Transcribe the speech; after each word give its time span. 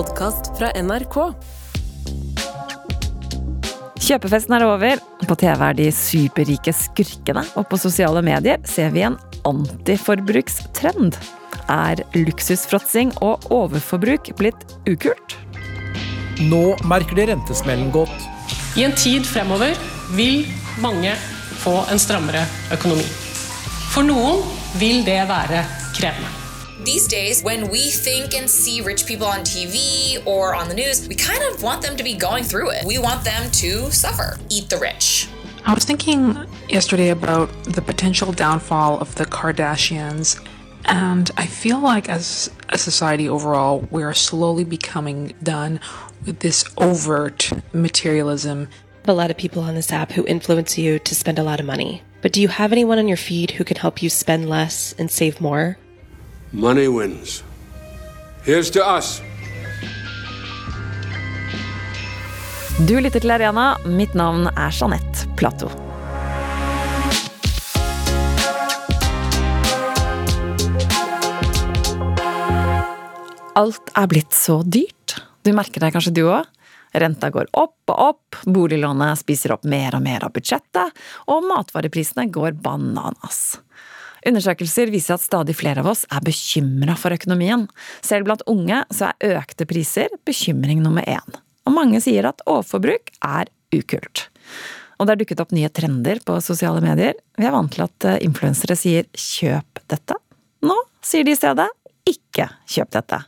podkast 0.00 0.52
fra 0.56 0.70
NRK. 0.80 1.16
Kjøpefesten 4.00 4.56
er 4.56 4.64
over. 4.64 5.02
På 5.28 5.36
TV 5.38 5.64
er 5.66 5.76
de 5.76 5.88
superrike 5.94 6.72
skurkene, 6.74 7.42
og 7.58 7.68
på 7.68 7.78
sosiale 7.80 8.22
medier 8.24 8.62
ser 8.68 8.94
vi 8.94 9.04
en 9.06 9.18
antiforbrukstrend. 9.48 11.18
Er 11.70 12.00
luksusfråtsing 12.16 13.12
og 13.20 13.44
overforbruk 13.52 14.32
blitt 14.40 14.64
ukult? 14.88 15.36
Nå 16.48 16.64
merker 16.88 17.20
de 17.20 17.28
rentesmellen 17.34 17.92
godt. 17.94 18.16
I 18.80 18.88
en 18.88 18.96
tid 18.96 19.28
fremover 19.28 19.76
vil 20.16 20.46
mange 20.80 21.12
få 21.60 21.76
en 21.92 22.00
strammere 22.00 22.46
økonomi. 22.72 23.04
For 23.92 24.06
noen 24.06 24.46
vil 24.80 25.04
det 25.04 25.20
være 25.28 25.66
krevende. 25.98 26.49
These 26.84 27.08
days, 27.08 27.42
when 27.42 27.68
we 27.68 27.90
think 27.90 28.34
and 28.34 28.48
see 28.48 28.80
rich 28.80 29.04
people 29.04 29.26
on 29.26 29.40
TV 29.40 30.26
or 30.26 30.54
on 30.54 30.66
the 30.66 30.74
news, 30.74 31.06
we 31.06 31.14
kind 31.14 31.42
of 31.42 31.62
want 31.62 31.82
them 31.82 31.94
to 31.94 32.02
be 32.02 32.14
going 32.14 32.42
through 32.42 32.70
it. 32.70 32.86
We 32.86 32.96
want 32.96 33.22
them 33.22 33.50
to 33.50 33.90
suffer, 33.90 34.38
eat 34.48 34.70
the 34.70 34.78
rich. 34.78 35.28
I 35.66 35.74
was 35.74 35.84
thinking 35.84 36.38
yesterday 36.70 37.10
about 37.10 37.50
the 37.64 37.82
potential 37.82 38.32
downfall 38.32 38.98
of 38.98 39.14
the 39.16 39.26
Kardashians, 39.26 40.42
and 40.86 41.30
I 41.36 41.44
feel 41.44 41.80
like 41.80 42.08
as 42.08 42.50
a 42.70 42.78
society 42.78 43.28
overall, 43.28 43.86
we 43.90 44.02
are 44.02 44.14
slowly 44.14 44.64
becoming 44.64 45.34
done 45.42 45.80
with 46.24 46.38
this 46.38 46.64
overt 46.78 47.52
materialism. 47.74 48.68
a 49.04 49.12
lot 49.12 49.30
of 49.30 49.36
people 49.36 49.62
on 49.62 49.74
this 49.74 49.92
app 49.92 50.12
who 50.12 50.24
influence 50.26 50.78
you 50.78 50.98
to 51.00 51.14
spend 51.14 51.38
a 51.38 51.42
lot 51.42 51.60
of 51.60 51.66
money. 51.66 52.02
But 52.22 52.32
do 52.32 52.40
you 52.40 52.48
have 52.48 52.72
anyone 52.72 52.98
on 52.98 53.08
your 53.08 53.16
feed 53.18 53.50
who 53.52 53.64
can 53.64 53.76
help 53.76 54.02
you 54.02 54.08
spend 54.08 54.48
less 54.48 54.94
and 54.98 55.10
save 55.10 55.40
more? 55.40 55.76
Money 56.52 56.88
wins. 56.88 57.44
Here's 58.42 58.70
to 58.70 58.80
us. 58.98 59.22
Du 62.88 63.00
lytter 63.00 63.20
til 63.22 63.30
Arena. 63.30 63.76
Mitt 63.86 64.16
navn 64.18 64.48
er 64.50 64.74
Jeanette 64.74 65.28
Platou. 65.38 65.70
Alt 73.54 73.94
er 73.94 74.10
blitt 74.10 74.34
så 74.34 74.58
dyrt. 74.66 75.20
Du 75.46 75.52
merker 75.54 75.86
det 75.86 75.92
kanskje 75.94 76.16
du 76.18 76.24
òg? 76.24 76.50
Renta 76.98 77.30
går 77.30 77.46
opp 77.54 77.94
og 77.94 78.06
opp, 78.08 78.42
boliglånet 78.50 79.22
spiser 79.22 79.54
opp 79.54 79.62
mer 79.62 79.94
og 79.94 80.02
mer 80.02 80.26
av 80.26 80.34
budsjettet, 80.34 80.90
og 81.30 81.46
matvareprisene 81.46 82.26
går 82.34 82.58
bananas. 82.58 83.60
Undersøkelser 84.26 84.90
viser 84.92 85.16
at 85.16 85.24
stadig 85.24 85.56
flere 85.56 85.84
av 85.84 85.90
oss 85.92 86.04
er 86.12 86.24
bekymra 86.24 86.96
for 86.98 87.14
økonomien. 87.16 87.66
Selv 88.04 88.28
blant 88.28 88.44
unge 88.50 88.82
så 88.92 89.10
er 89.10 89.38
økte 89.40 89.68
priser 89.68 90.12
bekymring 90.28 90.82
nummer 90.84 91.06
én. 91.08 91.40
Og 91.68 91.76
mange 91.76 92.00
sier 92.04 92.28
at 92.28 92.44
overforbruk 92.48 93.12
er 93.24 93.50
ukult. 93.76 94.26
Og 95.00 95.08
det 95.08 95.14
er 95.14 95.20
dukket 95.22 95.40
opp 95.40 95.52
nye 95.56 95.70
trender 95.72 96.20
på 96.26 96.36
sosiale 96.44 96.82
medier. 96.84 97.16
Vi 97.40 97.46
er 97.48 97.54
vant 97.54 97.72
til 97.72 97.86
at 97.86 98.06
eh, 98.08 98.20
influensere 98.26 98.76
sier 98.76 99.06
'kjøp 99.16 99.80
dette'. 99.88 100.18
Nå 100.66 100.76
sier 101.00 101.24
de 101.24 101.32
i 101.32 101.38
stedet 101.38 101.68
'ikke 102.04 102.48
kjøp 102.68 102.90
dette'. 102.92 103.22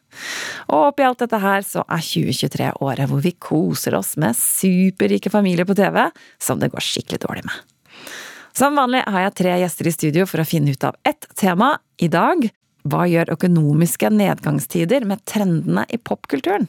Og 0.69 0.91
oppi 0.91 1.07
alt 1.07 1.23
dette 1.25 1.41
her 1.41 1.65
så 1.65 1.85
er 1.89 2.05
2023 2.05 2.73
året 2.85 3.09
hvor 3.09 3.23
vi 3.25 3.33
koser 3.33 3.97
oss 3.97 4.17
med 4.21 4.37
superrike 4.37 5.33
familier 5.33 5.65
på 5.65 5.77
TV 5.79 6.11
som 6.39 6.61
det 6.61 6.73
går 6.73 6.85
skikkelig 6.85 7.25
dårlig 7.25 7.47
med. 7.49 7.57
Som 8.53 8.77
vanlig 8.77 9.01
har 9.09 9.25
jeg 9.25 9.37
tre 9.41 9.53
gjester 9.63 9.89
i 9.89 9.93
studio 9.95 10.27
for 10.29 10.43
å 10.43 10.49
finne 10.49 10.75
ut 10.75 10.85
av 10.85 10.97
ett 11.09 11.25
tema. 11.41 11.79
I 11.97 12.11
dag 12.13 12.45
hva 12.85 13.07
gjør 13.09 13.33
økonomiske 13.33 14.11
nedgangstider 14.13 15.07
med 15.09 15.23
trendene 15.29 15.87
i 15.89 15.97
popkulturen? 15.97 16.69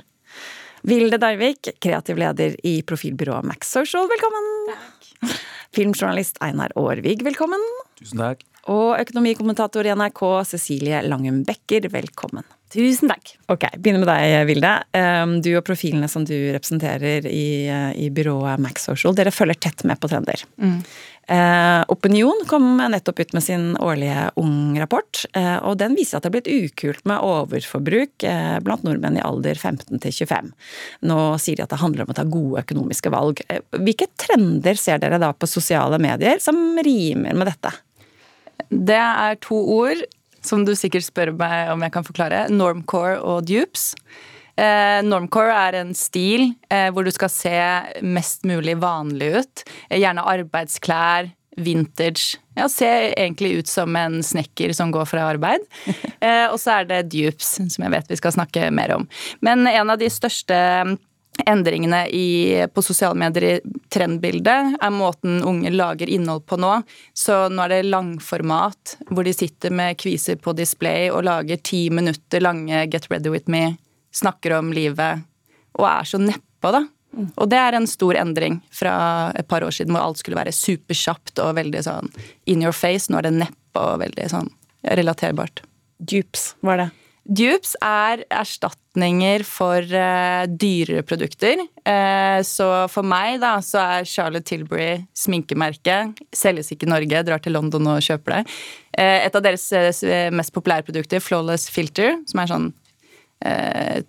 Vilde 0.87 1.19
Darvik, 1.19 1.73
kreativ 1.83 2.19
leder 2.19 2.55
i 2.67 2.77
profilbyrået 2.87 3.47
Max 3.47 3.71
Social, 3.75 4.07
velkommen! 4.11 4.49
Takk. 4.71 5.35
Filmjournalist 5.73 6.39
Einar 6.43 6.71
Aarvig, 6.79 7.23
velkommen! 7.25 7.63
Tusen 7.99 8.21
takk. 8.21 8.43
Og 8.71 8.95
økonomikommentator 8.99 9.87
i 9.87 9.95
NRK 9.95 10.23
Cecilie 10.53 11.01
Langum 11.07 11.41
Becker, 11.47 11.89
velkommen. 11.91 12.47
Tusen 12.73 13.11
takk. 13.11 13.35
Ok, 13.53 13.67
Begynner 13.77 14.01
med 14.01 14.09
deg, 14.09 14.47
Vilde. 14.49 14.71
Du 15.45 15.49
og 15.53 15.65
profilene 15.67 16.07
som 16.09 16.25
du 16.25 16.33
representerer 16.55 17.27
i, 17.29 17.69
uh, 17.69 17.91
i 17.93 18.07
byrået 18.09 18.61
Max 18.63 18.87
Social, 18.89 19.13
dere 19.13 19.33
følger 19.35 19.59
tett 19.61 19.83
med 19.85 20.01
på 20.01 20.09
trender. 20.09 20.41
Eh, 21.27 21.83
Opinion 21.87 22.41
kom 22.47 22.65
nettopp 22.77 23.19
ut 23.19 23.33
med 23.33 23.43
sin 23.43 23.77
årlige 23.77 24.31
Ung-rapport, 24.35 25.25
eh, 25.33 25.55
og 25.63 25.77
den 25.79 25.95
viser 25.95 26.17
at 26.17 26.25
det 26.25 26.31
er 26.31 26.35
blitt 26.35 26.49
ukult 26.51 27.05
med 27.07 27.23
overforbruk 27.23 28.25
eh, 28.27 28.57
blant 28.63 28.83
nordmenn 28.83 29.15
i 29.17 29.23
alder 29.23 29.55
15 29.55 30.01
til 30.03 30.11
25. 30.11 30.51
Nå 31.07 31.19
sier 31.39 31.59
de 31.59 31.63
at 31.63 31.71
det 31.71 31.79
handler 31.79 32.03
om 32.03 32.11
å 32.11 32.17
ta 32.17 32.27
gode 32.27 32.65
økonomiske 32.65 33.13
valg. 33.13 33.39
Eh, 33.47 33.63
Hvilke 33.79 34.09
trender 34.19 34.79
ser 34.79 34.99
dere 34.99 35.21
da 35.21 35.31
på 35.31 35.47
sosiale 35.47 36.01
medier 36.01 36.43
som 36.43 36.59
rimer 36.83 37.39
med 37.39 37.53
dette? 37.53 37.71
Det 38.67 38.99
er 38.99 39.39
to 39.43 39.55
ord 39.55 40.03
som 40.45 40.65
du 40.67 40.73
sikkert 40.77 41.07
spør 41.07 41.33
meg 41.39 41.73
om 41.73 41.83
jeg 41.85 41.93
kan 41.95 42.05
forklare. 42.07 42.45
Normcore 42.53 43.19
og 43.21 43.47
dupes. 43.49 43.93
Eh, 44.53 44.99
normcore 45.01 45.53
er 45.53 45.79
en 45.79 45.95
stil 45.97 46.51
eh, 46.69 46.89
hvor 46.93 47.05
du 47.05 47.11
skal 47.13 47.31
se 47.33 47.55
mest 48.05 48.45
mulig 48.45 48.75
vanlig 48.81 49.31
ut. 49.39 49.63
Eh, 49.89 49.97
gjerne 50.03 50.25
arbeidsklær, 50.29 51.31
vintage. 51.57 52.39
Ja, 52.57 52.67
Se 52.69 52.87
egentlig 53.13 53.59
ut 53.59 53.69
som 53.69 53.95
en 53.97 54.21
snekker 54.25 54.73
som 54.73 54.93
går 54.93 55.09
fra 55.09 55.29
arbeid. 55.33 55.65
Eh, 56.23 56.45
og 56.47 56.55
så 56.55 56.77
er 56.77 56.85
det 56.87 57.09
dupes, 57.11 57.49
som 57.59 57.83
jeg 57.83 57.91
vet 57.91 58.07
vi 58.07 58.15
skal 58.15 58.31
snakke 58.31 58.69
mer 58.71 58.93
om. 58.95 59.03
Men 59.43 59.67
en 59.67 59.89
av 59.91 59.97
de 59.99 60.07
største 60.07 60.55
endringene 61.45 62.07
i, 62.09 62.65
på 62.73 62.81
sosiale 62.81 63.17
medier 63.19 63.45
i 63.47 63.79
trendbildet 63.93 64.77
er 64.81 64.93
måten 64.93 65.41
unge 65.43 65.71
lager 65.73 66.09
innhold 66.09 66.45
på 66.49 66.57
nå. 66.61 66.75
Så 67.13 67.47
nå 67.49 67.65
er 67.65 67.75
det 67.75 67.89
langformat, 67.89 68.97
hvor 69.09 69.25
de 69.25 69.33
sitter 69.35 69.73
med 69.73 69.97
kviser 70.01 70.39
på 70.41 70.55
display 70.57 71.09
og 71.11 71.25
lager 71.27 71.61
ti 71.63 71.87
minutter 71.93 72.43
lange 72.43 72.85
Get 72.93 73.09
ready 73.11 73.33
with 73.33 73.49
me, 73.51 73.75
snakker 74.13 74.57
om 74.59 74.73
livet, 74.75 75.23
og 75.79 75.87
er 75.89 76.09
så 76.09 76.21
nedpå, 76.21 76.73
da. 76.73 76.85
Og 77.37 77.45
det 77.49 77.59
er 77.61 77.77
en 77.77 77.85
stor 77.89 78.17
endring 78.17 78.57
fra 78.73 78.95
et 79.37 79.47
par 79.49 79.65
år 79.65 79.73
siden 79.75 79.93
hvor 79.93 80.07
alt 80.07 80.21
skulle 80.21 80.39
være 80.39 80.55
superkjapt 80.55 81.37
og 81.43 81.53
veldig 81.59 81.83
sånn 81.85 82.09
in 82.49 82.65
your 82.65 82.73
face. 82.73 83.11
Nå 83.11 83.21
er 83.21 83.29
det 83.29 83.35
nedpå 83.37 83.85
og 83.93 84.01
veldig 84.01 84.29
sånn 84.33 84.49
relaterbart. 84.97 85.61
Dupes, 86.01 86.53
hva 86.65 86.75
er 86.75 86.85
det? 86.85 86.89
Dupes 87.23 87.71
er 87.79 88.25
erstatninger 88.35 89.45
for 89.47 89.79
uh, 89.95 90.43
dyrere 90.59 91.05
produkter. 91.07 91.61
Uh, 91.87 92.43
så 92.43 92.67
for 92.91 93.07
meg 93.07 93.39
da, 93.43 93.55
så 93.63 93.79
er 93.79 94.09
Charlotte 94.09 94.49
Tilbury 94.49 95.05
sminkemerke. 95.15 96.11
Selges 96.35 96.73
ikke 96.75 96.89
i 96.89 96.91
Norge, 96.91 97.23
drar 97.23 97.43
til 97.43 97.55
London 97.55 97.93
og 97.93 98.03
kjøper 98.03 98.35
det. 98.35 98.57
Uh, 98.99 99.19
et 99.23 99.39
av 99.39 99.45
deres 99.45 100.03
mest 100.35 100.55
populære 100.55 100.87
produkter, 100.89 101.23
Flawless 101.23 101.71
Filter, 101.71 102.17
som 102.29 102.43
er 102.43 102.55
sånn 102.55 102.73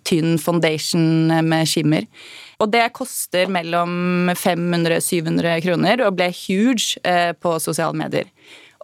tynn 0.07 0.37
foundation 0.39 1.27
med 1.43 1.67
skimmer. 1.67 2.05
Og 2.63 2.69
det 2.71 2.85
koster 2.95 3.49
mellom 3.51 4.29
500-700 4.31 5.57
kroner 5.65 6.05
og 6.05 6.15
ble 6.15 6.29
huge 6.31 7.01
på 7.43 7.57
sosiale 7.59 7.99
medier. 7.99 8.29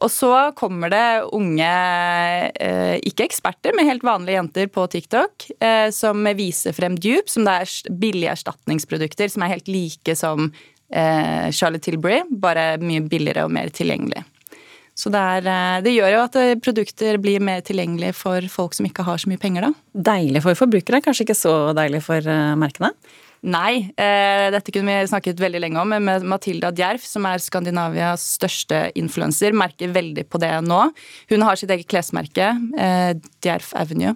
Og 0.01 0.09
så 0.09 0.31
kommer 0.57 0.89
det 0.89 1.05
unge, 1.37 1.69
eh, 2.55 2.97
ikke 3.05 3.27
eksperter, 3.27 3.75
men 3.77 3.85
helt 3.85 4.05
vanlige 4.05 4.39
jenter 4.39 4.69
på 4.73 4.87
TikTok 4.89 5.45
eh, 5.61 5.89
som 5.93 6.25
viser 6.37 6.73
frem 6.73 6.97
dupe, 6.97 7.29
som 7.29 7.45
det 7.45 7.53
er 7.61 7.95
billige 8.01 8.33
erstatningsprodukter 8.33 9.29
som 9.29 9.45
er 9.45 9.53
helt 9.53 9.69
like 9.69 10.15
som 10.17 10.49
eh, 10.89 11.51
Charlotte 11.53 11.85
Tilbury, 11.85 12.23
bare 12.31 12.79
mye 12.81 13.05
billigere 13.05 13.45
og 13.45 13.53
mer 13.53 13.69
tilgjengelig. 13.69 14.25
Så 14.97 15.09
det, 15.13 15.21
er, 15.21 15.81
det 15.85 15.93
gjør 15.93 16.11
jo 16.11 16.23
at 16.25 16.35
produkter 16.61 17.17
blir 17.21 17.41
mer 17.41 17.61
tilgjengelige 17.65 18.13
for 18.17 18.45
folk 18.51 18.75
som 18.75 18.85
ikke 18.89 19.05
har 19.07 19.21
så 19.21 19.29
mye 19.31 19.39
penger, 19.41 19.69
da. 19.69 20.01
Deilig 20.11 20.41
for 20.43 20.57
forbrukere, 20.57 20.99
kanskje 21.05 21.29
ikke 21.29 21.37
så 21.37 21.53
deilig 21.77 22.03
for 22.05 22.25
merkene? 22.59 22.91
Nei, 23.41 23.89
eh, 23.97 24.51
dette 24.53 24.69
kunne 24.69 24.99
vi 25.01 25.09
snakket 25.09 25.39
veldig 25.41 25.63
lenge 25.63 25.81
om, 25.81 25.89
men 25.89 26.27
Matilda 26.29 26.69
Djerf, 26.77 27.01
som 27.09 27.25
er 27.25 27.41
Skandinavias 27.41 28.21
største 28.37 28.83
influenser, 28.93 29.55
merker 29.57 29.89
veldig 29.95 30.27
på 30.29 30.37
det 30.43 30.51
nå. 30.67 30.81
Hun 31.31 31.45
har 31.47 31.57
sitt 31.57 31.73
eget 31.73 31.89
klesmerke, 31.89 32.51
eh, 32.77 33.15
Djerf 33.41 33.71
Avenue, 33.73 34.13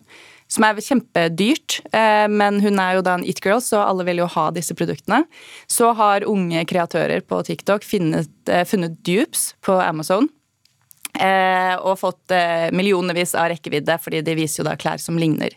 som 0.47 0.67
er 0.67 0.75
kjempedyrt, 0.77 1.79
eh, 1.91 2.27
men 2.29 2.61
hun 2.61 2.77
er 2.77 2.99
jo 2.99 3.01
da 3.01 3.15
en 3.15 3.25
it-girl, 3.25 3.57
så 3.65 3.81
alle 3.81 4.05
vil 4.05 4.21
jo 4.21 4.29
ha 4.29 4.51
disse 4.51 4.77
produktene. 4.77 5.25
Så 5.65 5.95
har 5.95 6.21
unge 6.29 6.61
kreatører 6.69 7.25
på 7.25 7.41
TikTok 7.43 7.81
funnet, 7.81 8.29
funnet 8.69 9.01
dupes 9.01 9.55
på 9.63 9.81
Amazon. 9.81 10.29
Og 11.15 11.97
fått 11.97 12.29
millionervis 12.75 13.33
av 13.33 13.47
rekkevidde, 13.49 13.97
fordi 14.03 14.21
de 14.21 14.35
viser 14.35 14.61
jo 14.61 14.69
da 14.69 14.75
klær 14.75 14.99
som 14.99 15.17
ligner. 15.17 15.55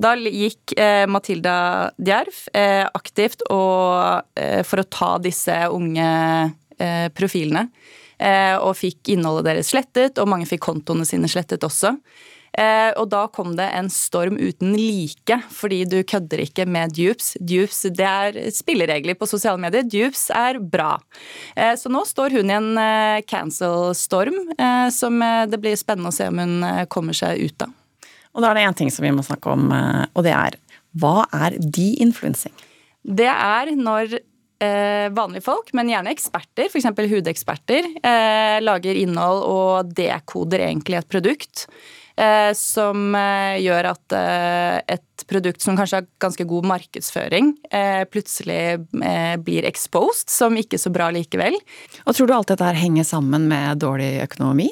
Da 0.00 0.14
gikk 0.16 0.74
eh, 0.78 1.04
Matilda 1.10 1.92
Djerf 2.00 2.46
eh, 2.56 2.84
aktivt 2.86 3.44
og, 3.52 4.24
eh, 4.38 4.62
for 4.64 4.82
å 4.82 4.88
ta 4.88 5.16
disse 5.22 5.64
unge 5.70 6.08
profilene. 7.14 7.68
og 8.62 8.72
fikk 8.74 9.12
innholdet 9.12 9.44
deres 9.44 9.68
slettet, 9.70 10.18
og 10.18 10.28
mange 10.30 10.46
fikk 10.46 10.62
kontoene 10.64 11.04
sine 11.06 11.28
slettet 11.30 11.62
også. 11.62 11.92
Og 12.98 13.04
da 13.10 13.20
kom 13.34 13.52
det 13.58 13.68
en 13.76 13.90
storm 13.90 14.34
uten 14.38 14.72
like, 14.74 15.36
fordi 15.50 15.82
du 15.86 16.02
kødder 16.02 16.42
ikke 16.42 16.66
med 16.66 16.94
dupes. 16.96 17.36
Dupes 17.38 17.84
det 17.98 18.06
er 18.08 18.38
spilleregler 18.54 19.18
på 19.18 19.28
sosiale 19.30 19.62
medier. 19.62 19.86
Dupes 19.86 20.24
er 20.34 20.58
bra. 20.58 20.96
Så 21.54 21.92
nå 21.92 22.02
står 22.08 22.38
hun 22.38 22.50
i 22.50 22.58
en 22.58 23.22
cancel-storm 23.30 24.40
som 24.90 25.22
det 25.22 25.62
blir 25.62 25.78
spennende 25.78 26.10
å 26.10 26.18
se 26.18 26.30
om 26.32 26.42
hun 26.42 26.58
kommer 26.90 27.14
seg 27.14 27.46
ut 27.46 27.68
av. 27.68 27.78
Og 28.32 28.42
da 28.42 28.50
er 28.50 28.58
det 28.58 28.66
én 28.66 28.76
ting 28.82 28.92
som 28.92 29.04
vi 29.04 29.12
må 29.14 29.24
snakke 29.26 29.52
om, 29.52 29.70
eh, 29.76 30.04
og 30.14 30.26
det 30.26 30.34
er 30.36 30.58
hva 31.00 31.22
er 31.32 31.56
de-influencing? 31.56 32.52
Det 33.02 33.28
er 33.28 33.72
når 33.76 34.18
eh, 34.62 35.08
vanlige 35.14 35.46
folk, 35.46 35.72
men 35.76 35.90
gjerne 35.90 36.12
eksperter, 36.12 36.68
f.eks. 36.68 36.90
hudeksperter, 37.12 37.88
eh, 38.02 38.58
lager 38.62 39.00
innhold 39.00 39.42
og 39.48 39.96
dekoder 39.96 40.68
egentlig 40.68 41.00
et 41.00 41.10
produkt. 41.10 41.66
Eh, 42.12 42.52
som 42.52 43.14
eh, 43.16 43.56
gjør 43.64 43.88
at 43.94 44.14
eh, 44.16 44.78
et 44.98 45.24
produkt 45.30 45.64
som 45.64 45.78
kanskje 45.78 46.02
har 46.02 46.08
ganske 46.20 46.44
god 46.44 46.68
markedsføring, 46.68 47.54
eh, 47.72 48.02
plutselig 48.10 48.82
blir 49.46 49.64
exposed 49.68 50.28
som 50.32 50.58
ikke 50.58 50.80
så 50.80 50.92
bra 50.92 51.08
likevel. 51.14 51.56
Og 52.04 52.16
tror 52.16 52.28
du 52.28 52.34
alt 52.36 52.52
dette 52.52 52.68
her 52.68 52.78
henger 52.78 53.08
sammen 53.08 53.48
med 53.48 53.80
dårlig 53.80 54.18
økonomi? 54.26 54.68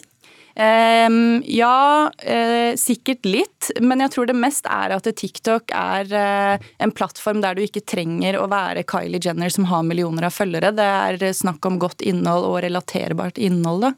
Ehm, 0.60 1.42
ja, 1.46 2.12
eh, 2.18 2.76
sikkert 2.76 3.24
litt, 3.24 3.70
men 3.80 4.02
jeg 4.04 4.12
tror 4.12 4.28
det 4.28 4.36
mest 4.36 4.66
er 4.68 4.92
at 4.92 5.06
TikTok 5.08 5.72
er 5.72 6.12
eh, 6.12 6.66
en 6.84 6.92
plattform 6.92 7.40
der 7.40 7.56
du 7.56 7.62
ikke 7.64 7.80
trenger 7.88 8.36
å 8.36 8.48
være 8.50 8.84
Kylie 8.84 9.22
Jenner 9.24 9.48
som 9.52 9.70
har 9.70 9.86
millioner 9.86 10.28
av 10.28 10.36
følgere. 10.36 10.74
Det 10.76 10.84
er 10.84 11.32
snakk 11.36 11.64
om 11.64 11.80
godt 11.80 12.04
innhold 12.04 12.44
og 12.50 12.58
relaterbart 12.66 13.40
innhold. 13.40 13.88
da. 13.88 13.94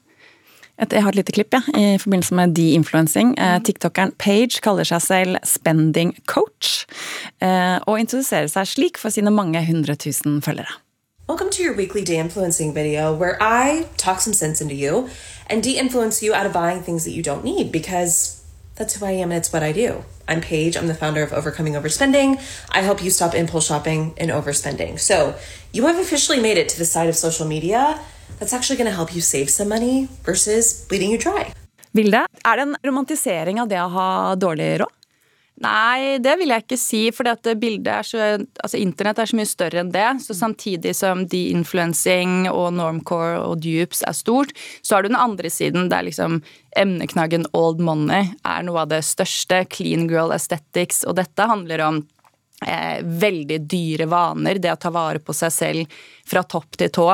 Jeg 0.82 1.02
har 1.02 1.12
et 1.12 1.18
lite 1.18 1.34
klipp 1.34 1.54
ja, 1.54 1.60
i 1.78 1.98
forbindelse 2.00 2.38
med 2.38 2.54
de-influencing. 2.54 3.34
Eh, 3.38 3.58
TikTokeren 3.66 4.14
Page 4.22 4.62
kaller 4.62 4.86
seg 4.86 5.02
selv 5.02 5.42
spending 5.46 6.14
coach, 6.30 6.86
eh, 7.42 7.78
og 7.86 7.98
introduserer 7.98 8.50
seg 8.50 8.70
slik 8.70 9.02
for 9.02 9.10
sine 9.10 9.34
mange 9.34 9.66
hundre 9.66 9.98
tusen 9.98 10.38
følgere. 10.44 10.78
Welcome 11.28 11.50
to 11.50 11.62
your 11.62 11.74
weekly 11.74 12.04
de 12.04 12.16
influencing 12.16 12.74
video 12.74 13.14
where 13.14 13.38
I 13.40 13.86
talk 13.96 14.20
some 14.20 14.34
sense 14.34 14.60
into 14.60 14.74
you 14.74 15.08
and 15.48 15.62
de 15.62 15.78
influence 15.78 16.22
you 16.22 16.34
out 16.34 16.46
of 16.46 16.52
buying 16.52 16.82
things 16.82 17.04
that 17.04 17.12
you 17.12 17.22
don't 17.22 17.44
need 17.44 17.70
because 17.72 18.42
that's 18.76 18.94
who 18.96 19.06
I 19.06 19.12
am 19.12 19.30
and 19.30 19.38
it's 19.38 19.52
what 19.52 19.62
I 19.62 19.72
do. 19.72 20.04
I'm 20.28 20.40
Paige, 20.40 20.76
I'm 20.76 20.86
the 20.86 20.94
founder 20.94 21.22
of 21.22 21.32
Overcoming 21.32 21.74
Overspending. 21.74 22.40
I 22.70 22.80
help 22.80 23.02
you 23.02 23.10
stop 23.10 23.34
impulse 23.34 23.66
shopping 23.66 24.14
and 24.16 24.30
overspending. 24.30 24.98
So, 24.98 25.34
you 25.72 25.86
have 25.86 25.98
officially 25.98 26.40
made 26.40 26.58
it 26.58 26.68
to 26.70 26.78
the 26.78 26.84
side 26.84 27.08
of 27.08 27.16
social 27.16 27.46
media 27.46 28.00
that's 28.38 28.52
actually 28.52 28.76
going 28.76 28.90
to 28.90 28.96
help 28.96 29.14
you 29.14 29.20
save 29.20 29.50
some 29.50 29.68
money 29.68 30.08
versus 30.24 30.86
bleeding 30.88 31.10
you 31.10 31.18
dry. 31.18 31.52
Vilde, 31.92 32.26
er 32.44 32.56
det 32.56 32.62
en 32.62 32.76
romantisering 32.82 33.60
av 33.60 33.68
det 33.68 33.80
å 33.82 33.88
ha 33.92 34.34
dårlig 34.34 34.78
råd? 34.80 35.01
Nei, 35.60 36.16
det 36.19 36.32
vil 36.40 36.50
jeg 36.50 36.64
ikke 36.64 36.78
si. 36.81 37.02
For 37.14 37.28
Altså, 37.28 38.78
internett 38.81 39.20
er 39.20 39.28
så 39.31 39.37
mye 39.38 39.49
større 39.49 39.82
enn 39.82 39.93
det. 39.93 40.08
Så 40.25 40.34
samtidig 40.34 40.94
som 40.96 41.26
de-influencing 41.28 42.49
og 42.50 42.72
normcore 42.78 43.38
og 43.43 43.60
dupes 43.62 44.02
er 44.08 44.16
stort, 44.16 44.54
så 44.82 44.96
har 44.96 45.02
du 45.02 45.12
den 45.12 45.20
andre 45.20 45.50
siden 45.52 45.90
der 45.93 46.06
liksom 46.08 46.40
emneknaggen 46.76 47.46
old 47.52 47.82
money 47.84 48.32
er 48.49 48.64
noe 48.66 48.82
av 48.82 48.90
det 48.90 49.02
største. 49.06 49.64
Clean 49.70 50.08
girl 50.10 50.32
aesthetics. 50.34 51.04
Og 51.04 51.19
dette 51.20 51.46
handler 51.46 51.84
om 51.84 52.00
eh, 52.66 53.05
veldig 53.05 53.60
dyre 53.69 54.08
vaner. 54.10 54.58
Det 54.58 54.72
å 54.72 54.81
ta 54.81 54.90
vare 54.94 55.22
på 55.22 55.37
seg 55.37 55.52
selv 55.52 56.00
fra 56.26 56.43
topp 56.43 56.81
til 56.81 56.90
tå. 56.90 57.10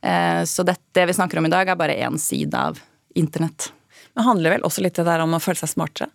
Eh, 0.00 0.44
så 0.46 0.64
dette 0.64 0.94
det 0.96 1.10
vi 1.10 1.18
snakker 1.18 1.42
om 1.42 1.50
i 1.50 1.52
dag, 1.52 1.68
er 1.68 1.78
bare 1.80 1.98
én 1.98 2.16
side 2.18 2.54
av 2.56 2.80
internett. 3.18 3.72
Det 4.14 4.24
handler 4.26 4.56
vel 4.56 4.64
også 4.66 4.82
litt 4.82 4.96
det 4.98 5.06
der 5.06 5.22
om 5.26 5.36
å 5.36 5.42
føle 5.42 5.60
seg 5.60 5.74
smartere? 5.74 6.10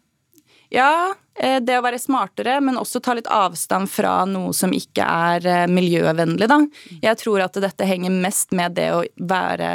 Ja, 0.70 1.14
eh, 1.40 1.60
det 1.62 1.78
å 1.78 1.84
være 1.86 2.00
smartere, 2.02 2.58
men 2.64 2.80
også 2.80 3.02
ta 3.04 3.16
litt 3.18 3.30
avstand 3.32 3.90
fra 3.92 4.24
noe 4.30 4.54
som 4.56 4.74
ikke 4.74 5.06
er 5.06 5.48
eh, 5.50 5.66
miljøvennlig, 5.72 6.50
da. 6.50 6.60
Jeg 7.04 7.22
tror 7.22 7.46
at 7.46 7.60
dette 7.62 7.88
henger 7.88 8.14
mest 8.14 8.56
med 8.56 8.78
det 8.78 8.90
å 8.96 9.04
være 9.16 9.70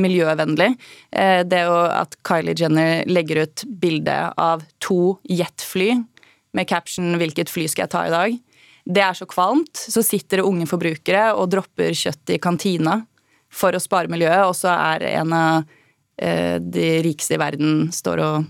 miljøvennlig. 0.00 0.72
Eh, 1.14 1.42
det 1.46 1.62
at 1.68 2.18
Kylie 2.26 2.56
Jenner 2.58 3.04
legger 3.06 3.44
ut 3.44 3.66
bilde 3.80 4.16
av 4.34 4.64
to 4.82 5.18
jetfly 5.22 5.94
med 6.54 6.68
caption 6.70 7.14
'Hvilket 7.18 7.50
fly 7.50 7.68
skal 7.68 7.86
jeg 7.86 7.94
ta 7.94 8.04
i 8.06 8.14
dag?' 8.14 8.40
Det 8.84 9.00
er 9.00 9.14
så 9.16 9.24
kvalmt. 9.24 9.72
Så 9.72 10.04
sitter 10.04 10.38
det 10.38 10.44
unge 10.44 10.66
forbrukere 10.68 11.32
og 11.32 11.48
dropper 11.48 11.94
kjøtt 11.96 12.34
i 12.34 12.38
kantina 12.38 13.06
for 13.48 13.72
å 13.72 13.80
spare 13.80 14.12
miljøet, 14.12 14.44
og 14.44 14.52
så 14.52 14.68
er 14.76 15.06
en 15.14 15.32
av 15.32 15.64
de 16.14 17.02
rikeste 17.02 17.34
i 17.34 17.40
verden 17.40 17.88
står 17.90 18.20
og 18.22 18.44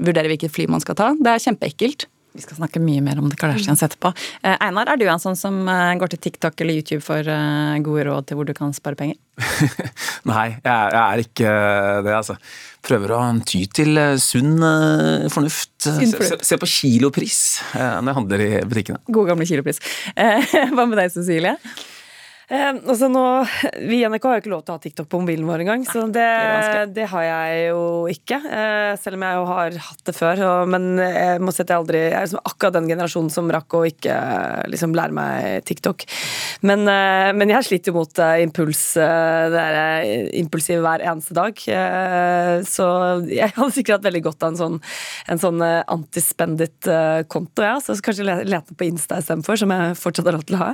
vurdere 0.00 0.32
hvilket 0.32 0.52
fly 0.54 0.66
man 0.70 0.82
skal 0.82 0.98
ta. 0.98 1.12
Det 1.18 1.34
er 1.34 1.44
kjempeekkelt. 1.48 2.08
Vi 2.30 2.44
skal 2.44 2.60
snakke 2.60 2.78
mye 2.82 3.02
mer 3.02 3.18
om 3.18 3.26
det 3.26 3.38
Kardashians 3.40 3.80
etterpå. 3.82 4.12
Eh, 4.46 4.54
Einar, 4.62 4.92
er 4.92 4.98
du 5.00 5.06
en 5.10 5.22
sånn 5.22 5.38
som 5.38 5.64
eh, 5.66 5.96
går 5.98 6.12
til 6.12 6.20
TikTok 6.28 6.62
eller 6.62 6.78
YouTube 6.78 7.02
for 7.02 7.26
eh, 7.26 7.78
gode 7.82 8.04
råd 8.06 8.28
til 8.28 8.38
hvor 8.38 8.46
du 8.46 8.52
kan 8.54 8.70
spare 8.76 8.98
penger? 8.98 9.18
Nei, 10.30 10.46
jeg 10.60 10.70
er, 10.70 10.94
jeg 10.94 11.00
er, 11.02 11.22
ikke 11.24 11.54
det, 12.06 12.14
altså. 12.14 12.38
Prøver 12.86 13.16
å 13.16 13.20
ty 13.48 13.64
til 13.74 13.98
sunn 14.22 14.62
fornuft. 15.32 15.74
Se, 15.82 15.96
se, 16.06 16.38
se, 16.46 16.60
på 16.60 16.68
kilopris 16.70 17.40
når 17.74 18.12
jeg 18.12 18.18
handler 18.20 18.44
i 18.46 18.50
butikkene. 18.68 19.02
God 19.10 19.32
gamle 19.32 19.48
kilopris. 19.48 19.82
Hva 20.76 20.86
med 20.86 21.00
deg, 21.02 21.10
Cecilie? 21.12 21.58
Eh, 22.50 22.70
altså 22.74 23.06
nå, 23.06 23.22
Vi 23.86 24.00
i 24.00 24.06
NRK 24.10 24.24
har 24.26 24.38
jo 24.38 24.42
ikke 24.42 24.50
lov 24.50 24.62
til 24.66 24.74
å 24.74 24.76
ha 24.76 24.82
TikTok 24.82 25.06
på 25.10 25.20
mobilen 25.22 25.46
vår 25.46 25.62
engang, 25.62 25.84
så 25.86 26.02
det, 26.10 26.26
det, 26.96 27.06
har 27.12 27.26
jeg 27.26 27.60
jo 27.70 27.82
ikke. 28.10 28.40
Eh, 28.42 28.92
selv 29.00 29.18
om 29.18 29.24
jeg 29.26 29.38
jo 29.38 29.44
har 29.50 29.78
hatt 29.86 30.02
det 30.08 30.14
før. 30.16 30.42
Og, 30.48 30.72
men 30.74 30.88
jeg 30.98 31.42
må 31.42 31.54
si 31.54 31.62
at 31.62 31.70
jeg 31.70 31.78
aldri 31.78 32.02
Jeg 32.02 32.16
er 32.18 32.26
liksom 32.26 32.42
akkurat 32.42 32.76
den 32.76 32.90
generasjonen 32.90 33.32
som 33.32 33.50
rakk 33.54 33.78
å 33.78 33.84
ikke 33.86 34.16
liksom 34.72 34.96
lære 34.98 35.14
meg 35.14 35.68
TikTok. 35.68 36.06
Men, 36.66 36.82
eh, 36.90 37.30
men 37.38 37.54
jeg 37.54 37.68
sliter 37.68 37.92
jo 37.92 38.00
mot 38.00 38.22
eh, 38.22 38.42
impuls. 38.44 38.82
Eh, 38.98 39.46
det 39.54 39.64
er 39.64 40.10
impulsive 40.10 40.48
impulsiv 40.50 40.80
hver 40.82 41.02
eneste 41.06 41.34
dag. 41.36 41.60
så 42.66 42.86
jeg 43.30 43.52
hadde 43.54 43.74
sikkert 43.76 44.00
hatt 44.00 44.08
veldig 44.08 44.22
godt 44.24 44.42
av 44.42 44.50
en 44.50 44.58
sånn, 44.58 44.78
en 45.30 45.40
sånn 45.40 45.62
antispendit-konto, 45.62 47.64
ja. 47.64 47.76
Så 47.80 47.94
kanskje 48.02 48.26
lete 48.26 48.74
på 48.74 48.88
Insta 48.88 49.20
istedenfor, 49.22 49.60
som 49.60 49.72
jeg 49.74 49.98
fortsatt 50.00 50.26
har 50.26 50.36
lov 50.36 50.46
til 50.48 50.58
å 50.58 50.62
ha. 50.64 50.72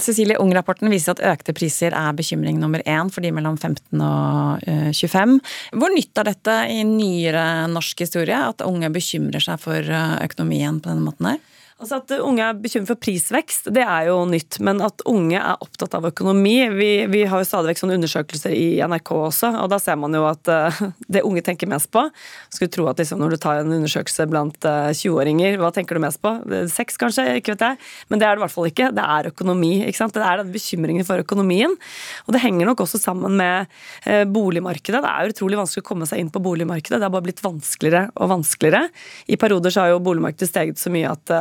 Cecilie 0.00 0.24
Cecilie, 0.24 0.40
Ung-rapporten 0.54 0.86
viser 0.92 1.16
at 1.16 1.22
økte 1.26 1.50
priser 1.56 1.94
er 1.98 2.14
bekymring 2.14 2.60
nummer 2.62 2.82
én 2.86 3.08
for 3.10 3.24
de 3.24 3.32
mellom 3.34 3.56
15 3.58 3.98
og 3.98 4.62
uh, 4.70 4.92
25. 4.94 5.40
Hvor 5.74 5.90
nytt 5.90 6.20
er 6.20 6.28
dette 6.30 6.54
i 6.70 6.84
nyere 6.86 7.66
norsk 7.72 8.04
historie, 8.04 8.38
at 8.38 8.62
unge 8.62 8.92
bekymrer 8.94 9.42
seg 9.42 9.58
for 9.58 9.82
uh, 9.82 10.14
økonomien 10.22 10.78
på 10.78 10.92
denne 10.92 11.08
måten 11.08 11.32
her? 11.32 11.42
Altså 11.82 11.98
At 11.98 12.12
unge 12.22 12.38
er 12.38 12.58
bekymret 12.62 12.86
for 12.86 13.00
prisvekst, 13.02 13.66
det 13.74 13.82
er 13.82 14.06
jo 14.06 14.20
nytt. 14.30 14.60
Men 14.62 14.78
at 14.84 15.02
unge 15.10 15.40
er 15.40 15.62
opptatt 15.64 15.96
av 15.98 16.06
økonomi 16.06 16.54
Vi, 16.70 16.90
vi 17.10 17.24
har 17.26 17.42
jo 17.42 17.48
stadig 17.48 17.72
vekk 17.72 17.80
sånne 17.80 17.96
undersøkelser 17.98 18.54
i 18.54 18.78
NRK 18.86 19.10
også, 19.16 19.50
og 19.58 19.72
da 19.72 19.80
ser 19.82 19.98
man 19.98 20.14
jo 20.14 20.22
at 20.28 20.50
uh, 20.50 20.78
det 21.10 21.24
unge 21.26 21.42
tenker 21.44 21.70
mest 21.70 21.90
på 21.94 22.04
Skulle 22.54 22.70
tro 22.70 22.86
at 22.90 23.02
liksom, 23.02 23.18
når 23.18 23.34
du 23.34 23.38
tar 23.42 23.58
en 23.62 23.74
undersøkelse 23.74 24.26
blant 24.30 24.68
uh, 24.68 24.86
eh, 24.86 24.94
20-åringer, 24.94 25.58
hva 25.58 25.72
tenker 25.74 25.98
du 25.98 26.04
mest 26.04 26.20
på? 26.22 26.32
Sex, 26.70 26.98
kanskje? 27.00 27.26
Ikke 27.40 27.56
vet 27.56 27.66
jeg. 27.66 27.80
Men 28.12 28.22
det 28.22 28.28
er 28.28 28.36
det 28.36 28.42
i 28.42 28.44
hvert 28.44 28.54
fall 28.54 28.70
ikke. 28.70 28.92
Det 28.94 29.08
er 29.16 29.30
økonomi. 29.32 29.72
ikke 29.88 29.98
sant? 29.98 30.14
Det 30.14 30.22
er 30.22 30.40
den 30.40 30.54
bekymringen 30.54 31.06
for 31.08 31.22
økonomien. 31.24 31.74
Og 32.28 32.36
det 32.36 32.42
henger 32.44 32.70
nok 32.70 32.84
også 32.86 33.00
sammen 33.02 33.34
med 33.40 33.66
uh, 34.06 34.22
boligmarkedet. 34.30 35.02
Det 35.02 35.10
er 35.10 35.26
jo 35.26 35.34
utrolig 35.34 35.58
vanskelig 35.58 35.82
å 35.82 35.88
komme 35.90 36.08
seg 36.10 36.22
inn 36.22 36.30
på 36.34 36.42
boligmarkedet. 36.44 37.00
Det 37.00 37.08
har 37.08 37.14
bare 37.14 37.26
blitt 37.26 37.42
vanskeligere 37.44 38.06
og 38.14 38.30
vanskeligere. 38.36 38.86
I 39.26 39.40
perioder 39.40 39.74
så 39.74 39.84
har 39.84 39.94
jo 39.94 40.02
boligmarkedet 40.06 40.50
steget 40.50 40.80
så 40.80 40.92
mye 40.94 41.10
at 41.10 41.34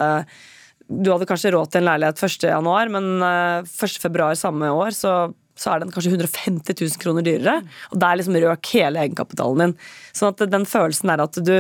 du 0.90 1.12
hadde 1.12 1.28
kanskje 1.30 1.54
råd 1.54 1.72
til 1.72 1.82
en 1.82 1.90
leilighet 1.90 2.20
1.1, 2.20 2.92
men 2.94 3.10
1.2 3.24 4.12
eh, 4.12 4.36
samme 4.40 4.70
år 4.76 4.96
så, 4.96 5.14
så, 5.56 5.74
er 5.74 5.84
den 5.84 5.94
kanskje 5.94 6.14
150 6.14 6.76
000 6.76 7.02
kroner 7.02 7.26
dyrere. 7.26 7.62
Og 7.92 8.00
der 8.04 8.20
liksom 8.20 8.38
røk 8.44 8.72
hele 8.76 9.04
egenkapitalen 9.06 9.64
din. 9.64 9.76
Sånn 10.16 10.34
at 10.34 10.44
den 10.52 10.68
følelsen 10.70 11.14
er 11.14 11.24
at 11.24 11.40
du, 11.40 11.56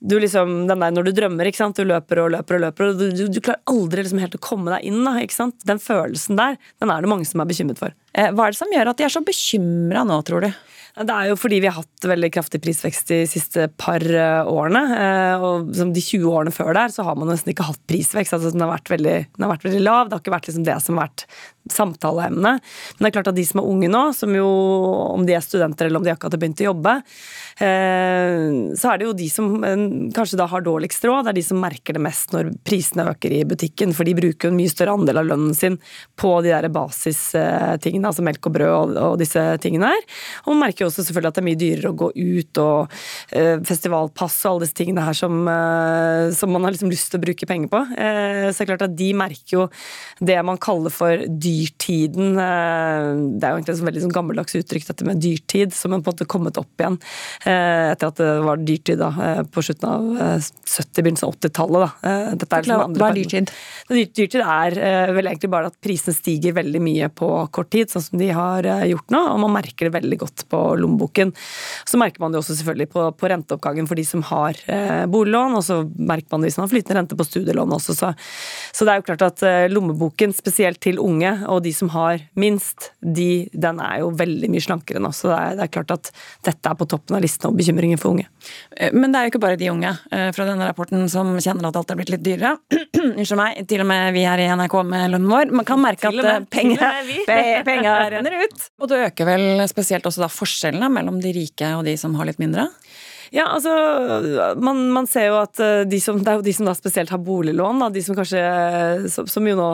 du 0.00 0.16
liksom, 0.22 0.56
den 0.70 0.82
der 0.82 0.96
Når 0.96 1.08
du 1.08 1.12
drømmer, 1.20 1.50
ikke 1.50 1.62
sant? 1.62 1.76
du 1.76 1.88
løper 1.88 2.24
og 2.24 2.32
løper 2.34 2.58
og 2.58 2.64
løper, 2.66 2.90
og 2.90 3.02
du, 3.02 3.06
du, 3.12 3.26
du 3.28 3.42
klarer 3.42 3.62
aldri 3.70 4.06
liksom 4.06 4.24
helt 4.24 4.38
å 4.38 4.44
komme 4.48 4.72
deg 4.72 4.88
inn. 4.88 5.02
Da, 5.04 5.16
ikke 5.20 5.36
sant? 5.36 5.60
Den 5.68 5.82
følelsen 5.82 6.40
der 6.40 6.56
den 6.80 6.92
er 6.92 7.04
det 7.04 7.12
mange 7.12 7.28
som 7.28 7.44
er 7.44 7.50
bekymret 7.52 7.82
for. 7.82 7.94
Eh, 8.16 8.32
hva 8.32 8.46
er 8.46 8.54
det 8.54 8.60
som 8.60 8.72
gjør 8.72 8.92
at 8.92 8.98
de 8.98 9.06
er 9.06 9.12
så 9.12 9.24
bekymra 9.24 10.06
nå, 10.08 10.22
tror 10.26 10.46
du? 10.46 10.50
Det 10.96 11.12
er 11.12 11.26
jo 11.28 11.36
fordi 11.36 11.58
vi 11.60 11.68
har 11.68 11.76
hatt 11.76 12.06
veldig 12.08 12.30
kraftig 12.32 12.62
prisvekst 12.64 13.10
de 13.10 13.18
siste 13.28 13.66
par 13.76 14.00
eh, 14.00 14.48
årene. 14.48 14.80
Eh, 14.96 15.42
og 15.44 15.74
som 15.76 15.90
de 15.92 16.00
20 16.00 16.24
årene 16.30 16.54
før 16.56 16.72
der 16.72 16.94
så 16.94 17.04
har 17.04 17.18
man 17.20 17.28
nesten 17.28 17.52
ikke 17.52 17.66
hatt 17.68 17.82
prisvekst. 17.84 18.32
altså 18.32 18.54
Den 18.54 18.64
har 18.64 18.72
vært 18.72 18.94
veldig, 18.94 19.16
har 19.36 19.52
vært 19.52 19.66
veldig 19.68 19.82
lav. 19.84 20.08
Det 20.08 20.16
har 20.16 20.24
ikke 20.24 20.32
vært 20.32 20.48
liksom 20.48 20.64
det 20.64 20.78
som 20.80 20.96
har 20.96 21.10
vært 21.10 21.26
samtaleemnet. 21.76 22.64
Men 22.96 23.04
det 23.04 23.10
er 23.10 23.16
klart 23.18 23.28
at 23.28 23.36
de 23.36 23.44
som 23.44 23.60
er 23.60 23.68
unge 23.68 23.90
nå, 23.92 24.02
som 24.16 24.32
jo, 24.38 24.46
om 25.18 25.26
de 25.28 25.36
er 25.36 25.44
studenter 25.44 25.90
eller 25.90 26.00
om 26.00 26.06
de 26.06 26.14
akkurat 26.14 26.38
har 26.38 26.40
begynt 26.40 26.62
å 26.62 26.68
jobbe, 26.70 26.92
så 27.56 28.90
er 28.92 29.00
det 29.00 29.06
jo 29.08 29.14
de 29.16 29.26
som 29.32 29.48
kanskje 30.14 30.38
da 30.38 30.46
har 30.52 30.62
dårligst 30.62 31.04
råd. 31.08 31.26
Det 31.26 31.32
er 31.32 31.38
de 31.40 31.44
som 31.48 31.58
merker 31.60 31.96
det 31.96 32.04
mest 32.06 32.30
når 32.36 32.52
prisene 32.68 33.08
øker 33.10 33.34
i 33.34 33.42
butikken. 33.48 33.96
For 33.96 34.06
de 34.06 34.14
bruker 34.14 34.46
jo 34.46 34.54
en 34.54 34.60
mye 34.60 34.70
større 34.70 34.94
andel 34.94 35.20
av 35.24 35.28
lønnen 35.32 35.56
sin 35.58 35.80
på 36.20 36.36
de 36.46 36.54
der 36.54 36.70
basistingene. 36.70 38.05
Tingene, 38.06 38.12
altså 38.12 38.24
melk 38.26 38.46
og 38.46 38.54
brød 38.54 38.72
og, 38.72 38.96
og 39.02 39.18
disse 39.20 39.42
tingene 39.62 39.90
her. 39.90 40.04
Og 40.44 40.54
man 40.54 40.66
merker 40.66 40.84
jo 40.84 40.90
også 40.90 41.04
selvfølgelig 41.06 41.30
at 41.30 41.36
det 41.36 41.42
er 41.42 41.48
mye 41.48 41.60
dyrere 41.60 41.90
å 41.92 41.96
gå 41.96 42.10
ut 42.14 42.60
og 42.62 42.94
uh, 43.34 43.56
festivalpass 43.66 44.38
og 44.44 44.50
alle 44.50 44.66
disse 44.66 44.78
tingene 44.78 45.04
her 45.06 45.16
som, 45.16 45.38
uh, 45.46 46.30
som 46.36 46.52
man 46.52 46.66
har 46.66 46.74
liksom 46.74 46.92
lyst 46.92 47.10
til 47.12 47.20
å 47.20 47.24
bruke 47.24 47.48
penger 47.48 47.72
på. 47.72 47.82
Uh, 47.96 48.48
så 48.50 48.58
det 48.58 48.66
er 48.66 48.70
klart 48.72 48.86
at 48.86 48.96
de 48.96 49.10
merker 49.16 49.56
jo 49.56 49.66
det 50.20 50.38
man 50.46 50.60
kaller 50.62 50.92
for 50.92 51.26
dyrtiden. 51.26 52.36
det 52.36 53.44
er 53.46 53.52
jo 53.52 53.58
egentlig 53.58 53.74
et 53.74 53.86
veldig 53.88 54.04
sånn 54.04 54.14
gammeldags 54.14 54.56
uttrykk, 54.58 54.86
dette 54.88 55.06
med 55.06 55.20
dyrtid, 55.22 55.74
som 55.76 55.92
har 55.92 56.02
på 56.02 56.10
en 56.10 56.16
måte 56.16 56.28
kommet 56.30 56.58
opp 56.60 56.80
igjen 56.80 56.96
etter 57.46 58.08
at 58.08 58.20
det 58.20 58.28
var 58.44 58.62
dyrtid 58.62 59.00
da, 59.00 59.10
på 59.52 59.62
slutten 59.64 59.88
av 59.90 60.06
70-, 60.46 61.02
begynnelsen 61.02 61.28
av 61.28 61.36
80-tallet. 61.36 62.06
Liksom 62.46 62.96
Hva 62.96 63.10
er 63.10 63.18
dyrtid? 63.18 63.52
Dyrtid 63.92 64.38
er 64.40 64.78
vel 65.16 65.30
egentlig 65.30 65.52
bare 65.52 65.70
at 65.70 65.78
prisene 65.82 66.16
stiger 66.16 66.56
veldig 66.56 66.82
mye 66.82 67.10
på 67.12 67.30
kort 67.54 67.70
tid, 67.74 67.92
sånn 67.96 68.06
som 68.10 68.20
de 68.20 68.30
har 68.36 68.68
gjort 68.86 69.12
nå, 69.14 69.22
og 69.32 69.42
man 69.46 69.56
merker 69.58 69.88
det 69.88 69.96
veldig 69.96 70.20
godt 70.22 70.46
på 70.52 70.62
lommeboken. 70.80 71.32
Så 71.88 72.00
merker 72.00 72.22
man 72.22 72.34
det 72.34 72.40
også 72.40 72.56
selvfølgelig 72.60 72.90
på, 72.92 73.06
på 73.18 73.30
renteoppgangen 73.32 73.88
for 73.88 73.98
de 73.98 74.04
som 74.06 74.22
har 74.30 74.58
eh, 74.70 75.04
boliglån, 75.10 75.56
og 75.58 75.64
så 75.64 75.80
merker 75.84 76.28
man 76.32 76.42
det 76.42 76.50
hvis 76.50 76.58
man 76.60 76.66
har 76.66 76.72
flytende 76.74 76.98
rente 77.00 77.18
på 77.18 77.26
studielån 77.26 77.74
også. 77.76 77.96
Så, 77.96 78.12
så, 78.72 78.86
det 78.86 78.92
er 78.92 79.00
jo 79.00 79.06
klart 79.08 79.24
at 79.26 79.44
eh, 79.46 79.66
lommeboken, 79.72 80.34
spesielt 80.36 80.80
til 80.84 81.00
unge, 81.02 81.32
og 81.50 81.62
de 81.64 81.72
som 81.76 81.90
har 81.94 82.22
minst, 82.38 82.90
de, 83.00 83.46
den 83.52 83.80
er 83.82 84.02
jo 84.02 84.12
veldig 84.16 84.50
mye 84.52 84.64
slankere 84.64 85.02
nå. 85.02 85.12
Så 85.16 85.30
det 85.32 85.38
er, 85.38 85.58
det 85.58 85.66
er 85.66 85.74
klart 85.78 85.94
at 85.96 86.12
dette 86.46 86.72
er 86.72 86.78
på 86.78 86.88
toppen 86.90 87.18
av 87.18 87.24
listen 87.24 87.48
over 87.48 87.60
bekymringer 87.60 88.00
for 88.00 88.14
unge. 88.14 88.28
Eh, 88.76 88.92
men 88.94 89.12
det 89.12 89.20
er 89.20 89.28
jo 89.28 89.34
ikke 89.34 89.44
bare 89.46 89.60
de 89.60 89.70
unge 89.72 89.92
eh, 90.12 90.28
fra 90.36 90.48
denne 90.48 90.68
rapporten 90.68 91.06
som 91.12 91.34
kjenner 91.38 91.70
at 91.70 91.80
alt 91.80 91.94
er 91.94 92.00
blitt 92.00 92.12
litt 92.14 92.24
dyrere. 92.26 92.56
Unnskyld 93.16 93.40
meg, 93.40 93.62
til 93.70 93.84
og 93.84 93.90
med 93.90 94.12
vi 94.16 94.26
her 94.26 94.42
i 94.42 94.48
NRK 94.52 94.78
med 94.86 95.14
lønnen 95.14 95.30
vår. 95.30 95.54
Man 95.56 95.68
kan 95.68 95.82
merke 95.82 96.10
at 96.10 96.50
penger, 96.52 97.02
penger 97.26 97.64
renner 98.12 98.38
ut. 98.44 98.70
Og 98.80 98.90
det 98.90 99.02
øker 99.10 99.28
vel 99.28 99.66
spesielt 99.70 100.06
også 100.08 100.24
da 100.24 100.30
forskjellene 100.32 100.90
mellom 100.92 101.20
de 101.22 101.34
rike 101.36 101.74
og 101.78 101.86
de 101.88 101.96
som 102.00 102.16
har 102.18 102.28
litt 102.28 102.42
mindre? 102.42 102.68
Ja, 103.34 103.48
altså 103.50 103.72
man, 104.62 104.84
man, 104.94 105.08
ser 105.10 105.28
jo 105.30 105.38
at 105.40 105.58
eh, 105.62 105.82
de 105.88 105.98
som, 106.02 106.18
det 106.22 106.30
er 106.30 106.38
jo 106.38 106.44
de 106.46 106.54
som 106.54 106.68
da 106.68 106.74
spesielt 106.78 107.10
har 107.10 107.22
boliglån, 107.26 107.82
da, 107.82 107.88
de 107.92 108.02
som 108.04 108.14
kanskje 108.18 108.42
som, 109.12 109.26
som, 109.30 109.48
jo 109.48 109.56
nå 109.58 109.70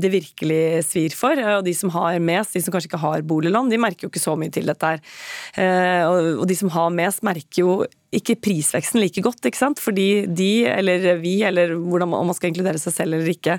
det 0.00 0.12
virkelig 0.12 0.86
svir 0.88 1.16
for. 1.16 1.36
Og 1.58 1.66
de 1.66 1.74
som 1.76 1.92
har 1.94 2.16
mest, 2.24 2.56
de 2.56 2.64
som 2.64 2.74
kanskje 2.74 2.90
ikke 2.90 3.02
har 3.04 3.26
boliglån, 3.28 3.70
de 3.72 3.80
merker 3.82 4.06
jo 4.06 4.12
ikke 4.12 4.24
så 4.24 4.36
mye 4.40 4.54
til 4.54 4.70
dette 4.70 4.94
her. 4.94 5.04
Eh, 5.60 6.02
og, 6.08 6.32
og 6.42 6.48
de 6.48 6.58
som 6.58 6.72
har 6.72 6.94
mest, 6.94 7.24
merker 7.26 7.62
jo 7.62 7.78
ikke 8.16 8.38
prisveksten 8.42 9.00
like 9.02 9.22
godt, 9.24 9.44
ikke 9.46 9.60
sant? 9.60 9.80
fordi 9.82 10.26
de, 10.26 10.66
eller 10.70 11.20
vi, 11.20 11.38
eller 11.46 11.74
hvordan, 11.76 12.14
om 12.16 12.30
man 12.30 12.36
skal 12.36 12.50
inkludere 12.50 12.80
seg 12.80 12.94
selv 12.94 13.16
eller 13.18 13.30
ikke, 13.30 13.58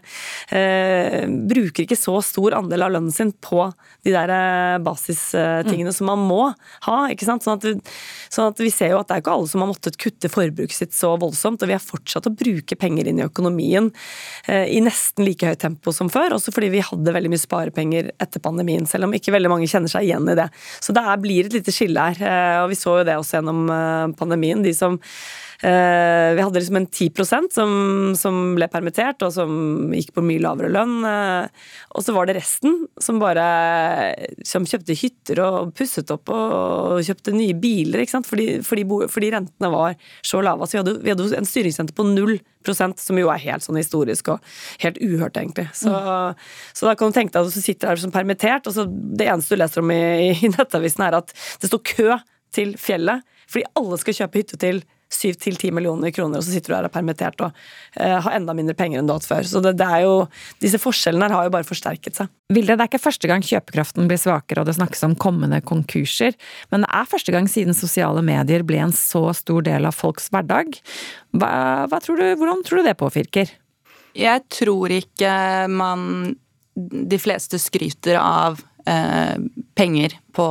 eh, 0.56 1.26
bruker 1.28 1.86
ikke 1.86 2.00
så 2.00 2.18
stor 2.26 2.58
andel 2.58 2.88
av 2.88 2.94
lønnen 2.96 3.14
sin 3.14 3.34
på 3.44 3.68
de 4.06 4.14
der 4.16 4.34
eh, 4.34 4.78
basistingene 4.84 5.92
mm. 5.92 5.98
som 5.98 6.10
man 6.12 6.26
må 6.28 6.42
ha. 6.88 6.98
ikke 7.14 7.28
sant? 7.28 7.46
Sånn 7.46 7.60
at, 7.60 7.94
sånn 8.34 8.52
at, 8.52 8.62
vi 8.64 8.72
ser 8.74 8.94
jo 8.94 9.02
at 9.02 9.10
det 9.10 9.18
er 9.18 9.24
ikke 9.24 9.36
alle 9.38 9.52
som 9.52 9.64
har 9.64 9.72
måttet 9.72 10.00
kutte 10.02 10.32
forbruket 10.32 10.78
sitt 10.78 10.96
så 10.98 11.14
voldsomt, 11.20 11.62
og 11.64 11.72
vi 11.72 11.78
har 11.78 11.84
fortsatt 11.84 12.30
å 12.30 12.34
bruke 12.34 12.78
penger 12.80 13.10
inn 13.10 13.22
i 13.22 13.28
økonomien 13.28 13.92
eh, 14.48 14.66
i 14.74 14.82
nesten 14.84 15.28
like 15.28 15.48
høyt 15.48 15.62
tempo 15.64 15.94
som 15.96 16.12
før, 16.14 16.38
også 16.38 16.54
fordi 16.56 16.72
vi 16.74 16.84
hadde 16.86 17.16
veldig 17.16 17.34
mye 17.34 17.44
sparepenger 17.44 18.12
etter 18.24 18.44
pandemien, 18.44 18.88
selv 18.90 19.08
om 19.08 19.16
ikke 19.18 19.36
veldig 19.36 19.54
mange 19.54 19.70
kjenner 19.70 19.92
seg 19.92 20.08
igjen 20.08 20.28
i 20.32 20.38
det. 20.38 20.50
Så 20.84 20.96
det 20.96 21.06
blir 21.24 21.48
et 21.48 21.56
lite 21.60 21.74
skille 21.76 22.10
her, 22.10 22.22
eh, 22.24 22.60
og 22.64 22.72
vi 22.72 22.80
så 22.80 23.00
jo 23.00 23.08
det 23.08 23.18
også 23.20 23.40
gjennom 23.40 23.68
eh, 23.74 24.16
pandemien 24.18 24.47
pandemien. 24.48 24.64
De 24.64 24.74
som 24.74 25.00
eh, 25.62 26.36
Vi 26.36 26.42
hadde 26.42 26.60
liksom 26.60 26.76
en 26.76 26.88
10% 26.88 27.54
som, 27.54 28.16
som 28.16 28.56
ble 28.56 28.68
permittert, 28.68 29.22
og 29.24 29.34
som 29.34 29.94
gikk 29.94 30.14
på 30.14 30.24
mye 30.24 30.42
lavere 30.42 30.72
lønn. 30.72 31.04
Eh, 31.06 31.48
og 31.96 32.04
så 32.04 32.14
var 32.14 32.28
det 32.28 32.38
resten 32.38 32.88
som 33.00 33.20
bare 33.20 34.16
som 34.46 34.66
kjøpte 34.66 34.98
hytter 34.98 35.42
og 35.44 35.74
pusset 35.78 36.10
opp 36.12 36.30
og 36.30 37.02
kjøpte 37.04 37.36
nye 37.36 37.56
biler, 37.56 38.02
ikke 38.02 38.18
sant? 38.18 38.28
Fordi, 38.30 38.62
fordi, 38.64 38.86
fordi 39.10 39.32
rentene 39.34 39.72
var 39.74 39.98
så 40.22 40.42
lave. 40.42 40.62
Altså, 40.62 40.78
vi, 40.78 40.84
hadde, 40.84 41.00
vi 41.04 41.14
hadde 41.14 41.34
en 41.38 41.50
styringsrente 41.50 41.98
på 41.98 42.08
null 42.08 42.40
som 42.68 43.16
jo 43.16 43.30
er 43.32 43.40
helt 43.46 43.64
sånn 43.64 43.78
historisk 43.80 44.34
og 44.34 44.42
helt 44.84 44.98
uhørt, 45.00 45.38
egentlig. 45.40 45.70
Så, 45.72 45.88
mm. 45.88 46.42
så 46.76 46.90
da 46.90 46.96
kan 47.00 47.14
du 47.14 47.16
tenke 47.16 47.32
deg 47.32 47.48
at 47.48 47.56
du 47.56 47.64
sitter 47.64 47.94
her 47.94 48.02
som 48.02 48.12
permittert, 48.12 48.68
og 48.68 48.76
så 48.76 48.84
det 48.90 49.30
eneste 49.32 49.56
du 49.56 49.62
leser 49.62 49.80
om 49.80 49.94
i, 49.96 50.02
i 50.36 50.50
Nettavisen, 50.52 51.06
er 51.08 51.16
at 51.22 51.32
det 51.62 51.72
står 51.72 51.86
kø 51.88 52.18
til 52.56 52.76
fjellet 52.82 53.26
fordi 53.48 53.64
alle 53.80 53.98
skal 54.02 54.16
kjøpe 54.18 54.42
hytte 54.42 54.58
til 54.60 54.82
7-10 55.08 55.72
millioner 55.72 56.12
kroner, 56.12 56.42
og 56.42 56.44
så 56.44 56.52
sitter 56.52 56.74
du 56.74 56.76
her 56.76 56.86
og 56.86 56.90
er 56.90 56.96
permittert 56.98 57.44
og 57.46 57.54
uh, 57.56 58.18
har 58.26 58.34
enda 58.36 58.52
mindre 58.58 58.76
penger 58.78 59.00
enn 59.00 59.08
du 59.08 59.14
har 59.14 59.22
hatt 59.22 59.30
før. 59.30 59.48
Så 59.48 59.62
det, 59.64 59.78
det, 59.80 59.88
er 59.88 60.04
jo, 60.04 60.16
disse 60.60 60.82
forskjellene 60.84 61.30
her 61.30 61.36
har 61.38 61.48
jo 61.48 61.54
bare 61.54 61.68
forsterket 61.68 62.20
seg. 62.20 62.32
Vilde, 62.52 62.76
det 62.76 62.84
er 62.84 62.92
ikke 62.92 63.06
første 63.06 63.30
gang 63.32 63.46
kjøpekraften 63.46 64.10
blir 64.12 64.20
svakere 64.20 64.64
og 64.64 64.68
det 64.68 64.76
snakkes 64.76 65.06
om 65.08 65.16
kommende 65.20 65.62
konkurser, 65.64 66.36
men 66.74 66.84
det 66.84 66.92
er 67.00 67.12
første 67.14 67.36
gang 67.36 67.48
siden 67.52 67.78
sosiale 67.78 68.24
medier 68.26 68.66
ble 68.68 68.82
en 68.84 68.96
så 68.96 69.24
stor 69.38 69.64
del 69.68 69.88
av 69.88 69.96
folks 69.96 70.28
hverdag. 70.34 70.76
Hva, 71.40 71.54
hva 71.88 72.02
tror 72.04 72.20
du, 72.20 72.28
hvordan 72.36 72.68
tror 72.68 72.84
du 72.84 72.90
det 72.90 72.98
påvirker? 73.00 73.56
Jeg 74.18 74.44
tror 74.50 74.92
ikke 74.92 75.32
man 75.70 76.36
De 76.78 77.18
fleste 77.18 77.58
skryter 77.62 78.20
av 78.22 78.60
Eh, 78.88 79.36
penger 79.76 80.14
på 80.32 80.48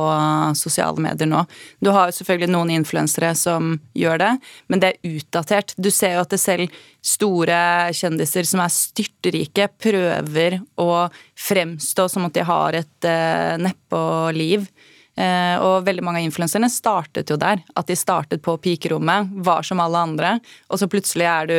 sosiale 0.55 1.01
medier 1.01 1.27
nå. 1.27 1.39
Du 1.79 1.89
har 1.89 2.07
jo 2.07 2.13
selvfølgelig 2.19 2.51
noen 2.53 2.69
influensere 2.75 3.31
som 3.35 3.71
gjør 3.97 4.21
det, 4.21 4.29
men 4.69 4.83
det 4.83 4.91
er 4.91 5.15
utdatert. 5.17 5.73
Du 5.73 5.89
ser 5.91 6.13
jo 6.13 6.21
at 6.21 6.35
det 6.35 6.39
selv 6.39 6.75
store 7.01 7.57
kjendiser 7.97 8.45
som 8.45 8.61
er 8.61 8.75
styrtrike, 8.75 9.67
prøver 9.81 10.59
å 10.77 11.07
fremstå 11.47 12.07
som 12.13 12.29
at 12.29 12.37
de 12.37 12.45
har 12.45 12.77
et 12.77 13.09
uh, 13.09 13.57
neppe-liv. 13.63 14.69
Uh, 15.17 15.57
og 15.57 15.87
veldig 15.89 16.05
mange 16.05 16.21
av 16.21 16.29
influenserne 16.29 16.69
startet 16.71 17.33
jo 17.33 17.39
der. 17.41 17.65
At 17.73 17.89
de 17.89 17.97
startet 17.97 18.45
på 18.45 18.59
pikerommet, 18.61 19.33
var 19.49 19.65
som 19.65 19.81
alle 19.81 20.05
andre, 20.11 20.37
og 20.69 20.77
så 20.77 20.91
plutselig 20.91 21.25
er 21.25 21.49
du 21.49 21.57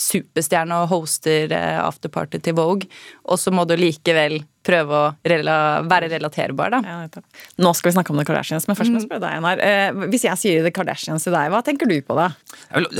superstjerne 0.00 0.80
og 0.80 0.90
hoster 0.90 1.52
afterparty 1.56 2.40
til 2.40 2.56
Vogue, 2.56 2.88
og 3.28 3.38
så 3.40 3.52
må 3.52 3.68
du 3.68 3.76
likevel 3.78 4.40
prøve 4.66 4.98
å 4.98 5.04
rela 5.28 5.56
være 5.86 6.10
relaterbar, 6.12 6.74
da. 6.74 6.80
Ja, 6.82 7.24
Nå 7.62 7.72
skal 7.76 7.90
vi 7.90 7.94
snakke 7.96 8.12
om 8.12 8.20
The 8.20 8.26
Kardashians, 8.28 8.66
men 8.68 8.78
først 8.78 8.92
må 8.92 8.98
jeg 8.98 9.04
mm. 9.04 9.08
spørre 9.08 9.22
deg, 9.22 9.36
Einar. 9.38 9.62
Eh, 9.62 10.06
hvis 10.12 10.26
jeg 10.26 10.40
sier 10.40 10.66
The 10.66 10.72
Kardashians 10.74 11.26
til 11.26 11.36
deg, 11.36 11.50
hva 11.52 11.62
tenker 11.66 11.88
du 11.90 11.96
på 12.04 12.16
da? 12.18 12.28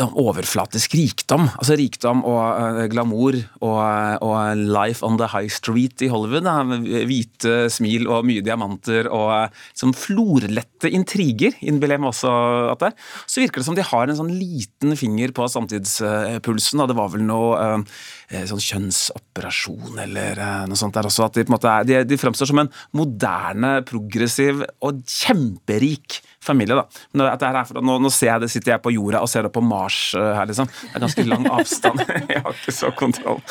Overflatisk 0.07 0.95
rikdom. 0.97 1.49
Altså 1.57 1.77
rikdom 1.79 2.23
og 2.27 2.43
uh, 2.43 2.83
glamour 2.93 3.39
og, 3.61 3.81
og, 4.23 4.37
life 4.57 5.05
on 5.07 5.19
the 5.21 5.29
high 5.33 5.51
street 5.53 6.05
i 6.05 6.11
Hollywood. 6.13 6.47
Da. 6.47 6.79
Hvite 7.09 7.57
smil 7.73 8.07
og 8.11 8.27
mye 8.29 8.45
diamanter 8.47 9.11
og 9.11 9.55
sånn 9.77 9.95
florlette 9.97 10.91
intriger, 10.93 11.57
innbiller 11.65 11.99
jeg 11.99 12.05
meg 12.05 12.13
også 12.13 12.35
at 12.73 12.83
det 12.83 12.93
er. 12.93 13.11
Så 13.27 13.43
virker 13.43 13.63
det 13.63 13.69
som 13.69 13.79
de 13.79 13.87
har 13.87 14.07
en 14.07 14.21
sånn 14.21 14.33
liten 14.35 14.95
finger 14.99 15.35
på 15.37 15.49
samtidspulsen. 15.51 16.83
Da. 16.83 16.89
Det 16.91 16.99
var 16.99 17.13
vel 17.15 17.27
noe 17.27 17.83
sånn 18.27 18.63
kjønnsoperasjon 18.63 19.99
eller 20.03 20.41
noe 20.71 20.79
sånt 20.79 20.97
der 20.97 21.09
også. 21.09 21.27
at 21.27 21.37
de 21.37 21.47
på 21.47 21.56
måte 21.56 21.56
er, 21.65 21.89
de, 21.89 22.01
de 22.09 22.21
fremstår 22.21 22.51
som 22.53 22.63
en 22.63 22.73
moderne, 22.97 23.79
progressiv 23.89 24.65
og 24.85 25.03
kjemperik 25.09 26.21
familie. 26.47 26.75
da. 26.75 26.85
Nå, 27.19 27.27
for, 27.67 27.81
nå, 27.83 27.97
nå, 28.03 28.13
ser 28.13 28.31
jeg 28.31 28.45
det, 28.45 28.51
sitter 28.53 28.75
jeg 28.75 28.83
på 28.85 28.93
jorda 28.95 29.23
og 29.25 29.31
ser 29.31 29.47
det 29.47 29.53
på 29.55 29.63
Mars 29.65 29.99
uh, 30.19 30.33
her, 30.39 30.49
liksom. 30.51 30.69
Det 30.69 30.93
er 30.95 31.05
ganske 31.07 31.27
lang 31.27 31.49
avstand. 31.59 32.03
jeg 32.33 32.43
har 32.45 32.55
ikke 32.61 32.77
så 32.77 32.93
kontroll. 32.97 33.43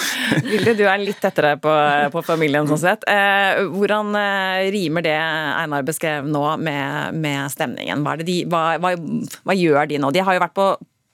Vilde, 0.46 0.76
du 0.80 0.86
er 0.88 1.02
litt 1.04 1.20
tettere 1.24 1.56
på, 1.62 1.76
på 2.14 2.26
familien, 2.26 2.68
sånn 2.70 2.82
sett. 2.82 3.06
Eh, 3.12 3.64
hvordan 3.76 4.16
eh, 4.20 4.66
rimer 4.76 5.06
det 5.06 5.16
Einar 5.20 5.86
beskrev 5.88 6.28
nå, 6.30 6.46
med, 6.62 7.20
med 7.20 7.52
stemningen? 7.54 8.06
Hva, 8.06 8.18
de, 8.22 8.42
hva, 8.52 8.66
hva, 8.82 8.96
hva, 8.96 9.56
gjør 9.56 9.92
de 9.92 10.02
nå? 10.02 10.12
De 10.16 10.24
har 10.26 10.38
jo 10.38 10.44
vært 10.46 10.56
på, 10.58 10.70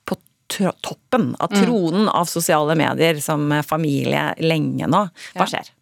på 0.08 0.18
toppen 0.52 1.32
av 1.38 1.52
mm. 1.52 1.60
tronen 1.62 2.06
mm. 2.06 2.14
av 2.14 2.30
sosiale 2.30 2.76
medier 2.78 3.20
som 3.24 3.48
familie 3.66 4.32
lenge 4.42 4.88
nå. 4.90 5.06
Hva 5.38 5.48
skjer? 5.50 5.72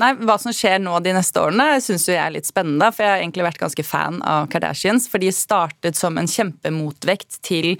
Nei, 0.00 0.14
Hva 0.24 0.38
som 0.40 0.54
skjer 0.56 0.78
nå 0.80 0.94
de 1.04 1.12
neste 1.12 1.42
årene, 1.42 1.74
syns 1.84 2.06
jeg 2.08 2.16
er 2.16 2.32
litt 2.32 2.48
spennende. 2.48 2.88
For 2.94 3.04
jeg 3.04 3.12
har 3.12 3.20
egentlig 3.20 3.44
vært 3.50 3.60
ganske 3.60 3.84
fan 3.84 4.22
av 4.24 4.48
Kardashians. 4.52 5.08
For 5.12 5.20
de 5.20 5.28
startet 5.34 5.98
som 5.98 6.16
en 6.16 6.30
kjempemotvekt 6.30 7.42
til 7.44 7.74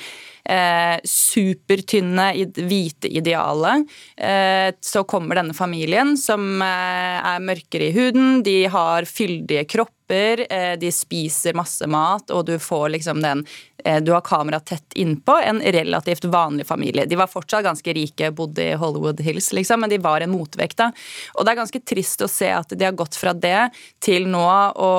eh, 0.51 0.99
supertynne, 1.05 2.33
hvite 2.57 3.11
idealet. 3.11 3.87
Eh, 4.17 4.69
så 4.81 5.05
kommer 5.05 5.41
denne 5.41 5.57
familien 5.57 6.17
som 6.21 6.63
eh, 6.63 7.19
er 7.35 7.47
mørkere 7.47 7.91
i 7.91 7.95
huden. 7.97 8.43
De 8.47 8.65
har 8.71 9.09
fyldige 9.09 9.67
kropper 9.71 10.45
eh, 10.51 10.75
de 10.81 10.91
spiser 10.95 11.59
masse 11.59 11.87
mat, 11.87 12.31
og 12.35 12.49
du 12.51 12.57
får 12.59 12.89
liksom 12.97 13.23
den 13.25 13.47
Eh, 13.85 14.03
du 14.03 14.13
har 14.13 14.21
kamera 14.21 14.61
tett 14.61 14.93
innpå 14.93 15.41
en 15.45 15.61
relativt 15.61 16.25
vanlig 16.25 16.67
familie. 16.67 17.05
De 17.05 17.17
var 17.17 17.27
fortsatt 17.27 17.65
ganske 17.65 17.93
rike, 17.93 18.31
bodde 18.31 18.65
i 18.65 18.75
Hollywood 18.75 19.21
Hills, 19.21 19.53
liksom, 19.53 19.81
men 19.81 19.91
de 19.91 19.99
var 19.99 20.21
en 20.21 20.31
motvekt. 20.31 20.77
da. 20.77 20.93
Og 21.35 21.45
det 21.45 21.53
er 21.53 21.61
ganske 21.63 21.81
trist 21.81 22.23
å 22.23 22.29
se 22.29 22.51
at 22.53 22.73
de 22.77 22.85
har 22.85 22.97
gått 22.97 23.17
fra 23.17 23.33
det 23.33 23.71
til 24.03 24.29
nå 24.29 24.47
å 24.77 24.93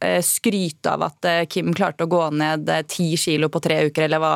eh, 0.00 0.20
skryte 0.24 0.92
av 0.92 1.08
at 1.08 1.30
Kim 1.50 1.72
klarte 1.74 2.04
å 2.04 2.10
gå 2.10 2.28
ned 2.30 2.70
ti 2.88 3.14
kilo 3.16 3.48
på 3.48 3.60
tre 3.60 3.82
uker, 3.88 4.06
eller 4.06 4.22
hva 4.22 4.34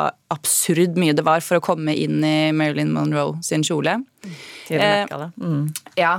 absurd 0.53 0.99
mye 1.01 1.17
det 1.17 1.25
var 1.25 1.41
for 1.45 1.59
å 1.59 1.65
komme 1.65 1.95
inn 1.97 2.21
i 2.25 2.53
Marilyn 2.53 2.93
Monroe 2.93 3.41
sin 3.45 3.65
kjole. 3.67 3.99
Mm. 5.41 5.65
Ja, 5.99 6.13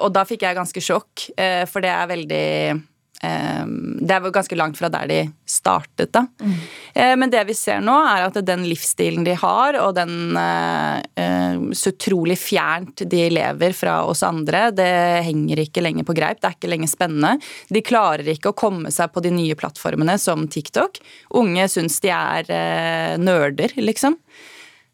og 0.00 0.12
da 0.14 0.24
fikk 0.26 0.46
jeg 0.46 0.58
ganske 0.58 0.82
sjokk, 0.82 1.26
for 1.70 1.84
det 1.84 1.90
er 1.92 2.08
veldig 2.10 2.46
eh, 2.72 2.80
Det 3.22 4.14
er 4.16 4.24
ganske 4.34 4.56
langt 4.58 4.78
fra 4.78 4.88
der 4.90 5.06
de 5.06 5.18
startet, 5.46 6.10
da. 6.10 6.24
Mm. 6.42 6.54
Eh, 6.94 7.12
men 7.20 7.30
det 7.30 7.44
vi 7.46 7.54
ser 7.54 7.78
nå, 7.84 7.94
er 8.10 8.26
at 8.26 8.38
den 8.42 8.64
livsstilen 8.66 9.22
de 9.26 9.36
har, 9.38 9.78
og 9.78 9.94
den 9.94 10.34
eh, 10.40 11.62
så 11.78 11.92
utrolig 11.92 12.34
fjernt 12.40 13.04
de 13.06 13.22
lever 13.30 13.76
fra 13.78 14.00
oss 14.08 14.24
andre, 14.26 14.64
det 14.74 14.90
henger 15.28 15.62
ikke 15.62 15.84
lenger 15.84 16.08
på 16.08 16.16
greip. 16.18 16.40
Det 16.42 16.50
er 16.50 16.58
ikke 16.58 16.72
lenger 16.72 16.90
spennende. 16.90 17.36
De 17.70 17.84
klarer 17.86 18.32
ikke 18.34 18.50
å 18.50 18.58
komme 18.58 18.90
seg 18.94 19.14
på 19.14 19.22
de 19.22 19.30
nye 19.34 19.58
plattformene 19.58 20.18
som 20.18 20.48
TikTok. 20.50 20.98
Unge 21.38 21.68
syns 21.70 22.02
de 22.02 22.10
er 22.10 22.50
eh, 22.50 23.14
nerder, 23.22 23.76
liksom. 23.78 24.18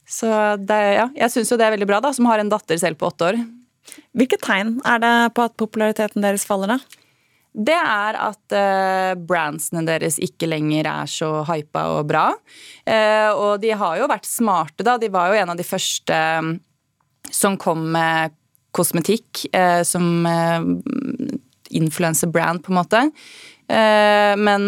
Så 0.08 0.28
det, 0.60 0.78
ja, 1.00 1.08
jeg 1.16 1.32
syns 1.32 1.52
jo 1.52 1.58
det 1.60 1.66
er 1.68 1.74
veldig 1.76 1.88
bra, 1.88 2.04
da, 2.04 2.12
som 2.16 2.28
har 2.28 2.40
en 2.40 2.52
datter 2.52 2.80
selv 2.80 3.00
på 3.00 3.08
åtte 3.10 3.32
år. 3.32 3.42
Hvilke 4.16 4.36
tegn 4.40 4.78
er 4.88 5.00
det 5.00 5.16
på 5.36 5.44
at 5.48 5.56
populariteten 5.60 6.24
deres 6.24 6.44
faller, 6.48 6.76
da? 6.76 7.04
Det 7.52 7.74
er 7.74 8.16
at 8.20 8.54
uh, 8.54 9.12
brandsene 9.26 9.82
deres 9.86 10.18
ikke 10.22 10.48
lenger 10.50 10.86
er 10.90 11.10
så 11.10 11.30
hypa 11.48 11.86
og 11.96 12.08
bra. 12.10 12.28
Uh, 12.86 13.30
og 13.32 13.52
de 13.62 13.72
har 13.74 13.98
jo 13.98 14.08
vært 14.10 14.28
smarte, 14.28 14.84
da. 14.86 14.98
De 15.00 15.10
var 15.12 15.32
jo 15.32 15.40
en 15.40 15.54
av 15.54 15.58
de 15.58 15.66
første 15.66 16.18
um, 16.38 16.54
som 17.32 17.58
kom 17.60 17.88
med 17.96 18.36
kosmetikk 18.76 19.46
uh, 19.56 19.82
som 19.82 20.28
influencer-brand, 21.68 22.62
på 22.64 22.72
en 22.72 22.78
måte. 22.78 23.00
Men 23.68 24.62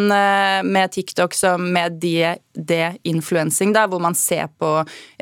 med 0.68 0.90
TikTok 0.92 1.32
som 1.32 1.62
med 1.72 1.94
de-influencing, 2.04 3.70
de 3.72 3.84
hvor 3.88 4.02
man 4.04 4.12
ser 4.18 4.50
på 4.60 4.74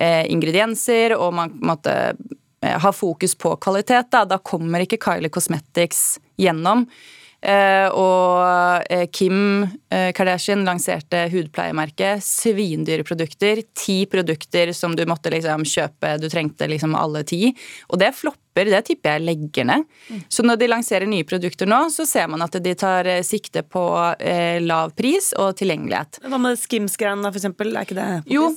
ingredienser 0.02 1.14
og 1.14 1.36
man 1.38 1.52
måtte 1.62 1.94
har 2.58 2.96
fokus 2.96 3.36
på 3.38 3.52
kvalitet, 3.62 4.10
da, 4.10 4.24
da 4.26 4.40
kommer 4.42 4.82
ikke 4.82 4.98
Kylie 5.04 5.30
Cosmetics 5.30 6.18
gjennom. 6.42 6.88
Uh, 7.38 7.86
og 7.94 8.82
uh, 8.90 9.04
Kim 9.14 9.62
uh, 9.62 10.10
Kardashian 10.16 10.64
lanserte 10.66 11.20
hudpleiemerket. 11.30 12.24
Svindyre 12.24 13.06
produkter. 13.06 13.62
Ti 13.78 14.00
produkter 14.10 14.72
som 14.74 14.96
du 14.98 15.04
måtte 15.06 15.30
liksom 15.30 15.62
kjøpe. 15.68 16.16
Du 16.18 16.26
trengte 16.32 16.66
liksom 16.70 16.96
alle 16.98 17.22
ti. 17.28 17.52
Og 17.92 18.02
det 18.02 18.10
flopper. 18.18 18.72
Det 18.72 18.80
tipper 18.88 19.14
jeg 19.14 19.22
legger 19.22 19.68
ned. 19.68 19.84
Mm. 20.10 20.22
Så 20.34 20.42
når 20.42 20.58
de 20.58 20.70
lanserer 20.72 21.06
nye 21.06 21.26
produkter 21.28 21.68
nå, 21.70 21.84
så 21.94 22.02
ser 22.10 22.26
man 22.26 22.42
at 22.42 22.56
de 22.58 22.72
tar 22.74 23.06
sikte 23.22 23.62
på 23.62 23.84
lav 24.66 24.96
pris 24.98 25.30
og 25.38 25.52
tilgjengelighet. 25.60 26.18
Hva 26.26 26.40
med 26.42 26.58
Skims-greiene, 26.58 27.30
for 27.30 27.38
eksempel? 27.38 27.70
Er 27.70 27.86
ikke 27.86 28.00
det 28.00 28.08
på 28.26 28.34
jo? 28.34 28.48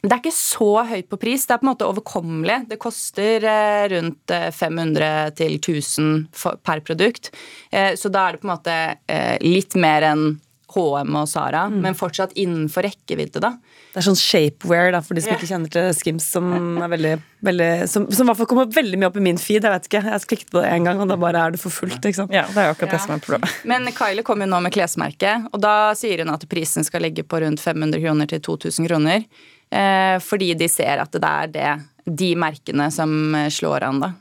Det 0.00 0.14
er 0.14 0.20
ikke 0.22 0.32
så 0.32 0.68
høyt 0.88 1.08
på 1.12 1.18
pris. 1.20 1.42
Det 1.44 1.54
er 1.54 1.60
på 1.60 1.66
en 1.66 1.72
måte 1.74 1.88
overkommelig. 1.88 2.62
Det 2.70 2.80
koster 2.80 3.44
eh, 3.44 3.86
rundt 3.92 4.32
500 4.32 5.08
eh, 5.08 5.32
til 5.36 5.58
1000 5.58 6.22
per 6.64 6.80
produkt. 6.86 7.32
Eh, 7.70 7.92
så 8.00 8.12
da 8.12 8.28
er 8.28 8.36
det 8.36 8.40
på 8.40 8.48
en 8.48 8.54
måte 8.54 8.78
litt 9.44 9.76
mer 9.80 10.08
enn 10.12 10.30
HM 10.70 11.16
og 11.18 11.28
Sara, 11.28 11.64
mm. 11.66 11.78
men 11.82 11.96
fortsatt 11.98 12.32
innenfor 12.38 12.86
rekkevidde, 12.86 13.42
da. 13.42 13.56
Det 13.90 13.98
er 13.98 14.06
sånn 14.06 14.18
shapewear, 14.18 14.92
da, 14.94 15.00
for 15.02 15.18
de 15.18 15.24
som 15.24 15.32
yeah. 15.32 15.40
ikke 15.40 15.50
kjenner 15.50 15.72
til 15.74 15.88
Skims, 15.98 16.28
som 16.30 16.52
er 16.78 16.92
veldig, 16.92 17.14
veldig 17.46 17.70
som, 17.90 18.06
som, 18.06 18.22
i 18.22 18.30
hvert 18.30 18.38
fall 18.38 18.50
kommer 18.52 18.70
veldig 18.70 19.00
mye 19.00 19.10
opp 19.10 19.18
i 19.18 19.24
min 19.24 19.40
feed. 19.40 19.66
Jeg 19.66 19.74
vet 19.74 19.88
ikke, 19.90 20.02
jeg 20.06 20.28
klikket 20.30 20.52
på 20.54 20.62
det 20.62 20.70
én 20.70 20.86
gang, 20.86 21.02
og 21.02 21.10
da 21.10 21.18
bare 21.20 21.42
er 21.42 21.56
det 21.56 21.62
for 21.62 21.74
fullt. 21.74 21.98
ikke 21.98 22.20
sant? 22.22 22.34
Ja, 22.34 22.44
det 22.54 22.62
er 22.62 22.70
jo 22.70 22.76
akkurat 22.76 22.94
ja. 22.94 23.00
det 23.00 23.02
som 23.02 23.16
er 23.16 23.24
problemet. 23.24 23.62
Men 23.72 23.90
Kylie 23.96 24.26
kommer 24.26 24.46
jo 24.46 24.54
nå 24.54 24.62
med 24.68 24.76
klesmerket, 24.76 25.50
og 25.50 25.64
da 25.66 25.74
sier 25.98 26.22
hun 26.22 26.30
at 26.36 26.46
prisen 26.50 26.86
skal 26.86 27.02
ligge 27.06 27.26
på 27.26 27.42
rundt 27.42 27.62
500 27.64 28.04
kroner 28.06 28.30
til 28.30 28.44
2000 28.46 28.86
kroner. 28.86 29.26
Eh, 29.70 30.16
fordi 30.22 30.54
de 30.58 30.68
ser 30.70 31.02
at 31.02 31.14
det 31.14 31.30
er 31.30 31.54
det, 31.54 31.70
de 32.10 32.32
merkene 32.38 32.88
som 32.94 33.12
slår 33.52 33.86
an, 33.86 34.02
da. 34.02 34.12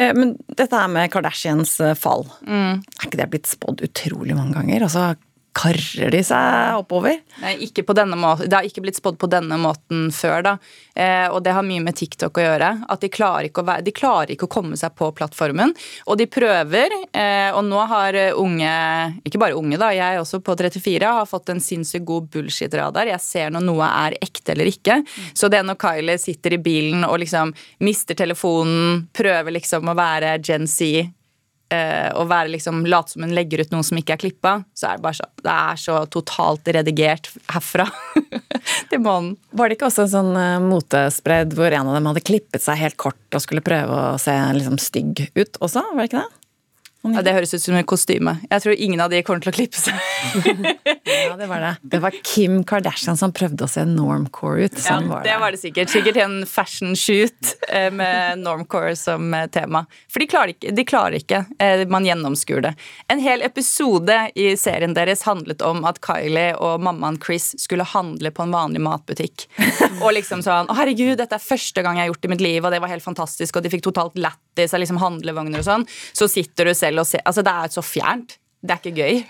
Eh, 0.00 0.12
men 0.16 0.34
dette 0.46 0.76
her 0.76 0.90
med 0.92 1.10
Kardashians 1.12 1.74
eh, 1.80 1.96
fall, 1.98 2.26
mm. 2.46 2.80
er 2.80 3.08
ikke 3.08 3.20
det 3.20 3.28
blitt 3.32 3.50
spådd 3.50 3.84
utrolig 3.86 4.36
mange 4.36 4.56
ganger? 4.56 4.86
Altså, 4.86 5.12
karrer 5.56 6.12
de 6.14 6.20
seg 6.24 6.78
oppover? 6.78 7.18
Nei, 7.42 7.56
ikke 7.66 7.84
på 7.86 7.94
denne 7.96 8.16
måten. 8.18 8.48
Det 8.50 8.56
har 8.56 8.66
ikke 8.66 8.82
blitt 8.84 8.98
spådd 9.00 9.18
på 9.20 9.28
denne 9.30 9.58
måten 9.60 10.08
før, 10.14 10.44
da. 10.46 10.54
Eh, 10.94 11.26
og 11.30 11.42
det 11.44 11.54
har 11.56 11.66
mye 11.66 11.82
med 11.84 11.96
TikTok 11.98 12.38
å 12.38 12.44
gjøre. 12.44 12.70
At 12.92 13.02
de 13.04 13.10
klarer 13.12 13.48
ikke 13.48 13.64
å, 13.64 13.68
være, 13.68 13.84
de 13.86 13.94
klarer 13.96 14.34
ikke 14.34 14.48
å 14.48 14.52
komme 14.52 14.78
seg 14.78 14.94
på 14.98 15.10
plattformen. 15.16 15.74
Og 16.06 16.20
de 16.20 16.28
prøver, 16.30 16.94
eh, 17.10 17.50
og 17.50 17.64
nå 17.66 17.82
har 17.90 18.18
unge, 18.38 18.72
ikke 19.26 19.42
bare 19.42 19.58
unge, 19.58 19.78
da, 19.80 19.90
jeg 19.96 20.22
også 20.22 20.42
på 20.44 20.56
34, 20.58 21.12
har 21.20 21.28
fått 21.28 21.52
en 21.52 21.62
sinnssykt 21.62 22.06
god 22.08 22.30
bullshit-radar. 22.32 23.10
Jeg 23.10 23.24
ser 23.24 23.54
når 23.54 23.66
noe 23.66 23.90
er 24.06 24.18
ekte 24.22 24.54
eller 24.54 24.70
ikke. 24.70 25.00
Så 25.34 25.50
det 25.52 25.62
når 25.66 25.80
Kylie 25.80 26.18
sitter 26.20 26.56
i 26.56 26.62
bilen 26.62 27.06
og 27.08 27.20
liksom 27.22 27.54
mister 27.86 28.18
telefonen, 28.18 29.06
prøver 29.16 29.58
liksom 29.58 29.90
å 29.90 29.98
være 29.98 30.38
Gen 30.44 30.68
Z 30.70 31.10
eh, 31.74 32.08
å 32.16 32.24
være 32.28 32.52
liksom, 32.54 32.82
late 32.90 33.14
som 33.14 33.24
hun 33.24 33.34
legger 33.36 33.62
ut 33.64 33.74
noe 33.74 33.86
som 33.86 33.98
ikke 34.00 34.16
er 34.16 34.22
klippa, 34.24 34.54
så 34.76 34.90
er 34.90 34.98
det 34.98 35.06
bare 35.06 35.18
så 35.20 35.28
Det 35.40 35.54
er 35.54 35.80
så 35.80 35.98
totalt 36.12 36.68
redigert 36.76 37.30
herfra 37.50 37.86
til 38.90 39.02
månen. 39.04 39.36
Var 39.56 39.70
det 39.70 39.78
ikke 39.78 39.88
også 39.88 40.04
en 40.06 40.12
sånn 40.14 40.34
uh, 40.36 40.58
motespredd 40.64 41.54
hvor 41.56 41.72
en 41.72 41.88
av 41.88 41.96
dem 41.96 42.10
hadde 42.10 42.24
klippet 42.26 42.64
seg 42.64 42.80
helt 42.82 42.98
kort 43.00 43.36
og 43.36 43.44
skulle 43.44 43.64
prøve 43.64 44.02
å 44.12 44.18
se 44.20 44.34
liksom, 44.58 44.76
stygg 44.82 45.24
ut 45.38 45.60
også? 45.62 45.86
Var 45.94 46.02
det 46.02 46.10
ikke 46.10 46.24
det? 46.24 46.39
Ja, 47.00 47.22
Det 47.24 47.32
høres 47.32 47.54
ut 47.54 47.62
som 47.62 47.76
et 47.78 47.86
kostyme. 47.88 48.34
Jeg 48.50 48.62
tror 48.62 48.76
ingen 48.76 49.00
av 49.00 49.08
de 49.12 49.22
kommer 49.24 49.40
til 49.40 49.52
å 49.52 49.56
klippe 49.56 49.78
seg. 49.80 49.96
ja, 51.08 51.36
Det 51.38 51.46
var 51.48 51.62
det. 51.64 51.70
Det 51.94 52.00
var 52.02 52.16
Kim 52.20 52.60
Kardashian 52.68 53.16
som 53.16 53.32
prøvde 53.32 53.64
å 53.64 53.70
se 53.70 53.86
normcore 53.88 54.68
ut. 54.68 54.76
Sånn 54.76 55.06
ja, 55.08 55.14
var 55.14 55.24
det. 55.24 55.30
det 55.30 55.38
var 55.40 55.56
det 55.56 55.60
sikkert. 55.62 55.92
Sikkert 55.92 56.20
en 56.20 56.36
fashion 56.48 56.92
shoot 56.98 57.54
eh, 57.70 57.88
med 57.94 58.42
normcore 58.44 58.92
som 59.00 59.32
eh, 59.34 59.46
tema. 59.48 59.86
For 60.12 60.20
de 60.20 60.28
klarer 60.28 60.52
ikke. 60.52 60.74
De 60.76 60.84
klarer 60.84 61.16
ikke. 61.22 61.42
Eh, 61.56 61.86
man 61.88 62.04
gjennomskuer 62.04 62.66
det. 62.68 62.74
En 63.08 63.22
hel 63.24 63.46
episode 63.48 64.18
i 64.36 64.50
serien 64.60 64.92
deres 64.96 65.24
handlet 65.24 65.64
om 65.64 65.86
at 65.88 66.02
Kylie 66.04 66.52
og 66.60 66.84
mammaen 66.84 67.16
Chris 67.24 67.54
skulle 67.60 67.88
handle 67.88 68.28
på 68.34 68.44
en 68.44 68.52
vanlig 68.52 68.84
matbutikk. 68.84 69.48
Og 70.04 70.12
liksom 70.16 70.44
sånn 70.44 70.68
Å, 70.70 70.76
herregud, 70.76 71.16
dette 71.20 71.36
er 71.36 71.42
første 71.42 71.82
gang 71.84 71.98
jeg 71.98 72.06
har 72.06 72.12
gjort 72.12 72.22
det 72.22 72.28
i 72.28 72.32
mitt 72.32 72.44
liv, 72.44 72.64
og 72.64 72.72
det 72.72 72.80
var 72.82 72.92
helt 72.92 73.04
fantastisk, 73.04 73.56
og 73.56 73.64
de 73.64 73.72
fikk 73.72 73.82
totalt 73.84 74.16
lættis 74.20 74.72
av 74.74 74.80
liksom 74.82 75.00
handlevogner 75.00 75.60
og 75.60 75.66
sånn. 75.66 75.84
Så 76.16 76.28
sitter 76.30 76.68
du 76.68 76.72
selv 76.76 76.89
selv 76.90 77.04
og 77.04 77.10
se 77.10 77.22
Altså, 77.24 77.46
det 77.46 77.56
er 77.56 77.74
så 77.78 77.84
fjernt. 77.84 78.38
Det 78.60 78.74
er 78.74 78.80
ikke 78.82 79.00
gøy. 79.00 79.22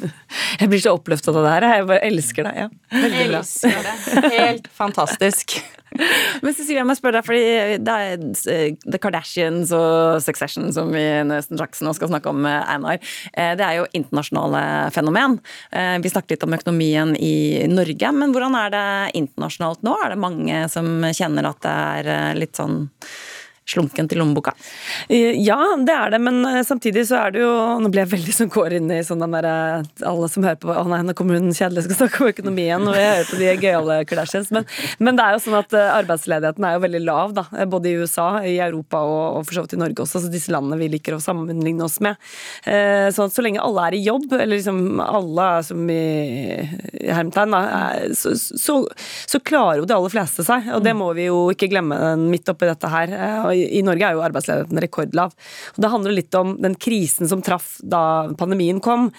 jeg 0.60 0.70
blir 0.70 0.80
så 0.82 0.96
oppløftet 0.96 1.36
av 1.36 1.44
det 1.44 1.52
her. 1.52 1.66
Jeg 1.76 1.86
bare 1.86 2.08
elsker 2.08 2.48
det. 2.48 2.52
Ja. 2.64 2.64
Veldig 2.90 3.26
bra. 3.28 3.42
Elsker 3.44 3.84
det. 3.86 4.32
Helt 4.34 4.66
fantastisk. 4.80 5.54
Men 5.92 6.56
Cecilie, 6.56 6.80
jeg 6.80 6.88
må 6.88 6.96
spørre 6.96 7.20
deg, 7.20 7.26
fordi 7.28 7.76
det 7.84 7.94
er 7.94 8.24
eh, 8.50 8.78
The 8.82 8.98
Kardashians 8.98 9.70
og 9.76 10.18
Succession 10.24 10.72
som 10.74 10.90
vi 10.90 11.04
nesten 11.28 11.60
nå 11.60 11.92
skal 11.94 12.10
snakke 12.10 12.32
om, 12.32 12.40
med 12.42 12.58
Einar. 12.72 12.98
Eh, 13.36 13.52
det 13.60 13.68
er 13.68 13.76
jo 13.78 13.86
internasjonale 13.94 14.64
fenomen. 14.96 15.36
Vi 15.70 16.10
snakket 16.10 16.34
litt 16.34 16.46
om 16.48 16.56
økonomien 16.56 17.14
i 17.20 17.36
Norge, 17.70 18.10
men 18.16 18.34
hvordan 18.34 18.56
er 18.64 18.74
det 18.74 18.88
internasjonalt 19.20 19.86
nå? 19.86 19.94
Er 20.00 20.16
det 20.16 20.24
mange 20.24 20.64
som 20.72 20.90
kjenner 21.12 21.52
at 21.52 21.62
det 21.62 21.76
er 21.76 22.40
litt 22.40 22.58
sånn 22.58 22.88
slunken 23.68 24.08
til 24.10 24.18
lommeboka? 24.18 24.52
Eh, 25.08 25.38
ja, 25.38 25.58
det 25.78 25.94
er 25.94 26.12
det, 26.14 26.20
men 26.22 26.42
eh, 26.48 26.62
samtidig 26.66 27.04
så 27.08 27.20
er 27.22 27.34
det 27.34 27.42
jo 27.44 27.52
Nå 27.82 27.90
blir 27.92 28.02
jeg 28.02 28.12
veldig 28.16 28.34
sånn 28.34 28.50
går 28.52 28.76
inn 28.78 28.90
i 28.90 29.00
sånn 29.06 29.22
den 29.22 29.36
derre 29.36 29.54
eh, 29.78 29.90
Alle 30.08 30.28
som 30.30 30.44
hører 30.46 30.58
på 30.60 30.72
Å 30.74 30.84
nei, 30.90 31.00
nå 31.06 31.14
kommer 31.18 31.38
hun 31.38 31.54
kjedelig 31.54 31.86
skal 31.86 32.00
snakke 32.00 32.22
om 32.22 32.30
økonomien, 32.32 32.88
og 32.88 32.98
jeg 32.98 33.12
hører 33.12 33.30
på 33.30 33.38
de 33.38 33.50
gøyale 33.62 33.98
Kardashians. 34.08 34.50
Men, 34.54 34.66
men, 34.98 35.18
det 35.18 35.24
er 35.24 35.36
jo 35.36 35.42
sånn 35.44 35.58
at 35.60 35.74
arbeidsledigheten 35.78 36.66
er 36.66 36.76
jo 36.76 36.82
veldig 36.82 37.02
lav, 37.04 37.34
da. 37.36 37.44
Både 37.70 37.90
i 37.90 37.94
USA, 38.00 38.26
i 38.48 38.56
Europa 38.62 39.02
og, 39.06 39.38
og 39.38 39.46
for 39.46 39.58
så 39.58 39.64
vidt 39.64 39.76
i 39.76 39.80
Norge 39.80 40.04
også. 40.04 40.22
Så 40.24 40.32
disse 40.32 40.52
landene 40.52 40.78
vi 40.80 40.90
liker 40.92 41.16
å 41.16 41.20
sammenligne 41.22 41.86
oss 41.86 41.98
med. 42.04 42.18
Sånn 42.64 43.28
at 43.28 43.36
så 43.36 43.44
lenge 43.44 43.62
alle 43.62 43.86
er 43.88 43.96
i 43.98 44.02
jobb, 44.04 44.26
eller 44.32 44.54
liksom 44.54 45.00
alle 45.02 45.48
som 45.66 45.84
i, 45.92 46.00
i 47.02 47.12
hermetegn, 47.12 47.56
så, 48.18 48.34
så, 48.36 48.78
så, 48.88 49.42
klarer 49.42 49.82
jo 49.82 49.88
de 49.88 49.96
aller 49.96 50.14
fleste 50.14 50.46
seg. 50.46 50.70
Og 50.76 50.84
det 50.84 50.96
må 50.98 51.12
vi 51.18 51.28
jo 51.28 51.44
ikke 51.54 51.70
glemme 51.72 52.14
midt 52.22 52.50
oppi 52.52 52.70
dette 52.70 52.90
her. 52.92 53.14
Og 53.44 53.51
i 53.54 53.82
Norge 53.86 54.08
er 54.08 54.16
jo 54.16 54.24
arbeidsledigheten 54.24 54.82
rekordlav. 54.84 55.34
Og 55.74 55.80
Det 55.84 55.92
handler 55.92 56.16
litt 56.16 56.34
om 56.38 56.56
den 56.62 56.76
krisen 56.76 57.30
som 57.30 57.44
traff 57.44 57.76
da 57.82 58.32
pandemien 58.38 58.80
kom. 58.84 59.10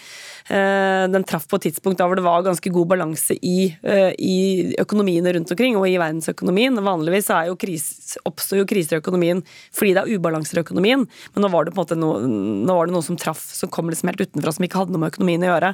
Eh, 0.49 1.07
den 1.07 1.23
traff 1.23 1.45
på 1.47 1.55
et 1.59 1.69
tidspunkt 1.69 2.01
da 2.01 2.07
hvor 2.09 2.19
det 2.19 2.25
var 2.25 2.43
ganske 2.43 2.71
god 2.73 2.89
balanse 2.91 3.37
i, 3.39 3.71
eh, 3.83 4.11
i 4.19 4.75
økonomiene 4.81 5.31
rundt 5.37 5.51
omkring, 5.55 5.77
og 5.79 5.87
i 5.87 5.95
verdensøkonomien. 6.01 6.75
Vanligvis 6.83 7.31
jo 7.47 7.55
kris, 7.59 8.17
oppstår 8.27 8.59
jo 8.61 8.67
kriser 8.67 8.97
i 8.97 9.03
økonomien 9.03 9.43
fordi 9.73 9.93
det 9.95 10.03
er 10.03 10.17
ubalanser 10.17 10.59
i 10.59 10.63
økonomien, 10.63 11.05
men 11.33 11.45
nå 11.45 11.51
var 11.51 11.65
det 11.65 11.73
på 11.73 11.79
en 11.79 11.85
måte 11.85 11.99
noe, 11.99 12.19
nå 12.27 12.75
var 12.75 12.89
det 12.89 12.95
noe 12.95 13.05
som 13.05 13.17
traff, 13.19 13.41
som 13.55 13.71
kom 13.71 13.89
liksom 13.91 14.11
helt 14.11 14.25
utenfra, 14.25 14.53
som 14.53 14.67
ikke 14.67 14.81
hadde 14.81 14.95
noe 14.95 15.05
med 15.05 15.13
økonomien 15.13 15.45
å 15.45 15.51
gjøre. 15.51 15.73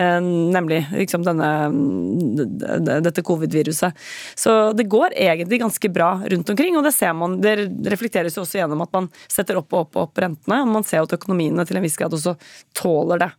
Eh, 0.00 0.18
nemlig 0.56 0.82
liksom 0.94 1.26
denne, 1.26 1.50
dette 3.04 3.24
covid-viruset. 3.26 4.06
Så 4.34 4.56
det 4.76 4.88
går 4.92 5.16
egentlig 5.16 5.60
ganske 5.60 5.92
bra 5.92 6.14
rundt 6.24 6.50
omkring, 6.50 6.76
og 6.76 6.88
det 6.88 6.94
ser 6.96 7.12
man. 7.16 7.40
Det 7.44 7.56
reflekteres 7.92 8.36
jo 8.36 8.46
også 8.46 8.62
gjennom 8.62 8.84
at 8.86 8.92
man 8.96 9.10
setter 9.28 9.60
opp 9.60 9.72
og 9.74 9.86
opp 9.86 9.96
og 9.96 10.08
opp 10.08 10.24
rentene, 10.24 10.62
og 10.64 10.72
man 10.78 10.86
ser 10.86 11.04
at 11.04 11.16
økonomiene 11.16 11.66
til 11.68 11.78
en 11.78 11.84
viss 11.84 11.98
grad 12.00 12.16
også 12.16 12.36
tåler 12.76 13.26
det. 13.26 13.34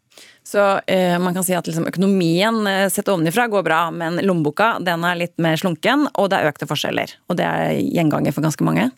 Så 0.48 0.64
eh, 0.88 1.18
man 1.20 1.36
kan 1.36 1.44
si 1.44 1.56
at 1.58 1.68
liksom, 1.68 1.88
økonomien 1.90 2.62
eh, 2.70 2.88
sett 2.94 3.10
ovenifra 3.12 3.50
går 3.52 3.66
bra, 3.68 3.80
men 3.92 4.22
lommeboka 4.24 4.78
den 4.84 5.04
er 5.08 5.20
litt 5.20 5.36
mer 5.44 5.60
slunken, 5.60 6.08
og 6.16 6.32
det 6.32 6.40
er 6.40 6.52
økte 6.54 6.70
forskjeller. 6.70 7.18
Og 7.28 7.40
det 7.40 7.48
er 7.48 7.80
gjenganger 7.82 8.36
for 8.36 8.48
ganske 8.48 8.68
mange. 8.68 8.90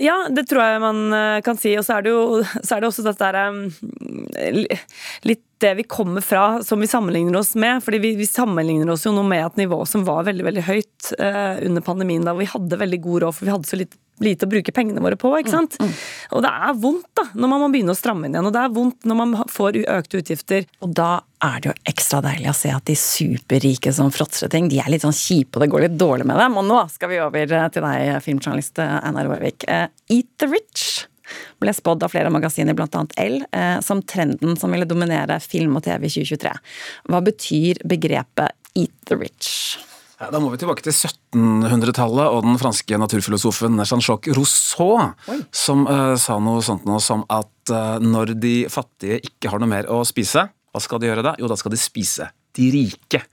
Ja, 0.00 0.26
det 0.30 0.46
tror 0.48 0.62
jeg 0.64 0.82
man 0.82 1.00
eh, 1.16 1.38
kan 1.44 1.58
si. 1.60 1.74
Og 1.78 1.86
så 1.86 1.98
er 1.98 2.06
det 2.06 2.12
jo 2.12 2.42
så 2.42 2.76
er 2.76 2.82
det 2.82 2.90
også 2.90 3.04
dette 3.06 3.32
der, 3.32 3.48
um, 3.52 4.68
litt 5.28 5.44
det 5.62 5.74
vi 5.78 5.84
kommer 5.86 6.24
fra, 6.24 6.62
som 6.66 6.80
vi 6.82 6.90
sammenligner 6.90 7.38
oss 7.38 7.54
med. 7.54 7.84
fordi 7.84 7.98
vi, 8.02 8.14
vi 8.18 8.26
sammenligner 8.26 8.90
oss 8.90 9.06
jo 9.06 9.12
nå 9.14 9.22
med 9.22 9.46
et 9.46 9.60
nivå 9.62 9.84
som 9.86 10.02
var 10.04 10.24
veldig 10.26 10.46
veldig 10.48 10.64
høyt 10.66 11.12
eh, 11.18 11.60
under 11.68 11.84
pandemien, 11.86 12.24
da 12.26 12.34
vi 12.34 12.48
hadde 12.50 12.80
veldig 12.80 12.98
god 13.04 13.22
råd, 13.22 13.36
for 13.36 13.46
vi 13.46 13.54
hadde 13.54 13.70
så 13.70 13.78
lite, 13.78 14.00
lite 14.24 14.46
å 14.46 14.52
bruke 14.52 14.74
pengene 14.74 15.02
våre 15.04 15.18
på. 15.20 15.32
ikke 15.38 15.52
sant? 15.52 15.76
Og 16.32 16.44
det 16.44 16.52
er 16.52 16.78
vondt 16.78 17.10
da, 17.18 17.26
når 17.34 17.52
man 17.52 17.64
må 17.64 17.68
begynne 17.74 17.94
å 17.94 17.98
stramme 17.98 18.28
inn 18.28 18.36
igjen, 18.36 18.48
og 18.48 18.54
det 18.54 18.62
er 18.62 18.74
vondt 18.74 19.08
når 19.08 19.20
man 19.20 19.36
får 19.50 19.82
økte 19.82 20.22
utgifter. 20.22 20.66
Og 20.84 20.96
da 20.96 21.12
er 21.42 21.62
det 21.62 21.72
jo 21.72 21.76
ekstra 21.90 22.22
deilig 22.24 22.50
å 22.52 22.56
se 22.56 22.72
at 22.72 22.86
de 22.88 22.96
superrike 22.98 23.92
som 23.94 24.12
fråtser 24.14 24.52
ting, 24.52 24.68
de 24.70 24.80
er 24.82 24.90
litt 24.92 25.04
sånn 25.06 25.16
kjipe, 25.16 25.58
og 25.58 25.64
det 25.64 25.72
går 25.72 25.86
litt 25.88 26.00
dårlig 26.00 26.28
med 26.28 26.38
dem. 26.38 26.58
Og 26.60 26.68
nå 26.68 26.82
skal 26.92 27.12
vi 27.12 27.22
over 27.22 27.56
eh, 27.58 27.70
til 27.74 27.86
deg, 27.86 28.12
filmjournalist 28.26 28.82
eh, 28.82 28.98
Einar 29.02 29.30
Aarvik. 29.32 29.66
Eh, 29.66 29.88
Eat 30.12 30.30
the 30.42 30.50
Rich 30.50 31.08
ble 31.62 31.72
spådd 31.74 32.02
av 32.04 32.12
flere 32.12 32.32
magasiner, 32.32 32.76
bl.a. 32.76 33.04
L, 33.22 33.38
eh, 33.52 33.78
som 33.80 34.02
trenden 34.02 34.56
som 34.60 34.74
ville 34.74 34.88
dominere 34.88 35.40
film 35.40 35.78
og 35.78 35.86
TV 35.86 36.08
i 36.08 36.12
2023. 36.18 36.52
Hva 37.10 37.22
betyr 37.24 37.82
begrepet 37.88 38.58
eat 38.74 38.94
the 39.08 39.18
rich? 39.20 39.78
Ja, 40.22 40.28
Da 40.30 40.38
må 40.38 40.52
vi 40.52 40.60
tilbake 40.60 40.84
til 40.86 40.94
1700-tallet 40.94 42.30
og 42.30 42.44
den 42.46 42.58
franske 42.60 42.98
naturfilosofen 43.00 43.80
Jean-Jacques 43.82 44.36
Rousseau, 44.36 45.08
som 45.50 45.82
uh, 45.88 46.14
sa 46.20 46.36
noe 46.38 46.62
sånt 46.62 46.86
noe 46.86 47.02
som 47.02 47.24
at 47.26 47.72
uh, 47.74 47.98
når 47.98 48.36
de 48.38 48.54
fattige 48.70 49.18
ikke 49.26 49.50
har 49.50 49.62
noe 49.62 49.72
mer 49.72 49.90
å 49.90 50.04
spise, 50.06 50.46
hva 50.46 50.82
skal 50.82 51.02
de 51.02 51.10
gjøre 51.10 51.24
da? 51.26 51.34
Jo, 51.42 51.50
da 51.50 51.58
skal 51.58 51.74
de 51.74 51.80
spise 51.80 52.30
de 52.54 52.68
rike. 52.70 53.24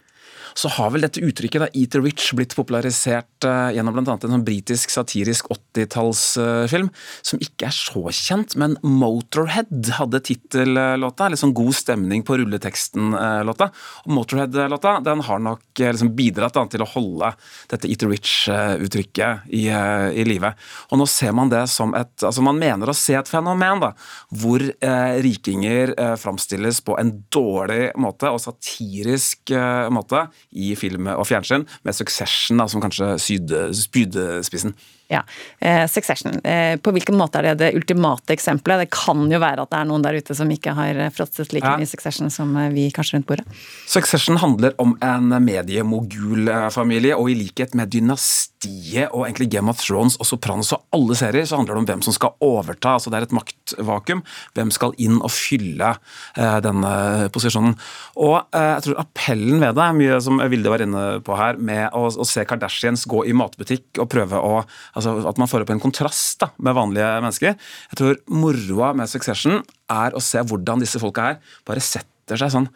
Så 0.57 0.69
har 0.75 0.91
vel 0.93 1.03
dette 1.05 1.21
uttrykket 1.23 1.63
da, 1.63 1.67
'eat 1.73 1.91
the 1.93 2.01
rich' 2.01 2.31
blitt 2.35 2.55
popularisert 2.57 3.45
uh, 3.45 3.69
gjennom 3.73 3.95
bl.a. 3.95 4.15
en 4.15 4.35
sånn 4.35 4.45
britisk 4.45 4.91
satirisk 4.93 5.49
80-tallsfilm, 5.53 6.89
som 7.21 7.41
ikke 7.43 7.69
er 7.69 7.75
så 7.75 8.03
kjent, 8.13 8.55
men 8.59 8.77
'Motorhead' 8.83 9.91
hadde 9.99 10.21
tittellåta. 10.25 11.29
Litt 11.29 11.41
sånn 11.43 11.55
god 11.57 11.75
stemning 11.77 12.25
på 12.27 12.39
rulleteksten-låta. 12.39 13.69
Motorhead-låta 14.09 14.99
den 15.05 15.23
har 15.27 15.39
nok 15.43 15.79
eh, 15.79 15.93
liksom 15.93 16.13
bidratt 16.17 16.57
da, 16.57 16.65
til 16.69 16.83
å 16.83 16.89
holde 16.95 17.33
dette 17.69 17.87
'eat 17.87 17.99
the 18.03 18.09
rich'-uttrykket 18.09 19.49
i, 19.53 19.67
eh, 19.69 20.09
i 20.19 20.25
live. 20.27 20.53
Og 20.91 20.99
nå 20.99 21.07
ser 21.07 21.33
man 21.33 21.49
det 21.49 21.67
som 21.69 21.93
et 21.95 22.07
altså 22.19 22.41
Man 22.49 22.59
mener 22.59 22.89
å 22.89 22.95
se 22.95 23.13
et 23.13 23.27
fenomen 23.27 23.79
da, 23.79 23.91
hvor 24.31 24.59
rikinger 24.79 25.91
framstilles 26.17 26.79
på 26.81 26.95
en 26.99 27.11
dårlig 27.31 27.91
måte 27.99 28.31
og 28.31 28.39
satirisk 28.41 29.51
måte 29.91 30.27
i 30.51 30.73
film 30.79 31.09
og 31.13 31.27
fjernsyn, 31.29 31.67
med 31.83 31.97
Succession 31.97 32.61
da, 32.61 32.67
som 32.71 32.83
kanskje 32.83 33.15
spydspissen. 33.19 34.75
Ja, 35.09 35.23
eh, 35.59 35.87
Succession. 35.89 36.35
Eh, 36.45 36.75
på 36.77 36.91
hvilken 36.93 37.17
måte 37.17 37.39
er 37.41 37.49
det 37.49 37.55
det 37.63 37.69
ultimate 37.79 38.35
eksempelet? 38.35 38.83
Det 38.85 38.91
kan 38.93 39.23
jo 39.31 39.39
være 39.41 39.63
at 39.65 39.71
det 39.73 39.79
er 39.79 39.87
noen 39.89 40.03
der 40.05 40.19
ute 40.21 40.35
som 40.37 40.49
ikke 40.53 40.75
har 40.77 40.99
eh, 41.01 41.09
fråtset 41.09 41.49
like 41.55 41.65
Ja. 41.65 41.77
mye 41.81 41.89
Succession 41.89 42.29
som 42.29 42.55
eh, 42.57 42.69
vi 42.69 42.91
kanskje 42.93 43.17
rundt 43.17 43.25
bordet. 43.27 43.45
Succession 43.89 44.37
handler 44.37 44.75
om 44.77 44.93
en 45.01 45.33
mediemogulfamilie, 45.43 47.15
og 47.17 47.29
i 47.31 47.37
likhet 47.39 47.73
med 47.77 47.89
Dynastiet 47.93 49.09
og 49.15 49.25
egentlig 49.25 49.49
Game 49.53 49.69
of 49.71 49.79
Thrones 49.81 50.17
og 50.19 50.27
Sopranos 50.29 50.73
og 50.75 50.83
alle 50.93 51.15
serier, 51.17 51.45
så 51.47 51.57
handler 51.59 51.75
det 51.77 51.83
om 51.83 51.89
hvem 51.89 52.01
som 52.05 52.13
skal 52.15 52.35
overta. 52.43 52.93
altså 52.97 53.09
Det 53.09 53.17
er 53.19 53.27
et 53.27 53.35
maktvakuum. 53.35 54.23
Hvem 54.57 54.71
skal 54.75 54.93
inn 54.97 55.17
og 55.21 55.31
fylle 55.33 55.93
eh, 56.37 56.59
denne 56.65 57.29
posisjonen. 57.33 57.75
Og 58.19 58.37
eh, 58.53 58.69
jeg 58.75 58.85
tror 58.87 59.01
appellen 59.05 59.59
ved 59.63 59.75
det 59.79 59.85
er 59.85 59.97
mye 59.99 60.21
som 60.21 60.41
Vilde 60.49 60.69
var 60.71 60.83
inne 60.83 61.05
på 61.25 61.37
her, 61.39 61.57
med 61.57 61.89
å, 61.95 62.07
å 62.09 62.25
se 62.27 62.43
Kardashians 62.45 63.05
gå 63.09 63.25
i 63.29 63.33
matbutikk 63.37 63.99
og 64.01 64.09
prøve 64.11 64.37
å 64.39 64.61
altså 64.99 65.15
At 65.29 65.41
man 65.41 65.49
får 65.49 65.65
opp 65.65 65.73
en 65.73 65.81
kontrast 65.83 66.39
da, 66.43 66.51
med 66.59 66.77
vanlige 66.77 67.09
mennesker. 67.23 67.57
Jeg 67.91 67.99
tror 67.99 68.21
moroa 68.31 68.93
med 68.97 69.11
Succession 69.11 69.59
er 69.89 70.15
å 70.15 70.23
se 70.23 70.43
hvordan 70.45 70.83
disse 70.83 71.01
folka 71.01 71.31
her 71.31 71.59
bare 71.67 71.83
setter 71.83 72.39
seg 72.39 72.53
sånn 72.53 72.69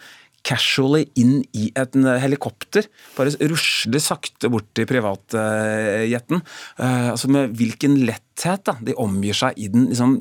casually 0.44 1.06
inn 1.20 1.38
i 1.56 1.70
et 1.80 1.96
helikopter. 2.20 2.90
Bare 3.16 3.32
rusler 3.48 4.04
sakte 4.04 4.52
bort 4.52 4.68
til 4.76 4.88
privatjetten. 4.90 6.44
Uh, 6.80 7.14
altså 7.14 7.32
med 7.32 7.56
hvilken 7.58 8.02
letthet 8.08 8.66
da, 8.68 8.76
de 8.84 8.96
omgir 9.00 9.38
seg 9.40 9.56
i 9.56 9.70
den 9.72 9.88
liksom, 9.94 10.18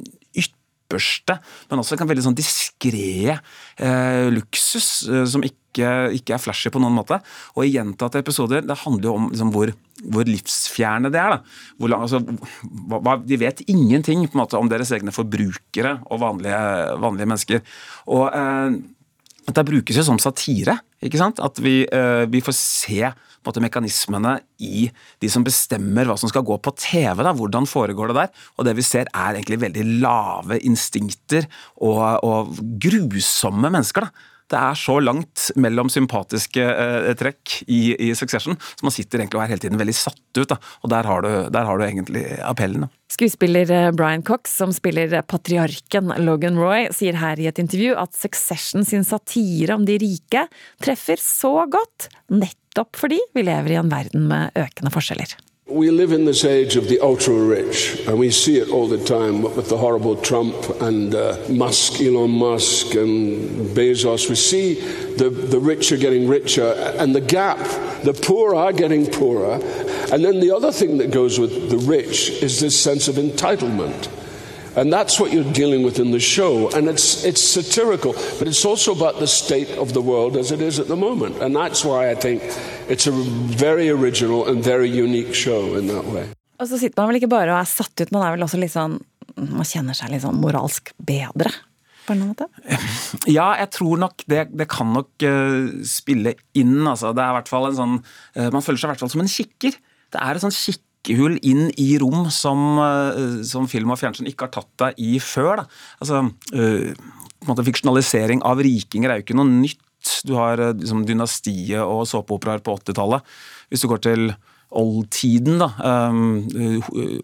ypperste, 0.93 1.39
men 1.71 1.81
også 1.81 1.97
en 1.97 2.11
veldig 2.11 2.27
sånn 2.27 2.39
diskré 2.39 3.37
eh, 3.37 4.29
luksus, 4.33 5.09
eh, 5.09 5.25
som 5.29 5.45
ikke, 5.45 6.13
ikke 6.19 6.37
er 6.37 6.43
flashy 6.43 6.73
på 6.73 6.81
noen 6.83 6.97
måte. 6.97 7.19
Og 7.57 7.65
i 7.65 7.73
gjentatte 7.73 8.21
episoder, 8.21 8.65
det 8.67 8.79
handler 8.85 9.09
jo 9.09 9.15
om 9.17 9.29
liksom, 9.31 9.53
hvor, 9.55 9.73
hvor 10.13 10.29
livsfjerne 10.29 11.13
det 11.13 11.21
er. 11.23 11.39
Hvor, 11.81 11.97
altså, 11.97 12.23
hva, 12.93 13.17
de 13.25 13.41
vet 13.41 13.65
ingenting 13.73 14.27
måte 14.37 14.61
om 14.61 14.71
deres 14.71 14.93
egne 14.93 15.15
forbrukere 15.15 15.99
og 16.11 16.23
vanlige, 16.23 16.63
vanlige 17.03 17.31
mennesker. 17.33 17.65
Og 18.13 18.29
eh, 18.29 18.83
dette 19.49 19.65
brukes 19.67 19.99
jo 19.99 20.05
som 20.07 20.21
satire. 20.23 20.79
ikke 21.03 21.21
sant? 21.21 21.43
At 21.43 21.59
vi, 21.63 21.83
uh, 21.91 22.25
vi 22.31 22.43
får 22.45 22.57
se 22.57 23.13
på 23.43 23.51
måte, 23.51 23.63
mekanismene 23.65 24.37
i 24.63 24.87
de 25.23 25.31
som 25.31 25.43
bestemmer 25.43 26.07
hva 26.07 26.15
som 26.21 26.31
skal 26.31 26.45
gå 26.47 26.57
på 26.63 26.73
TV. 26.79 27.25
da, 27.27 27.33
Hvordan 27.35 27.67
foregår 27.67 28.13
det 28.13 28.19
der? 28.21 28.45
Og 28.57 28.69
det 28.69 28.77
vi 28.79 28.85
ser 28.87 29.11
er 29.11 29.35
egentlig 29.35 29.59
veldig 29.65 29.87
lave 30.05 30.61
instinkter 30.63 31.49
og, 31.83 32.23
og 32.23 32.55
grusomme 32.83 33.67
mennesker. 33.67 34.07
da. 34.07 34.29
Det 34.53 34.61
er 34.61 34.77
så 34.77 34.99
langt 35.01 35.47
mellom 35.57 35.89
sympatiske 35.93 36.65
eh, 36.65 37.13
trekk 37.17 37.63
i, 37.67 37.95
i 37.97 38.11
Succession, 38.19 38.59
så 38.59 38.85
man 38.85 38.95
sitter 38.95 39.23
egentlig 39.23 39.41
og 39.41 39.45
er 39.47 39.55
hele 39.55 39.65
tiden 39.65 39.81
veldig 39.81 39.95
satt 39.97 40.21
ut. 40.37 40.49
da, 40.51 40.59
Og 40.85 40.93
der 40.93 41.09
har 41.09 41.25
du, 41.25 41.31
der 41.55 41.69
har 41.69 41.79
du 41.79 41.85
egentlig 41.87 42.25
appellen. 42.45 42.85
da. 42.85 42.91
Skuespiller 43.13 43.71
eh, 43.73 43.91
Brian 43.97 44.25
Cox, 44.25 44.53
som 44.61 44.75
spiller 44.77 45.13
eh, 45.13 45.25
patriarken 45.25 46.13
Logan 46.25 46.61
Roy, 46.61 46.91
sier 46.93 47.17
her 47.21 47.41
i 47.41 47.49
et 47.49 47.63
intervju 47.63 47.97
at 48.01 48.17
Succession 48.17 48.85
sin 48.89 49.07
satire 49.09 49.77
om 49.77 49.87
de 49.89 49.97
rike 50.03 50.47
treffer 50.85 51.21
så 51.21 51.55
godt, 51.73 52.11
nettopp 52.33 53.01
fordi 53.01 53.21
vi 53.37 53.47
lever 53.49 53.75
i 53.75 53.81
en 53.81 53.93
verden 53.93 54.29
med 54.29 54.53
økende 54.61 54.93
forskjeller. 54.93 55.37
We 55.73 55.91
live 55.91 56.13
in 56.13 56.27
this 56.27 56.45
age 56.45 56.77
of 56.77 56.89
the 56.89 57.01
ultra 57.01 57.33
rich, 57.33 57.99
and 58.07 58.19
we 58.19 58.31
see 58.31 58.59
it 58.59 58.69
all 58.69 58.89
the 58.89 59.03
time 59.03 59.41
with 59.41 59.71
the 59.71 59.79
horrible 59.79 60.17
Trump 60.17 60.55
and 60.83 61.15
uh, 61.15 61.39
Musk, 61.49 61.99
Elon 61.99 62.31
Musk, 62.31 62.95
and 62.95 63.75
Bezos. 63.75 64.29
We 64.29 64.35
see 64.35 64.75
the, 64.75 65.31
the 65.31 65.59
rich 65.59 65.91
are 65.91 65.97
getting 65.97 66.29
richer, 66.29 66.75
and 66.99 67.15
the 67.15 67.23
gap, 67.23 67.57
the 68.05 68.13
poor 68.13 68.55
are 68.55 68.75
getting 68.75 69.07
poorer. 69.07 69.55
And 70.13 70.23
then 70.23 70.41
the 70.41 70.55
other 70.55 70.73
thing 70.73 70.99
that 70.99 71.11
goes 71.11 71.39
with 71.39 71.71
the 71.71 71.79
rich 71.79 72.29
is 72.43 72.61
this 72.61 72.79
sense 72.79 73.09
of 73.09 73.15
entitlement. 73.15 74.11
And 74.77 74.93
that's 74.93 75.21
what 75.21 75.33
you're 75.33 75.53
dealing 75.53 75.85
with 75.85 75.99
in 75.99 76.13
the 76.13 76.21
show. 76.21 76.71
And 76.71 76.89
it's, 76.89 77.25
it's 77.25 77.43
satirical, 77.43 78.13
but 78.39 78.49
it's 78.49 78.65
also 78.65 78.93
about 78.93 79.19
the 79.19 79.27
state 79.27 79.71
of 79.77 79.93
the 79.93 80.01
world 80.01 80.37
as 80.37 80.51
it 80.51 80.61
is 80.61 80.79
at 80.81 80.87
the 80.87 80.97
moment. 80.97 81.43
And 81.43 81.55
that's 81.55 81.85
why 81.85 82.11
I 82.11 82.15
think 82.15 82.43
it's 82.89 83.07
a 83.07 83.13
very 83.13 83.91
original 83.91 84.49
and 84.49 84.65
very 84.65 84.89
unique 84.89 85.35
show 85.35 85.75
in 85.77 85.87
that 85.89 86.05
way. 86.05 86.27
Og 86.63 86.69
så 86.71 86.79
sitter 86.79 87.03
man 87.03 87.11
vel 87.11 87.19
ikke 87.19 87.33
bare 87.33 87.51
og 87.51 87.59
er 87.59 87.69
satt 87.69 88.01
ut, 88.01 88.13
man 88.15 88.23
er 88.23 88.37
vel 88.37 88.47
også 88.47 88.61
litt 88.61 88.75
sånn 88.75 89.01
Man 89.33 89.65
kjenner 89.65 89.97
seg 89.97 90.11
litt 90.13 90.21
sånn 90.23 90.37
moralsk 90.43 90.91
bedre, 91.01 91.49
på 92.05 92.13
en 92.13 92.21
måte? 92.27 92.47
Ja, 93.39 93.55
jeg 93.57 93.71
tror 93.73 94.01
nok 94.03 94.25
det, 94.29 94.45
det 94.53 94.67
kan 94.71 94.91
nok 94.93 95.25
eh, 95.25 95.71
spille 95.89 96.35
inn. 96.59 96.83
Altså. 96.85 97.15
Det 97.17 97.23
er 97.25 97.33
i 97.33 97.37
hvert 97.39 97.51
fall 97.51 97.69
en 97.71 97.79
sånn 97.79 97.95
eh, 98.37 98.51
Man 98.53 98.65
føler 98.65 98.83
seg 98.83 98.89
i 98.89 98.93
hvert 98.93 99.05
fall 99.05 99.13
som 99.15 99.25
en 99.25 99.33
kikker. 99.33 99.79
Det 100.13 100.21
er 100.21 100.37
et 100.37 100.45
sånn 100.45 100.55
kikkehull 101.03 101.39
inn 101.43 101.71
i 101.77 101.99
rom 101.99 102.31
som, 102.31 102.79
eh, 102.79 103.43
som 103.45 103.67
film 103.67 103.91
og 103.91 103.99
fjernsyn 103.99 104.29
ikke 104.29 104.47
har 104.47 104.55
tatt 104.55 104.71
deg 104.79 104.95
i 104.99 105.19
før. 105.19 105.57
Da. 105.57 105.67
Altså, 106.01 106.31
måte 107.47 107.65
Fiksjonalisering 107.67 108.43
av 108.43 108.59
rikinger 108.63 109.11
er 109.11 109.19
jo 109.19 109.27
ikke 109.27 109.37
noe 109.37 109.51
nytt. 109.51 109.81
Du 110.25 110.35
har 110.35 110.59
eh, 110.59 110.73
liksom, 110.73 111.05
dynastiet 111.07 111.83
og 111.83 112.07
såpeoperaer 112.07 112.63
på 112.63 112.77
80-tallet. 112.79 113.23
Hvis 113.71 113.83
du 113.83 113.89
går 113.89 114.03
til 114.03 114.35
oldtiden, 114.73 115.59
da. 115.61 115.69
Um, 116.09 116.49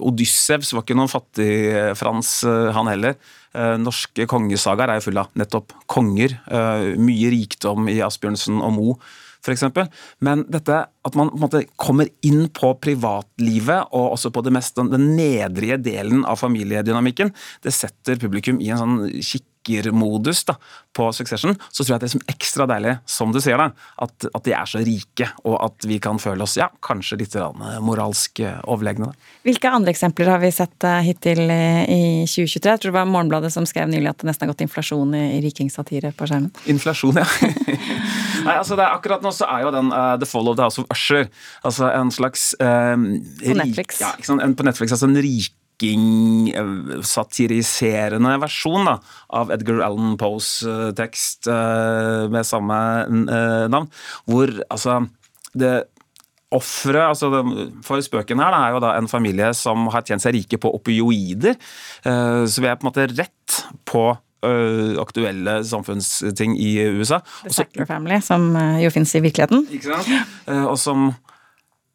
Odyssevs 0.04 0.74
var 0.74 0.82
ikke 0.82 0.96
noen 0.98 1.08
fattig-Frans, 1.08 2.32
han 2.76 2.90
heller. 2.90 3.14
Norske 3.80 4.26
kongesagaer 4.28 4.92
er 4.92 4.98
jo 4.98 5.06
full 5.06 5.20
av 5.22 5.30
nettopp 5.32 5.72
konger. 5.88 6.34
Mye 7.00 7.30
rikdom 7.32 7.88
i 7.88 8.02
Asbjørnsen 8.04 8.60
og 8.60 8.74
Mo, 8.76 8.98
f.eks. 9.44 9.66
Men 10.24 10.46
dette 10.52 10.84
at 11.08 11.18
man 11.18 11.32
på 11.32 11.38
en 11.38 11.44
måte 11.46 11.64
kommer 11.80 12.08
inn 12.26 12.48
på 12.54 12.74
privatlivet, 12.82 13.92
og 13.96 14.14
også 14.14 14.32
på 14.34 14.44
det 14.44 14.54
mest, 14.54 14.78
den, 14.78 15.12
nedrige 15.16 15.78
delen 15.80 16.24
av 16.28 16.40
familiedynamikken, 16.42 17.32
det 17.64 17.74
setter 17.74 18.20
publikum 18.20 18.60
i 18.60 18.72
en 18.74 18.82
sånn 18.82 19.22
kikkermodus 19.24 20.44
da, 20.50 20.58
på 20.96 21.08
Succession. 21.16 21.56
Så 21.70 21.84
tror 21.84 21.94
jeg 21.94 22.00
at 22.00 22.04
det 22.04 22.10
er 22.18 22.34
ekstra 22.34 22.66
deilig, 22.68 22.98
som 23.08 23.32
du 23.32 23.40
sier, 23.40 23.60
da, 23.60 23.70
at, 24.04 24.28
at 24.28 24.44
de 24.44 24.54
er 24.56 24.68
så 24.68 24.82
rike, 24.84 25.30
og 25.48 25.56
at 25.64 25.88
vi 25.88 26.00
kan 26.02 26.20
føle 26.20 26.44
oss 26.44 26.58
ja, 26.60 26.68
kanskje 26.84 27.22
litt 27.22 27.38
grann 27.38 27.64
moralsk 27.84 28.42
eh, 28.44 28.60
overlegne. 28.68 29.08
Da. 29.08 29.32
Hvilke 29.48 29.72
andre 29.72 29.94
eksempler 29.94 30.32
har 30.34 30.42
vi 30.44 30.52
sett 30.52 30.84
eh, 30.84 31.00
hittil 31.08 31.46
i 31.48 31.62
i 31.88 32.26
2023? 32.26 32.70
Jeg 32.70 32.82
tror 32.82 32.90
det 32.90 32.96
var 32.98 33.08
Morgenbladet 33.08 33.50
som 33.54 33.66
skrev 33.68 33.88
nylig 33.90 34.10
at 34.10 34.20
det 34.20 34.28
nesten 34.28 34.46
har 34.46 34.52
gått 34.52 34.64
inflasjon 34.66 35.14
i, 35.16 35.24
i 35.38 35.42
rikingsatire 35.44 36.12
på 36.16 36.28
skjermen. 36.28 36.50
Inflasjon, 36.70 37.20
ja. 37.20 37.26
Nei, 38.48 38.56
altså 38.58 38.74
det 38.78 38.84
er 38.86 38.92
Akkurat 38.96 39.22
nå 39.24 39.30
så 39.36 39.44
er 39.52 39.60
jo 39.66 39.70
den 39.76 39.88
uh, 39.92 40.16
The 40.18 40.28
Fall 40.28 40.48
of 40.50 40.56
the 40.58 40.64
House 40.66 40.78
of 40.80 40.86
Usher 40.94 41.24
altså 41.62 41.84
en 41.92 42.10
slags 42.14 42.42
um, 42.58 43.02
På 43.44 43.54
Netflix. 43.60 43.88
Ja, 44.02 44.10
sant? 44.24 44.42
En, 44.42 44.54
på 44.58 44.64
Netflix, 44.66 44.88
altså 44.96 45.08
en 45.10 45.20
rik 45.20 45.52
riking-satiriserende 45.78 48.32
versjon 48.42 48.82
da, 48.88 48.96
av 49.38 49.46
Edgar 49.54 49.78
Allan 49.86 50.16
Poes 50.18 50.48
uh, 50.66 50.90
tekst 50.98 51.46
uh, 51.46 52.26
med 52.32 52.42
samme 52.46 52.78
eh, 53.06 53.66
navn, 53.70 53.86
hvor 54.26 54.48
altså 54.66 55.06
det 55.54 55.84
Offeret 56.48 57.10
altså 57.10 57.28
for 57.84 58.00
spøken 58.00 58.40
her 58.40 58.48
da, 58.54 58.58
er 58.64 58.72
jo 58.72 58.80
da 58.80 58.96
en 58.96 59.04
familie 59.10 59.50
som 59.52 59.84
har 59.92 60.00
tjent 60.08 60.22
seg 60.24 60.32
rike 60.32 60.56
på 60.56 60.72
opioider. 60.78 61.58
Eh, 62.08 62.48
Så 62.48 62.64
vi 62.64 62.70
er 62.70 62.78
på 62.80 62.86
en 62.86 62.88
måte 62.88 63.04
rett 63.12 63.68
på 63.84 64.06
eh, 64.08 64.16
aktuelle 65.02 65.58
samfunnsting 65.66 66.54
i 66.60 66.76
USA. 66.98 67.20
The 67.44 67.54
Sackler 67.56 67.88
Family, 67.88 68.20
som 68.24 68.50
eh, 68.56 68.82
jo 68.84 68.90
fins 68.94 69.14
i 69.18 69.22
virkeligheten. 69.24 69.66
Ikke 69.74 69.90
sant? 69.96 70.28
Eh, 70.46 70.64
Og 70.68 70.78
som 70.78 71.10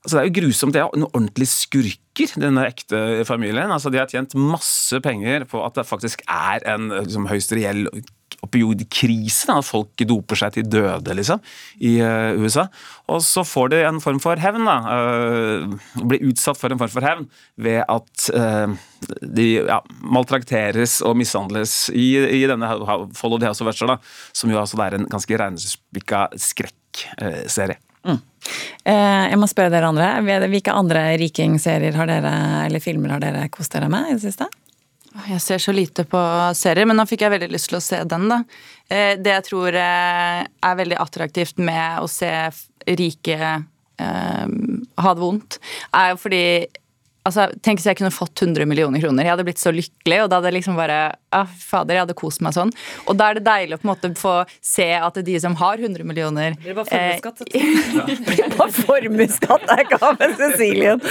Altså 0.03 0.17
Det 0.17 0.19
er 0.19 0.27
jo 0.27 0.35
grusomt. 0.41 0.73
Det 0.75 0.81
er 0.81 0.89
noen 0.99 1.13
ordentlige 1.15 1.47
skurker, 1.47 2.33
denne 2.35 2.65
ekte 2.67 3.23
familien. 3.23 3.71
Altså 3.71 3.87
De 3.87 4.01
har 4.01 4.09
tjent 4.11 4.33
masse 4.35 4.99
penger 4.99 5.45
på 5.47 5.61
at 5.63 5.77
det 5.79 5.85
faktisk 5.87 6.25
er 6.27 6.59
en 6.73 6.89
liksom, 6.91 7.29
høyst 7.31 7.53
reell 7.55 7.85
opioidkrise. 8.43 9.51
At 9.53 9.67
folk 9.67 10.03
doper 10.09 10.39
seg 10.39 10.57
til 10.57 10.67
døde, 10.69 11.15
liksom, 11.17 11.41
i 11.83 11.95
eh, 12.03 12.39
USA. 12.39 12.67
Og 13.11 13.23
så 13.25 13.45
får 13.47 13.73
de 13.73 13.83
en 13.87 14.01
form 14.03 14.21
for 14.23 14.39
hevn. 14.39 14.67
da, 14.67 14.77
uh, 14.87 16.03
Blir 16.03 16.27
utsatt 16.29 16.59
for 16.59 16.71
en 16.71 16.79
form 16.79 16.91
for 16.93 17.05
hevn 17.05 17.27
ved 17.59 17.81
at 17.83 18.27
uh, 18.31 18.75
de 19.21 19.47
ja, 19.59 19.79
maltrakteres 19.99 21.01
og 21.03 21.17
mishandles 21.19 21.89
i, 21.91 22.13
i 22.43 22.43
denne 22.49 22.69
Follow 23.17 23.39
the 23.39 23.51
House 23.51 23.63
of 23.63 23.71
Usher, 23.71 23.97
som 24.31 24.51
jo 24.51 24.61
altså 24.61 24.79
er 24.85 24.99
en 24.99 25.09
ganske 25.11 25.39
reinspikka 25.39 26.29
skrekkserie. 26.39 27.81
Eh, 28.83 29.25
jeg 29.31 29.39
må 29.39 29.47
spørre 29.47 29.71
dere 29.71 29.89
andre. 29.91 30.09
Hvilke 30.51 30.75
andre 30.75 31.05
rikingserier 31.21 31.95
har 31.95 32.09
dere, 32.09 32.33
eller 32.65 32.83
filmer 32.83 33.15
har 33.15 33.23
dere 33.23 33.47
kost 33.53 33.75
dere 33.75 33.89
med 33.91 34.11
i 34.11 34.17
det 34.17 34.25
siste? 34.25 34.49
Jeg 35.13 35.41
ser 35.41 35.61
så 35.61 35.73
lite 35.75 36.05
på 36.09 36.19
serier, 36.57 36.87
men 36.89 36.97
nå 36.97 37.05
fikk 37.09 37.21
jeg 37.25 37.33
veldig 37.35 37.51
lyst 37.53 37.69
til 37.69 37.77
å 37.77 37.83
se 37.85 37.99
den, 38.09 38.25
da. 38.31 38.39
Eh, 38.89 39.13
Det 39.21 39.35
jeg 39.35 39.45
tror 39.49 39.77
eh, 39.77 40.39
er 40.41 40.79
veldig 40.79 40.97
attraktivt 41.01 41.61
med 41.61 42.01
å 42.01 42.07
se 42.09 42.31
rike 42.87 43.37
eh, 43.39 44.47
ha 44.97 45.13
det 45.13 45.21
vondt, 45.21 45.59
er 45.93 46.13
jo 46.13 46.23
fordi 46.25 46.45
Altså, 47.23 47.45
Tenk 47.63 47.79
hvis 47.79 47.85
jeg 47.87 47.95
kunne 48.01 48.11
fått 48.11 48.41
100 48.43 48.65
millioner 48.67 48.99
kroner. 48.99 49.23
Jeg 49.23 49.31
hadde 49.31 49.45
blitt 49.47 49.61
så 49.61 49.71
lykkelig. 49.71 50.17
og 50.25 50.25
da 50.27 50.41
hadde 50.41 50.49
jeg 50.49 50.57
liksom 50.57 50.75
bare, 50.75 50.97
ah, 51.33 51.47
fader, 51.59 51.95
jeg 51.97 52.03
hadde 52.05 52.15
kost 52.19 52.41
meg 52.45 52.53
sånn. 52.55 52.71
Og 53.07 53.17
da 53.19 53.29
er 53.31 53.39
det 53.39 53.45
deilig 53.47 53.77
å 53.77 53.81
på 53.81 53.87
en 53.87 53.91
måte 53.93 54.11
få 54.19 54.35
se 54.63 54.87
at 54.95 55.19
de 55.25 55.35
som 55.41 55.55
har 55.59 55.77
100 55.81 56.03
millioner 56.07 56.53
Det 56.63 56.63
blir 56.69 56.77
bare 56.77 56.89
formuesskatt. 56.93 57.43
På 58.57 58.67
formuesskatt 58.83 59.65
er 59.77 59.83
gaven 59.91 60.35
Cecilien! 60.39 61.01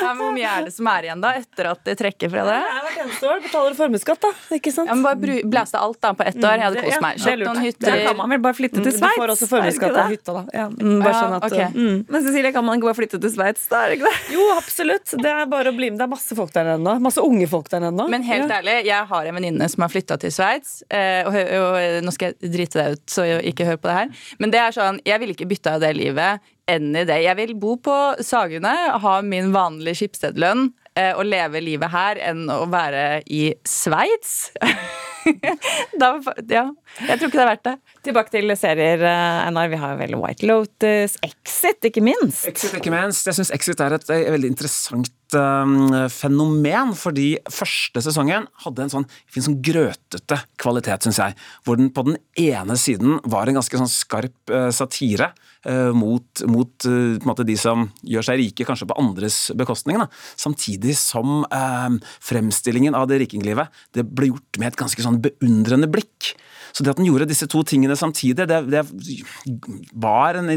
ja, 0.00 0.12
men 0.14 0.20
Hvor 0.22 0.32
mye 0.34 0.48
er 0.50 0.66
det 0.68 0.72
som 0.74 0.88
er 0.90 1.08
igjen 1.08 1.22
da, 1.24 1.32
etter 1.40 1.68
at 1.72 1.82
de 1.86 1.94
trekker 1.98 2.30
fra 2.32 2.44
det? 2.48 2.58
Hvert 2.84 2.98
eneste 3.04 3.28
år 3.30 3.42
betaler 3.44 3.74
du 3.74 3.78
formuesskatt, 3.78 4.20
da. 4.24 4.30
Ikke 4.58 4.72
sant? 4.74 4.88
Ja, 4.90 4.96
men 4.98 5.04
Bare 5.04 5.38
blæste 5.50 5.80
alt 5.80 6.00
da 6.04 6.12
på 6.16 6.24
ett 6.26 6.38
år. 6.40 6.54
Jeg 6.58 6.64
hadde 6.66 6.78
det- 6.80 6.84
kost 6.88 7.02
meg. 7.04 7.18
Kjøpt 7.24 7.44
noen 7.44 7.54
Da 7.54 7.64
hytter. 7.64 7.98
kan 8.08 8.16
man 8.16 8.30
vel 8.34 8.42
bare 8.44 8.54
flytte 8.58 8.78
til 8.82 8.92
Mm, 8.94 8.98
Sveits? 8.98 9.14
Du 9.16 9.20
får 9.20 9.30
også 9.34 9.46
formuesskatt 9.50 9.96
av 9.96 10.10
hytta, 10.12 10.32
da. 10.32 10.42
Ja, 10.54 10.66
mm, 10.68 11.02
bare 11.02 11.14
sånn 11.14 11.34
at 11.36 11.44
ok. 11.48 11.74
mm. 11.74 12.04
Men 12.08 12.22
Cecilie, 12.24 12.52
kan 12.52 12.64
man 12.64 12.78
ikke 12.78 12.88
bare 12.90 12.98
flytte 13.00 13.20
til 13.20 13.30
Sveits, 13.34 13.66
da? 13.68 13.84
Er 13.84 13.88
det 13.90 13.98
ikke 13.98 14.10
det? 14.10 14.34
Jo, 14.34 14.44
absolutt. 14.56 15.14
Det 15.22 15.30
er 15.32 15.46
bare 15.46 15.72
å 15.72 15.76
bli 15.76 15.90
med. 15.90 15.98
Det 15.98 16.04
er 16.06 16.12
masse 16.14 16.36
folk 16.36 16.52
der 16.52 16.64
ennå. 16.76 16.96
Masse 17.00 17.20
unge 17.24 17.48
folk 17.48 17.68
der 17.72 17.80
ennå. 17.90 18.03
Men 18.10 18.22
helt 18.26 18.50
Ja. 18.50 18.60
ærlig, 18.60 18.84
jeg 18.86 19.06
har 19.10 19.26
en 19.26 19.34
venninne 19.34 19.68
som 19.70 19.82
har 19.82 19.88
flytta 19.92 20.18
til 20.20 20.30
Sveits. 20.30 20.82
eh, 20.90 21.22
Og, 21.26 21.34
og 21.34 22.02
nå 22.04 22.12
skal 22.12 22.32
jeg 22.40 22.52
drite 22.52 22.78
deg 22.82 22.92
ut, 22.98 23.06
så 23.10 23.24
ikke 23.42 23.64
hør 23.66 23.76
på 23.76 23.88
det 23.88 23.94
her. 23.98 24.08
Men 24.38 24.50
det 24.50 24.60
er 24.60 24.70
sånn, 24.76 25.00
jeg 25.04 25.20
ville 25.20 25.34
ikke 25.34 25.48
bytta 25.48 25.74
av 25.74 25.80
det 25.80 25.94
livet 25.96 26.40
enn 26.68 26.94
i 26.96 27.04
det. 27.04 27.22
Jeg 27.24 27.36
vil 27.36 27.54
bo 27.54 27.76
på 27.76 28.16
Sagene, 28.24 28.72
ha 29.00 29.20
min 29.22 29.52
vanlige 29.52 29.96
skipsstedlønn 30.02 30.72
eh, 30.96 31.12
og 31.16 31.24
leve 31.26 31.60
livet 31.60 31.90
her 31.90 32.16
enn 32.30 32.46
å 32.48 32.64
være 32.70 33.22
i 33.28 33.54
Sveits. 33.64 34.50
da, 35.98 36.10
ja, 36.48 36.64
jeg 37.08 37.18
tror 37.18 37.28
ikke 37.30 37.38
det 37.38 37.44
er 37.44 37.48
verdt 37.48 37.64
det. 37.68 37.74
Tilbake 38.04 38.30
til 38.34 38.52
serier, 38.60 39.00
eh, 39.08 39.46
Einar. 39.46 39.68
Vi 39.72 39.76
har 39.80 39.96
vel 39.96 40.16
White 40.20 40.44
Lotus, 40.46 41.16
Exit, 41.24 41.80
ikke 41.88 42.02
minst. 42.04 42.44
Exit, 42.48 42.74
ikke 42.78 42.92
minst. 42.92 43.24
Jeg 43.28 43.34
syns 43.38 43.52
Exit 43.54 43.80
er 43.80 43.94
et, 43.96 44.04
eh, 44.10 44.28
veldig 44.34 44.50
interessant 44.52 45.08
eh, 45.08 45.23
fenomen, 45.32 46.92
fordi 46.98 47.38
første 47.50 48.02
sesongen 48.04 48.44
hadde 48.64 48.84
en 48.84 48.92
sånn 48.92 49.06
en 49.38 49.46
sånn 49.48 49.58
grøtete 49.64 50.38
kvalitet, 50.60 51.06
syns 51.06 51.20
jeg. 51.20 51.36
Hvor 51.64 51.78
den 51.78 51.90
på 51.94 52.04
den 52.06 52.18
ene 52.40 52.76
siden 52.80 53.18
var 53.30 53.48
en 53.48 53.58
ganske 53.58 53.80
sånn 53.80 53.90
skarp 53.90 54.52
eh, 54.52 54.70
satire 54.74 55.32
eh, 55.66 55.90
mot, 55.96 56.44
mot 56.50 56.88
eh, 56.88 57.18
måte 57.26 57.46
de 57.46 57.56
som 57.60 57.88
gjør 58.06 58.28
seg 58.28 58.40
rike, 58.40 58.66
kanskje 58.68 58.88
på 58.90 58.98
andres 59.00 59.38
bekostning. 59.58 60.00
Da. 60.02 60.08
Samtidig 60.40 60.96
som 61.00 61.44
eh, 61.48 62.00
fremstillingen 62.24 62.96
av 62.98 63.08
det 63.10 63.22
rikinglivet 63.24 63.84
det 63.96 64.06
ble 64.08 64.32
gjort 64.32 64.60
med 64.60 64.72
et 64.72 64.80
ganske 64.84 65.06
sånn 65.06 65.22
beundrende 65.24 65.90
blikk. 65.90 66.34
Så 66.74 66.82
det 66.82 66.90
at 66.90 66.98
den 66.98 67.06
gjorde 67.06 67.28
disse 67.30 67.46
to 67.46 67.60
tingene 67.62 67.94
samtidig, 67.94 68.48
det, 68.50 68.56
det 68.66 68.80
en, 68.82 70.48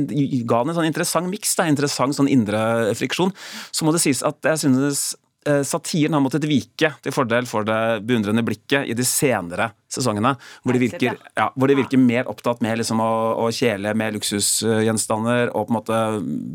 ga 0.49 0.61
den 0.63 0.71
en 0.71 0.77
sånn 0.79 0.87
interessant 0.89 1.29
miks, 1.29 1.53
en 1.61 1.75
interessant 1.75 2.17
sånn 2.17 2.31
indre 2.31 2.95
friksjon. 2.97 3.33
Så 3.69 3.85
må 3.85 3.93
det 3.93 4.01
sies 4.01 4.23
at 4.25 4.41
jeg 4.49 4.56
synes 4.61 5.01
eh, 5.47 5.63
satiren 5.67 6.15
har 6.17 6.23
måttet 6.23 6.47
vike 6.49 6.91
til 7.03 7.15
fordel 7.15 7.47
for 7.49 7.67
det 7.67 8.01
beundrende 8.07 8.43
blikket 8.45 8.89
i 8.89 8.95
de 8.97 9.05
senere 9.07 9.71
sesongene, 9.91 10.33
hvor 10.63 10.75
de 10.75 10.81
virker, 10.83 11.19
ja, 11.37 11.47
hvor 11.55 11.71
de 11.71 11.77
virker 11.79 12.01
mer 12.01 12.27
opptatt 12.31 12.63
med 12.65 12.79
liksom 12.81 13.01
å, 13.03 13.11
å 13.45 13.47
kjele 13.55 13.93
med 13.97 14.17
luksusgjenstander 14.17 15.53
og 15.53 15.67
på 15.67 15.73
en 15.73 15.77
måte 15.79 16.01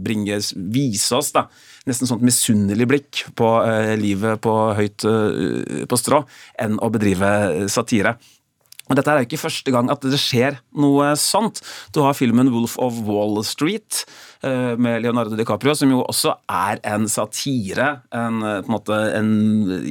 bringes, 0.04 0.52
vise 0.56 1.16
oss 1.16 1.32
da, 1.36 1.46
nesten 1.88 2.10
sånt 2.10 2.24
misunnelig 2.26 2.88
blikk 2.90 3.24
på 3.38 3.54
eh, 3.64 3.94
livet 4.00 4.42
på 4.44 4.58
høyt 4.78 5.08
eh, 5.08 5.82
på 5.88 6.00
strå, 6.00 6.22
enn 6.60 6.78
å 6.82 6.92
bedrive 6.92 7.32
satire. 7.72 8.16
Og 8.90 8.98
dette 8.98 9.08
er 9.08 9.22
jo 9.22 9.28
ikke 9.28 9.40
første 9.40 9.72
gang 9.72 9.88
at 9.92 10.02
det 10.04 10.18
skjer 10.20 10.58
noe 10.76 11.14
sånt. 11.20 11.62
Du 11.94 12.02
har 12.04 12.16
filmen 12.18 12.50
'Wolf 12.52 12.74
of 12.82 12.98
Wall 13.06 13.40
Street' 13.46 14.02
med 14.42 15.02
Leonardo 15.04 15.36
DiCaprio, 15.38 15.74
som 15.78 15.90
jo 15.92 16.00
også 16.08 16.32
er 16.50 16.80
en 16.92 17.04
satire. 17.08 17.88
En, 18.12 18.40
eh, 18.42 18.60
på 18.64 18.70
en 18.70 18.74
måte 18.74 18.98
en 19.16 19.30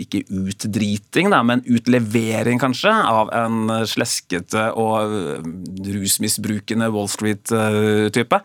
ikke 0.02 0.24
utdriting, 0.28 1.30
da, 1.32 1.40
men 1.48 1.62
utlevering, 1.72 2.60
kanskje, 2.60 2.92
av 2.92 3.32
en 3.34 3.72
sleskete 3.88 4.68
og 4.76 5.16
eh, 5.16 5.52
rusmisbrukende 5.96 6.90
Wall 6.94 7.08
Street-type. 7.12 8.42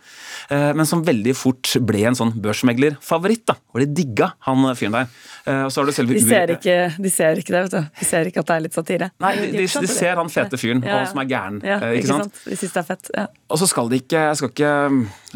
Eh, 0.51 0.73
Men 0.77 0.87
som 0.87 1.03
veldig 1.05 1.35
fort 1.37 1.73
ble 1.87 2.05
en 2.11 2.15
sånn 2.19 2.35
børsmeglerfavoritt. 2.43 3.51
Hvor 3.73 3.83
de 3.83 3.89
digga 3.95 4.33
han 4.47 4.63
fyren 4.77 4.93
der. 5.01 5.09
Eh, 5.47 5.63
Og 5.67 5.71
så 5.73 5.81
har 5.83 5.87
du 5.87 5.93
selve 5.95 6.15
De 6.17 6.23
ser, 6.23 6.53
ikke, 6.57 6.77
de 7.03 7.11
ser 7.13 7.39
ikke 7.43 7.53
det, 7.55 7.63
vet 7.67 7.75
du. 7.77 7.91
De 8.01 8.05
ser 8.09 8.31
ikke 8.31 8.41
at 8.43 8.47
det 8.51 8.57
er 8.57 8.65
litt 8.67 8.75
satire. 8.77 9.11
Nei, 9.23 9.35
de, 9.41 9.51
de, 9.57 9.67
de 9.67 9.91
ser 9.91 10.17
han 10.19 10.31
fete 10.33 10.59
fyren 10.61 10.83
Ja, 10.83 10.97
ja. 10.97 11.03
og 11.03 11.11
som 11.13 11.21
er 11.23 11.29
gæren. 11.31 11.61
Ja, 11.67 11.77
ikke, 11.81 12.01
ikke 12.03 12.11
sant? 12.13 12.41
De 12.47 12.57
syns 12.59 12.75
det 12.77 12.83
er 12.83 12.89
fett. 12.93 13.11
Ja. 13.17 13.27
Og 13.51 13.61
så 13.61 13.69
skal 13.71 13.89
de 13.93 14.01
ikke 14.03 14.23
Jeg 14.27 14.37
skal 14.41 14.51
ikke 14.51 14.71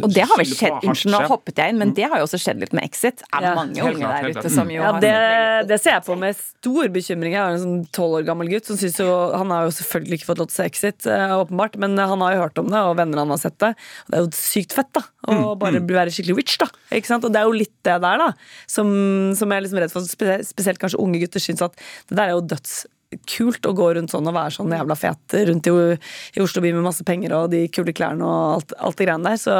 Og 0.02 0.14
det 0.14 0.24
har 0.26 0.40
vel 0.40 0.50
skjedd, 0.60 0.84
unnskyld, 0.90 1.12
nå 1.14 1.20
hoppet 1.30 1.60
jeg 1.62 1.72
inn, 1.74 1.78
men 1.80 1.92
det 1.96 2.04
har 2.10 2.20
jo 2.20 2.26
også 2.28 2.38
skjedd 2.42 2.60
litt 2.62 2.74
med 2.76 2.84
Exit. 2.86 3.22
Er 3.34 3.42
Ja, 3.48 3.54
mange 3.58 3.80
unge 3.82 3.98
klart, 4.00 4.22
der 4.28 4.40
ute 4.44 4.50
som 4.54 4.70
jo 4.70 4.80
Ja, 4.82 4.92
har 4.92 5.00
det, 5.02 5.68
det 5.70 5.78
ser 5.82 5.96
jeg 5.98 6.04
på 6.06 6.16
med 6.20 6.36
stor 6.38 6.88
bekymring. 6.94 7.32
Jeg 7.34 7.40
har 7.42 7.56
en 7.56 7.62
sånn 7.64 7.80
tolv 7.96 8.20
år 8.20 8.26
gammel 8.28 8.50
gutt 8.52 8.66
som 8.70 8.76
syns 8.80 8.98
jo 9.02 9.08
Han 9.34 9.50
har 9.50 9.64
jo 9.66 9.72
selvfølgelig 9.80 10.20
ikke 10.20 10.28
fått 10.30 10.38
lov 10.44 10.50
til 10.52 10.56
å 10.56 10.60
se 10.60 10.68
Exit, 10.70 11.06
eh, 11.10 11.34
åpenbart, 11.40 11.76
men 11.80 11.96
han 11.98 12.20
har 12.20 12.34
jo 12.36 12.42
hørt 12.44 12.58
om 12.62 12.68
det, 12.70 12.84
og 12.90 12.96
venner 13.00 13.18
han 13.24 13.30
har 13.34 13.42
sett 13.42 13.58
det. 13.58 13.72
Og 13.74 14.10
det 14.12 14.18
er 14.20 14.24
jo 14.26 14.30
sykt 14.36 14.72
fett, 14.76 14.92
da. 14.92 15.02
Å 15.30 15.58
bare 15.58 15.80
bli- 15.80 15.96
være 15.98 16.12
skikkelig 16.14 16.36
witch, 16.36 16.58
da. 16.58 16.66
Ikke 16.92 17.06
sant? 17.06 17.24
Og 17.24 17.32
det 17.32 17.40
er 17.40 17.48
jo 17.48 17.56
litt 17.56 17.74
det 17.84 17.98
der, 18.00 18.18
da, 18.18 18.30
som, 18.66 18.86
som 19.36 19.48
jeg 19.50 19.56
er 19.60 19.66
liksom 19.66 19.80
redd 19.82 19.92
for. 19.92 20.00
Spesielt, 20.06 20.46
spesielt 20.48 20.78
kanskje 20.82 21.00
unge 21.02 21.20
gutter 21.22 21.40
syns 21.42 21.62
at 21.62 21.76
det 22.08 22.16
der 22.16 22.28
er 22.30 22.36
jo 22.38 22.44
dødskult 23.10 23.66
å 23.66 23.72
gå 23.74 23.86
rundt 23.96 24.12
sånn 24.12 24.28
og 24.30 24.34
være 24.36 24.52
sånn 24.54 24.70
jævla 24.74 24.94
fet 24.98 25.34
rundt 25.48 25.66
i, 25.66 25.72
i 26.36 26.42
Oslo 26.42 26.62
by 26.62 26.70
med 26.76 26.84
masse 26.84 27.02
penger 27.06 27.34
og 27.34 27.48
de 27.50 27.64
kule 27.74 27.94
klærne 27.96 28.22
og 28.22 28.54
alt, 28.54 28.74
alt 28.78 29.00
det 29.00 29.08
greiene 29.08 29.32
der. 29.32 29.40
Så, 29.40 29.56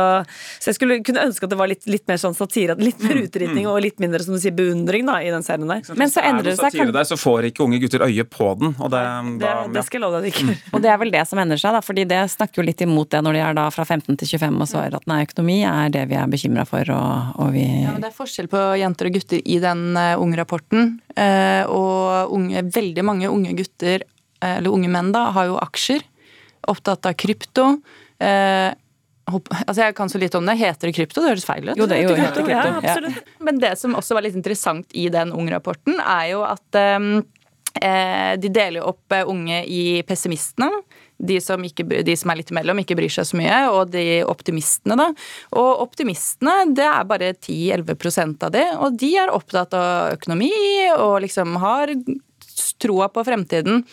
så 0.62 0.70
jeg 0.70 0.78
skulle 0.78 1.00
kunne 1.06 1.24
ønske 1.26 1.48
at 1.48 1.52
det 1.52 1.58
var 1.58 1.70
litt, 1.70 1.82
litt 1.90 2.06
mer 2.10 2.20
sånn 2.22 2.36
satire, 2.38 2.76
litt 2.78 3.02
mer 3.02 3.18
utritning 3.24 3.66
og 3.70 3.80
litt 3.82 3.98
mindre 4.02 4.22
som 4.22 4.36
du 4.36 4.42
sier, 4.42 4.54
beundring 4.54 5.08
da, 5.08 5.18
i 5.24 5.32
den 5.34 5.46
serien 5.46 5.66
der. 5.66 5.82
Men 5.98 6.12
så 6.12 6.22
Er 6.22 6.30
endrer 6.30 6.46
det 6.46 6.54
det 6.54 6.60
seg 6.60 6.68
satire 6.68 6.84
kanskje 6.84 6.96
der, 7.00 7.08
så 7.10 7.18
får 7.18 7.50
ikke 7.50 7.66
unge 7.66 7.82
gutter 7.82 8.06
øye 8.06 8.26
på 8.38 8.52
den. 8.62 8.74
Og 8.78 8.94
det, 8.94 9.02
Det, 9.40 9.42
da, 9.42 9.66
det 9.74 9.84
skal 9.88 9.98
jeg 9.98 10.06
love 10.06 10.22
deg 10.22 10.30
ikke. 10.30 10.56
Og 10.70 10.86
det 10.86 10.94
er 10.94 11.02
vel 11.02 11.14
det 11.16 11.26
som 11.26 11.42
endrer 11.42 11.62
seg, 11.64 11.74
da, 11.74 11.82
fordi 11.84 12.06
det 12.14 12.22
snakker 12.36 12.62
jo 12.62 12.68
litt 12.68 12.86
imot 12.86 13.10
det 13.10 13.24
når 13.26 13.38
de 13.38 13.44
er 13.48 13.58
da 13.58 13.66
fra 13.74 13.86
15 13.88 14.14
til 14.14 14.34
25 14.36 14.62
og 14.62 14.70
svarer 14.70 14.98
at 15.00 15.10
nei, 15.10 15.22
økonomi 15.26 15.60
er 15.66 15.90
det 15.98 16.06
vi 16.12 16.18
er 16.20 16.30
bekymra 16.30 16.68
for, 16.70 16.94
og, 16.94 17.34
og 17.42 17.54
vi 17.56 17.66
Ja, 17.66 17.96
men 17.96 18.02
det 18.04 18.12
er 18.12 18.16
forskjell 18.16 18.50
på 18.52 18.62
jenter 18.78 19.10
og 19.10 19.18
gutter 19.18 19.42
i 19.42 19.58
den 19.62 19.86
uh, 19.98 20.14
unge 20.22 20.38
rapporten. 20.38 21.00
Eh, 21.18 21.66
og 21.66 22.30
unge, 22.36 22.62
veldig 22.70 23.02
mange 23.04 23.28
unge 23.28 23.39
gutter, 23.56 24.04
eh, 24.42 24.56
eller 24.58 24.70
unge 24.70 24.90
menn, 24.92 25.12
da, 25.12 25.30
har 25.36 25.46
jo 25.50 25.58
aksjer. 25.58 26.04
Opptatt 26.68 27.06
av 27.08 27.16
krypto. 27.16 27.80
Eh, 28.20 28.70
hopp- 29.30 29.48
altså 29.66 29.86
Jeg 29.86 29.94
kan 29.96 30.08
så 30.12 30.20
litt 30.20 30.34
om 30.34 30.46
det. 30.46 30.58
Heter 30.60 30.90
det 30.90 30.94
krypto? 30.94 31.22
Det 31.22 31.32
høres 31.32 31.46
feil 31.48 31.68
ut. 31.70 31.76
Jo, 31.76 31.86
det 31.86 31.98
er 31.98 32.02
jo 32.08 32.14
heter 32.14 32.44
krypto. 32.44 32.50
Ja, 32.50 32.80
absolutt. 32.82 33.22
Men 33.40 33.58
det 33.58 33.78
som 33.78 33.94
også 33.94 34.14
var 34.14 34.22
litt 34.22 34.36
interessant 34.36 34.86
i 34.92 35.08
den 35.08 35.32
unge-rapporten, 35.32 36.00
er 36.00 36.30
jo 36.34 36.42
at 36.44 36.74
eh, 36.78 36.98
eh, 37.80 38.36
de 38.36 38.48
deler 38.52 38.84
opp 38.86 39.12
eh, 39.12 39.24
unge 39.24 39.64
i 39.66 40.02
pessimistene. 40.06 40.70
De 41.20 41.36
som, 41.44 41.60
ikke, 41.60 41.84
de 42.04 42.14
som, 42.16 42.30
er 42.32 42.38
litt 42.40 42.50
imellom, 42.50 42.78
ikke 42.80 42.96
bryr 42.96 43.12
seg 43.12 43.26
så 43.28 43.36
mye, 43.36 43.56
og 43.68 43.90
de 43.92 44.22
optimistene, 44.24 44.96
da. 44.96 45.10
Og 45.52 45.82
optimistene, 45.84 46.74
det 46.74 46.86
er 46.88 47.04
bare 47.04 47.34
10-11% 47.36 48.46
av 48.48 48.54
de, 48.54 48.62
og 48.80 48.96
de 48.96 49.10
er 49.20 49.32
opptatt 49.34 49.76
av 49.76 50.14
økonomi 50.14 50.48
og 50.94 51.18
liksom 51.26 51.58
har 51.60 51.92
troa 52.80 53.10
på 53.12 53.24
fremtiden. 53.26 53.84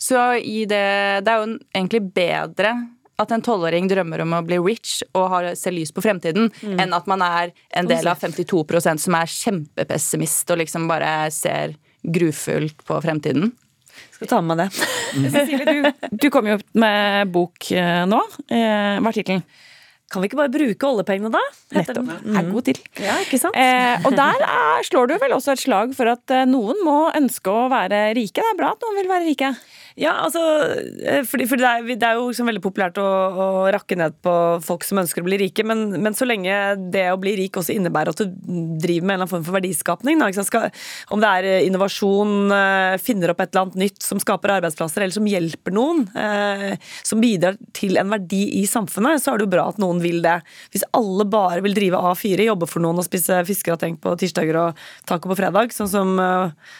Så 0.00 0.16
i 0.38 0.64
det 0.64 1.20
Det 1.26 1.32
er 1.32 1.42
jo 1.42 1.58
egentlig 1.74 2.02
bedre 2.14 2.74
at 3.20 3.32
en 3.34 3.42
tolvåring 3.44 3.88
drømmer 3.90 4.22
om 4.24 4.32
å 4.32 4.44
bli 4.46 4.56
rich 4.64 5.02
og 5.12 5.26
har, 5.28 5.50
ser 5.58 5.74
lys 5.76 5.92
på 5.92 6.00
fremtiden, 6.04 6.48
mm. 6.48 6.78
enn 6.80 6.94
at 6.96 7.08
man 7.10 7.20
er 7.20 7.52
en 7.76 7.88
del 7.90 8.08
av 8.08 8.20
52% 8.22 9.02
som 9.02 9.16
er 9.18 9.34
kjempepessimist 9.34 10.52
og 10.54 10.62
liksom 10.62 10.86
bare 10.88 11.28
ser 11.34 11.76
grufullt 12.00 12.80
på 12.88 13.00
fremtiden. 13.04 13.52
Skal 14.14 14.30
ta 14.30 14.40
med 14.40 14.56
meg 14.56 14.62
det. 14.62 14.86
Cecilie, 15.34 15.74
du, 15.74 16.08
du 16.16 16.30
kom 16.32 16.48
jo 16.48 16.56
opp 16.56 16.68
med 16.80 17.32
bok 17.34 17.70
eh, 17.76 18.04
nå. 18.08 18.20
Eh, 18.48 18.96
hva 19.02 19.12
er 19.12 19.18
tittelen? 19.18 19.44
Kan 20.10 20.22
vi 20.24 20.26
ikke 20.30 20.40
bare 20.40 20.50
bruke 20.50 20.88
oljepengene, 20.88 21.30
da? 21.30 21.40
Nettopp. 21.76 22.08
Er 22.34 22.48
god 22.50 22.64
til. 22.66 22.80
Ja, 22.98 23.20
ikke 23.22 23.38
sant? 23.38 23.54
Eh, 23.54 24.06
og 24.08 24.16
der 24.18 24.42
er, 24.42 24.82
slår 24.88 25.12
du 25.12 25.14
vel 25.22 25.36
også 25.36 25.54
et 25.54 25.62
slag 25.62 25.92
for 25.94 26.10
at 26.10 26.34
eh, 26.34 26.48
noen 26.50 26.80
må 26.82 26.96
ønske 27.14 27.52
å 27.52 27.68
være 27.70 28.08
rike. 28.18 28.42
Det 28.42 28.48
er 28.50 28.58
bra 28.58 28.72
at 28.74 28.82
noen 28.82 28.98
vil 28.98 29.10
være 29.12 29.28
rike. 29.28 29.52
Ja, 30.00 30.14
altså, 30.24 30.40
eh, 31.04 31.26
fordi, 31.28 31.44
fordi 31.44 31.60
det, 31.60 31.70
er, 31.70 31.88
det, 31.90 32.06
er, 32.08 32.16
jo 32.16 32.30
liksom 32.30 32.48
veldig 32.48 32.62
populært 32.64 32.96
å, 33.02 33.04
å, 33.04 33.46
rakke 33.74 33.98
ned 34.00 34.14
på 34.24 34.32
folk 34.64 34.86
som 34.86 35.02
ønsker 35.02 35.20
å 35.20 35.26
bli 35.26 35.36
rike, 35.42 35.64
men, 35.66 35.90
men, 36.00 36.14
så 36.16 36.24
lenge 36.24 36.54
det 36.94 37.02
å 37.12 37.18
bli 37.20 37.34
rik 37.36 37.58
også 37.60 37.74
innebærer 37.74 38.14
at 38.14 38.22
du 38.22 38.30
driver 38.80 39.04
med 39.04 39.12
en 39.12 39.18
eller 39.18 39.26
annen 39.26 39.32
form 39.34 39.44
for 39.44 39.58
verdiskapning, 39.58 40.22
da, 40.22 40.30
Skal, 40.46 40.70
om 41.12 41.20
det 41.20 41.32
er 41.36 41.48
eh, 41.50 41.66
innovasjon, 41.68 42.32
eh, 42.56 42.94
finner 43.02 43.34
opp 43.34 43.42
et 43.44 43.52
eller 43.52 43.66
annet 43.66 43.76
nytt 43.82 44.06
som 44.06 44.22
skaper 44.22 44.54
arbeidsplasser, 44.54 45.04
eller 45.04 45.18
som 45.18 45.28
hjelper 45.28 45.76
noen, 45.76 46.06
eh, 46.16 46.80
som 47.04 47.20
bidrar 47.20 47.60
til 47.76 48.00
en 48.00 48.16
verdi 48.16 48.40
i 48.62 48.64
samfunnet, 48.70 49.20
så 49.20 49.34
er 49.34 49.42
det 49.42 49.50
jo 49.50 49.52
bra 49.58 49.68
at 49.68 49.82
noen 49.84 50.00
vil 50.00 50.24
det. 50.24 50.38
Hvis 50.72 50.86
alle 50.96 51.28
bare 51.28 51.60
vil 51.66 51.76
drive 51.76 52.00
A4, 52.00 52.48
jobbe 52.48 52.70
for 52.70 52.80
noen 52.86 53.02
og 53.02 53.08
spise 53.10 53.42
fiskerateng 53.50 54.00
på 54.00 54.16
tirsdager 54.24 54.62
og 54.64 54.80
taco 55.04 55.34
på 55.34 55.38
fredag, 55.42 55.76
sånn 55.76 55.92
som, 55.92 56.16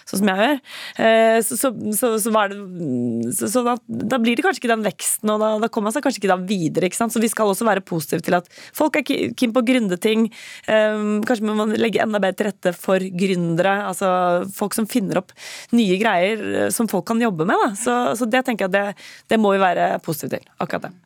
sånn 0.08 0.24
som 0.24 0.32
jeg 0.32 0.40
gjør, 0.40 0.58
eh, 1.04 1.38
så, 1.44 1.60
så, 1.66 1.74
så, 2.00 2.14
så 2.24 2.32
hva 2.32 2.48
er 2.48 2.56
det 2.56 3.09
så, 3.34 3.48
så 3.50 3.62
da, 3.66 3.74
da, 3.86 4.18
blir 4.22 4.38
det 4.38 4.44
kanskje 4.44 4.62
ikke 4.62 4.72
den 4.72 4.84
veksten, 4.86 5.32
og 5.32 5.42
da, 5.42 5.50
da 5.62 5.68
kommer 5.72 5.88
man 5.88 5.96
seg 5.96 6.04
kanskje 6.04 6.22
ikke 6.22 6.32
da 6.32 6.38
videre. 6.38 6.88
ikke 6.88 6.98
sant? 6.98 7.14
Så 7.14 7.22
vi 7.22 7.30
skal 7.32 7.50
også 7.50 7.66
være 7.68 7.84
positive 7.86 8.24
til 8.26 8.36
at 8.38 8.48
folk 8.76 8.98
er 9.00 9.04
keen 9.06 9.54
på 9.54 9.62
å 9.62 9.66
gründe 9.66 9.98
ting. 10.00 10.28
Um, 10.66 11.20
kanskje 11.26 11.48
må 11.48 11.56
man 11.58 11.74
legge 11.78 12.02
enda 12.04 12.22
bedre 12.22 12.38
til 12.38 12.50
rette 12.50 12.74
for 12.76 13.04
gründere. 13.22 13.76
Altså 13.88 14.10
folk 14.56 14.76
som 14.76 14.88
finner 14.90 15.22
opp 15.22 15.34
nye 15.76 15.98
greier 16.00 16.42
eh, 16.64 16.72
som 16.74 16.88
folk 16.90 17.06
kan 17.10 17.20
jobbe 17.22 17.46
med. 17.48 17.60
Da. 17.64 17.70
Så, 17.78 18.00
så 18.20 18.28
det 18.30 18.44
tenker 18.46 18.68
jeg 18.68 18.76
det, 18.76 18.86
det 19.30 19.40
må 19.40 19.54
vi 19.54 19.62
være 19.62 19.92
positive 20.04 20.38
til. 20.38 20.50
Akkurat 20.62 20.88
det. 20.88 20.96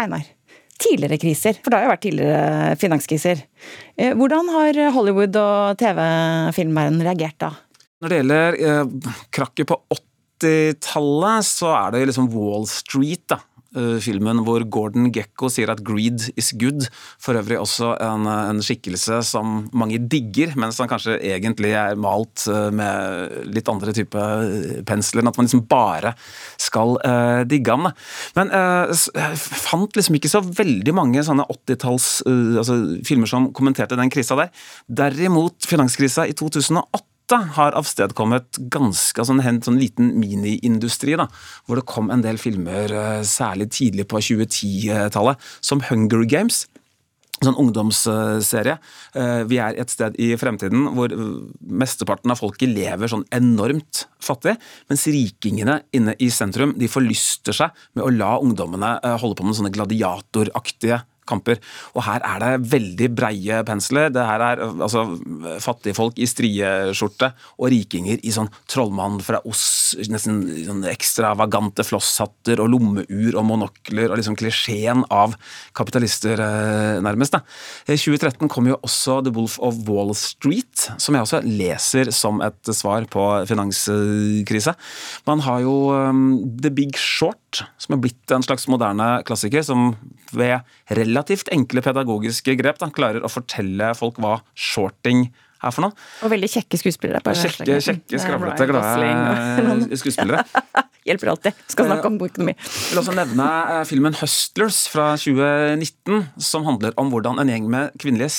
Einar 0.00 0.26
tidligere 0.78 1.18
kriser, 1.18 1.56
for 1.58 1.72
det 1.72 1.78
har 1.78 1.88
jo 1.88 1.90
vært 1.90 2.02
tidligere 2.04 2.74
finanskriser. 2.78 3.40
Eh, 3.98 4.12
hvordan 4.14 4.52
har 4.54 4.78
Hollywood 4.94 5.34
og 5.40 5.80
TV-filmverdenen 5.80 7.02
reagert 7.02 7.34
da? 7.42 7.50
Når 7.98 8.12
det 8.12 8.20
gjelder 8.20 8.58
eh, 8.62 9.14
krakket 9.34 9.66
på 9.66 9.78
80 10.38 10.78
80-tallet 10.78 11.46
så 11.46 11.74
er 11.74 11.94
det 11.94 12.08
liksom 12.10 12.32
Wall 12.34 12.66
Street, 12.70 13.26
da. 13.30 13.42
Eh, 13.76 13.98
filmen 14.00 14.38
hvor 14.46 14.62
Gordon 14.64 15.10
Gekko 15.12 15.50
sier 15.52 15.68
at 15.68 15.82
'greed 15.84 16.30
is 16.40 16.54
good'. 16.56 16.86
For 17.20 17.36
øvrig 17.36 17.58
også 17.60 17.90
en, 18.00 18.24
en 18.26 18.62
skikkelse 18.64 19.20
som 19.28 19.68
mange 19.76 19.98
digger, 19.98 20.54
mens 20.56 20.78
han 20.80 20.88
kanskje 20.88 21.18
egentlig 21.20 21.74
er 21.76 21.98
malt 22.00 22.46
eh, 22.48 22.70
med 22.72 23.52
litt 23.52 23.68
andre 23.68 23.92
type 23.92 24.16
eh, 24.16 24.80
pensler. 24.88 25.20
Enn 25.20 25.28
at 25.28 25.36
man 25.36 25.44
liksom 25.46 25.66
bare 25.68 26.14
skal 26.58 26.96
uh, 27.04 27.44
digge 27.44 27.70
ham. 27.70 27.90
Men 28.38 28.50
uh, 28.54 28.88
jeg 28.88 29.36
fant 29.38 29.94
liksom 29.94 30.16
ikke 30.16 30.30
så 30.32 30.40
veldig 30.40 30.94
mange 30.96 31.22
sånne 31.24 31.44
80-talls 31.52 32.08
uh, 32.26 32.58
altså, 32.62 32.78
filmer 33.06 33.28
som 33.28 33.50
kommenterte 33.52 33.98
den 34.00 34.10
krisa 34.10 34.38
der. 34.38 34.50
Derimot 34.88 35.68
finanskrisa 35.68 36.26
i 36.28 36.36
2008 36.36 37.04
har 37.36 37.76
avstedkommet 37.76 38.58
ganske 38.72 39.20
altså 39.20 39.36
en 39.36 39.60
sånn 39.64 39.78
liten 39.80 40.14
miniindustri, 40.20 41.16
da, 41.20 41.28
hvor 41.66 41.80
det 41.80 41.88
kom 41.90 42.10
en 42.10 42.24
del 42.24 42.40
filmer, 42.40 42.88
eh, 42.92 43.22
særlig 43.22 43.70
tidlig 43.74 44.08
på 44.08 44.20
2010-tallet, 44.20 45.36
som 45.60 45.82
Hunger 45.90 46.24
Games. 46.24 46.66
Sånn 47.38 47.54
ungdomsserie. 47.54 48.78
Eh, 49.14 49.42
vi 49.46 49.60
er 49.62 49.76
et 49.78 49.92
sted 49.92 50.16
i 50.18 50.32
fremtiden 50.40 50.88
hvor 50.96 51.12
mesteparten 51.62 52.32
av 52.34 52.40
folket 52.40 52.72
lever 52.72 53.06
sånn 53.06 53.28
enormt 53.30 54.06
fattig, 54.18 54.56
mens 54.90 55.06
rikingene 55.06 55.82
inne 55.94 56.16
i 56.18 56.32
sentrum 56.34 56.74
de 56.74 56.88
forlyster 56.90 57.54
seg 57.54 57.70
med 57.94 58.02
å 58.02 58.10
la 58.10 58.32
ungdommene 58.42 58.96
eh, 59.04 59.14
holde 59.22 59.38
på 59.38 59.46
med 59.46 59.54
sånne 59.54 59.74
gladiatoraktige 59.76 61.04
kamper. 61.28 61.60
Og 61.94 62.04
her 62.06 62.24
er 62.26 62.42
det 62.42 62.70
veldig 62.72 63.10
breie 63.16 63.62
pensler. 63.68 64.12
Det 64.14 64.24
her 64.24 64.44
er 64.44 64.64
altså, 64.68 65.04
fattigfolk 65.64 66.18
i 66.18 66.28
strieskjorte 66.28 67.32
og 67.58 67.70
rikinger 67.72 68.22
i 68.22 68.34
sånn 68.34 68.50
trollmann 68.70 69.20
fra 69.24 69.42
Oss, 69.48 69.94
nesten 70.10 70.42
sånn 70.66 70.82
ekstravagante 70.90 71.84
flosshatter 71.86 72.60
og 72.62 72.72
lommeur 72.74 73.38
og 73.38 73.46
monokler 73.48 74.10
og 74.10 74.18
liksom 74.20 74.36
klisjeen 74.38 75.04
av 75.14 75.36
kapitalister, 75.76 76.40
eh, 76.42 76.98
nærmest. 77.04 77.36
Da. 77.36 77.42
I 77.88 77.96
2013 77.96 78.50
kom 78.52 78.68
jo 78.68 78.78
også 78.82 79.20
The 79.24 79.32
Wolf 79.34 79.58
of 79.64 79.80
Wall 79.88 80.14
Street, 80.18 80.88
som 80.98 81.16
jeg 81.16 81.24
også 81.24 81.42
leser 81.44 82.12
som 82.14 82.42
et 82.44 82.72
svar 82.74 83.06
på 83.10 83.24
finanskrise. 83.48 84.74
Man 85.28 85.42
har 85.46 85.62
jo 85.64 85.76
um, 85.92 86.22
The 86.60 86.72
Big 86.74 86.96
Short, 86.98 87.40
som 87.54 87.96
er 87.96 88.00
blitt 88.02 88.34
en 88.34 88.44
slags 88.44 88.68
moderne 88.70 89.22
klassiker, 89.28 89.64
som 89.66 89.94
ved 90.36 90.60
relativt 90.98 91.50
enkle 91.54 91.82
pedagogiske 91.84 92.56
grep 92.60 92.80
da, 92.82 92.90
klarer 92.92 93.24
å 93.24 93.32
fortelle 93.32 93.94
folk 93.98 94.20
hva 94.22 94.38
shorting 94.54 95.28
er 95.58 95.74
for 95.74 95.88
noe. 95.88 95.96
Og 96.22 96.32
veldig 96.32 96.50
kjekke 96.52 96.78
skuespillere. 96.78 97.22
på 97.24 97.34
Kjekke, 97.34 97.80
kjekke 97.82 98.20
skravlete, 98.22 98.68
glade 98.70 99.90
skuespillere. 100.00 100.44
Hjelper 101.08 101.32
alltid. 101.32 101.60
Skal 101.72 101.88
snakke 101.88 102.10
om 102.10 102.18
økonomi. 102.20 102.54
Jeg 102.58 102.92
vil 102.92 103.02
også 103.02 103.16
nevne 103.16 103.46
eh, 103.74 103.84
filmen 103.88 104.16
'Hustlers' 104.16 104.84
fra 104.92 105.14
2019, 105.16 106.26
som 106.50 106.66
handler 106.68 106.96
om 107.00 107.10
hvordan 107.12 107.40
en 107.40 107.52
gjeng 107.52 107.70
med 107.72 107.96
kvinnelige 107.98 108.34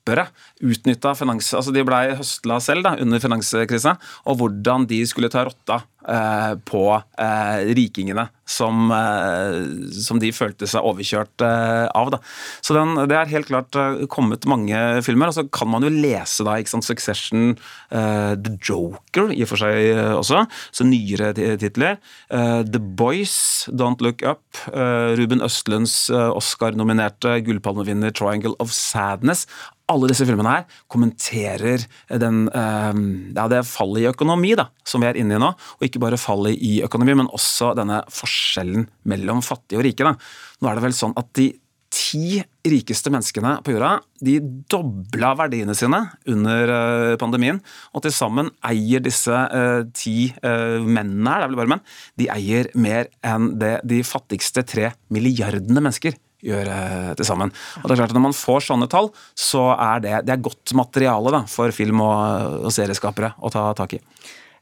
strippere 0.00 0.28
utnytta 0.60 1.14
finans... 1.14 1.52
Altså 1.54 1.72
de 1.72 1.84
blei 1.84 2.16
høstla 2.16 2.60
selv 2.60 2.84
da, 2.84 2.96
under 3.00 3.20
finanskrisa, 3.20 3.96
og 4.26 4.40
hvordan 4.40 4.86
de 4.88 5.04
skulle 5.06 5.30
ta 5.30 5.44
rotta 5.44 5.82
Eh, 6.00 6.52
på 6.64 6.84
eh, 6.96 7.58
rikingene 7.76 8.22
som, 8.48 8.86
eh, 8.88 9.58
som, 10.00 10.16
de 10.18 10.30
følte 10.32 10.64
seg 10.64 10.86
overkjørt 10.88 11.44
av. 11.44 12.08
Da. 12.14 12.18
Så 12.64 12.72
den, 12.72 12.96
Det 13.06 13.16
er 13.18 13.28
helt 13.28 13.50
klart 13.50 13.76
kommet 14.08 14.48
mange 14.48 15.02
filmer. 15.04 15.28
og 15.28 15.34
Så 15.36 15.44
kan 15.52 15.68
man 15.68 15.84
jo 15.84 15.90
lese 15.92 16.42
da, 16.44 16.56
sant, 16.64 16.84
Succession, 16.84 17.58
The 17.90 18.56
Joker 18.64 19.30
i 19.30 19.42
og 19.44 19.50
for 19.52 19.60
seg 19.60 20.16
også, 20.16 20.46
så 20.72 20.86
nyere 20.88 21.34
titler. 21.34 21.98
The 22.30 22.80
Boys, 22.80 23.68
Don't 23.68 24.00
Look 24.00 24.22
Up, 24.22 24.42
Ruben 24.72 25.44
Østlunds 25.44 26.10
Oscar-nominerte 26.10 27.38
gullpalmevinner 27.44 28.10
Triangle 28.10 28.56
of 28.58 28.72
Sadness 28.72 29.46
alle 29.90 30.10
disse 30.10 30.26
filmene 30.28 30.54
her 30.54 30.66
kommenterer 30.90 31.84
den, 32.22 32.44
ja, 32.50 33.46
det 33.50 33.64
fallet 33.68 34.04
i 34.04 34.10
økonomi 34.10 34.54
da, 34.58 34.68
som 34.86 35.02
vi 35.02 35.10
er 35.10 35.18
inne 35.20 35.36
i 35.36 35.40
nå. 35.42 35.50
Og 35.78 35.86
ikke 35.86 36.02
bare 36.02 36.20
fallet 36.20 36.58
i 36.58 36.78
økonomi, 36.86 37.16
men 37.20 37.30
også 37.34 37.72
denne 37.78 38.02
forskjellen 38.14 38.86
mellom 39.10 39.42
fattige 39.44 39.80
og 39.80 39.86
rike. 39.86 40.06
Da. 40.06 40.14
Nå 40.60 40.70
er 40.70 40.78
det 40.78 40.86
vel 40.88 40.96
sånn 40.96 41.16
at 41.20 41.32
de 41.38 41.50
ti 41.90 42.38
rikeste 42.66 43.10
menneskene 43.10 43.56
på 43.66 43.74
jorda 43.74 43.96
de 44.22 44.36
dobla 44.70 45.32
verdiene 45.38 45.74
sine 45.76 46.00
under 46.30 46.72
eh, 46.74 47.16
pandemien. 47.20 47.58
Og 47.94 48.04
til 48.04 48.14
sammen 48.14 48.52
eier 48.66 49.02
disse 49.02 49.34
uh, 49.34 49.82
ti 49.96 50.30
uh, 50.44 50.78
mennene 50.84 51.32
her, 51.32 51.42
det 51.42 51.48
er 51.48 51.52
vel 51.52 51.60
bare 51.62 51.72
menn, 51.74 51.84
de 52.20 52.28
eier 52.32 52.70
mer 52.78 53.10
enn 53.26 53.54
det 53.60 53.78
de 53.90 54.02
fattigste 54.06 54.64
tre 54.68 54.92
milliardene 55.12 55.82
mennesker 55.82 56.18
gjør 56.46 56.70
uh, 56.70 57.12
til 57.18 57.28
sammen. 57.28 57.52
Og 57.80 57.86
det 57.86 57.94
er 57.94 58.02
klart 58.02 58.14
at 58.14 58.18
Når 58.18 58.26
man 58.28 58.36
får 58.36 58.66
sånne 58.68 58.90
tall, 58.90 59.10
så 59.38 59.70
er 59.76 60.04
det, 60.04 60.14
det 60.26 60.34
er 60.34 60.44
godt 60.44 60.74
materiale 60.78 61.34
da, 61.34 61.44
for 61.50 61.72
film- 61.74 62.04
og, 62.04 62.60
og 62.68 62.74
serieskapere 62.74 63.34
å 63.40 63.52
ta 63.52 63.70
tak 63.78 63.98
i. 63.98 64.02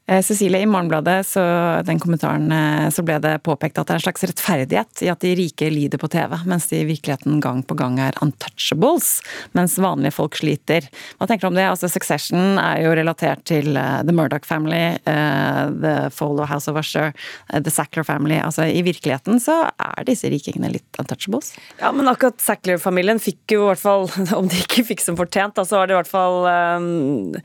Eh, 0.08 0.22
Cecilie, 0.22 0.60
i 0.60 0.66
Morgenbladet, 0.66 1.26
så 1.26 1.42
den 1.84 1.98
kommentaren, 2.00 2.52
eh, 2.52 2.88
så 2.90 3.02
ble 3.04 3.18
det 3.20 3.34
påpekt 3.44 3.76
at 3.76 3.90
det 3.90 3.92
er 3.92 3.98
en 4.00 4.04
slags 4.06 4.22
rettferdighet 4.24 5.02
i 5.04 5.10
at 5.12 5.20
de 5.20 5.34
rike 5.36 5.66
lider 5.68 6.00
på 6.00 6.08
TV, 6.08 6.32
mens 6.48 6.70
de 6.70 6.78
i 6.80 6.86
virkeligheten 6.88 7.42
gang 7.44 7.60
på 7.60 7.76
gang 7.76 7.98
er 8.00 8.16
untouchables, 8.24 9.18
mens 9.52 9.76
vanlige 9.76 10.16
folk 10.16 10.38
sliter. 10.40 10.86
Hva 11.18 11.28
tenker 11.28 11.44
du 11.44 11.50
om 11.50 11.58
det? 11.58 11.66
Altså, 11.68 11.90
Succession 11.92 12.56
er 12.56 12.86
jo 12.86 12.94
relatert 12.96 13.44
til 13.50 13.76
uh, 13.76 14.00
The 14.00 14.14
Murdoch 14.16 14.48
Family, 14.48 14.96
uh, 15.04 15.68
The 15.76 16.08
Fall 16.08 16.40
of 16.40 16.48
House 16.48 16.72
of 16.72 16.80
Usher, 16.80 17.12
uh, 17.52 17.60
The 17.60 17.74
Sackler 17.74 18.06
Family. 18.08 18.38
Altså, 18.40 18.64
I 18.64 18.80
virkeligheten 18.86 19.42
så 19.44 19.58
er 19.68 20.08
disse 20.08 20.30
rikingene 20.32 20.72
litt 20.72 21.02
untouchables. 21.02 21.52
Ja, 21.82 21.92
men 21.92 22.08
akkurat 22.08 22.40
Sackler-familien 22.40 23.20
fikk 23.20 23.58
jo 23.58 23.66
i 23.66 23.68
hvert 23.74 23.84
fall, 23.84 24.08
om 24.40 24.48
de 24.48 24.62
ikke 24.64 24.86
fikk 24.88 25.04
som 25.04 25.20
fortjent, 25.20 25.58
da, 25.60 25.66
så 25.68 25.82
var 25.82 25.92
det 25.92 25.98
i 25.98 26.00
hvert 26.00 26.12
fall 26.16 26.48
um 26.48 27.44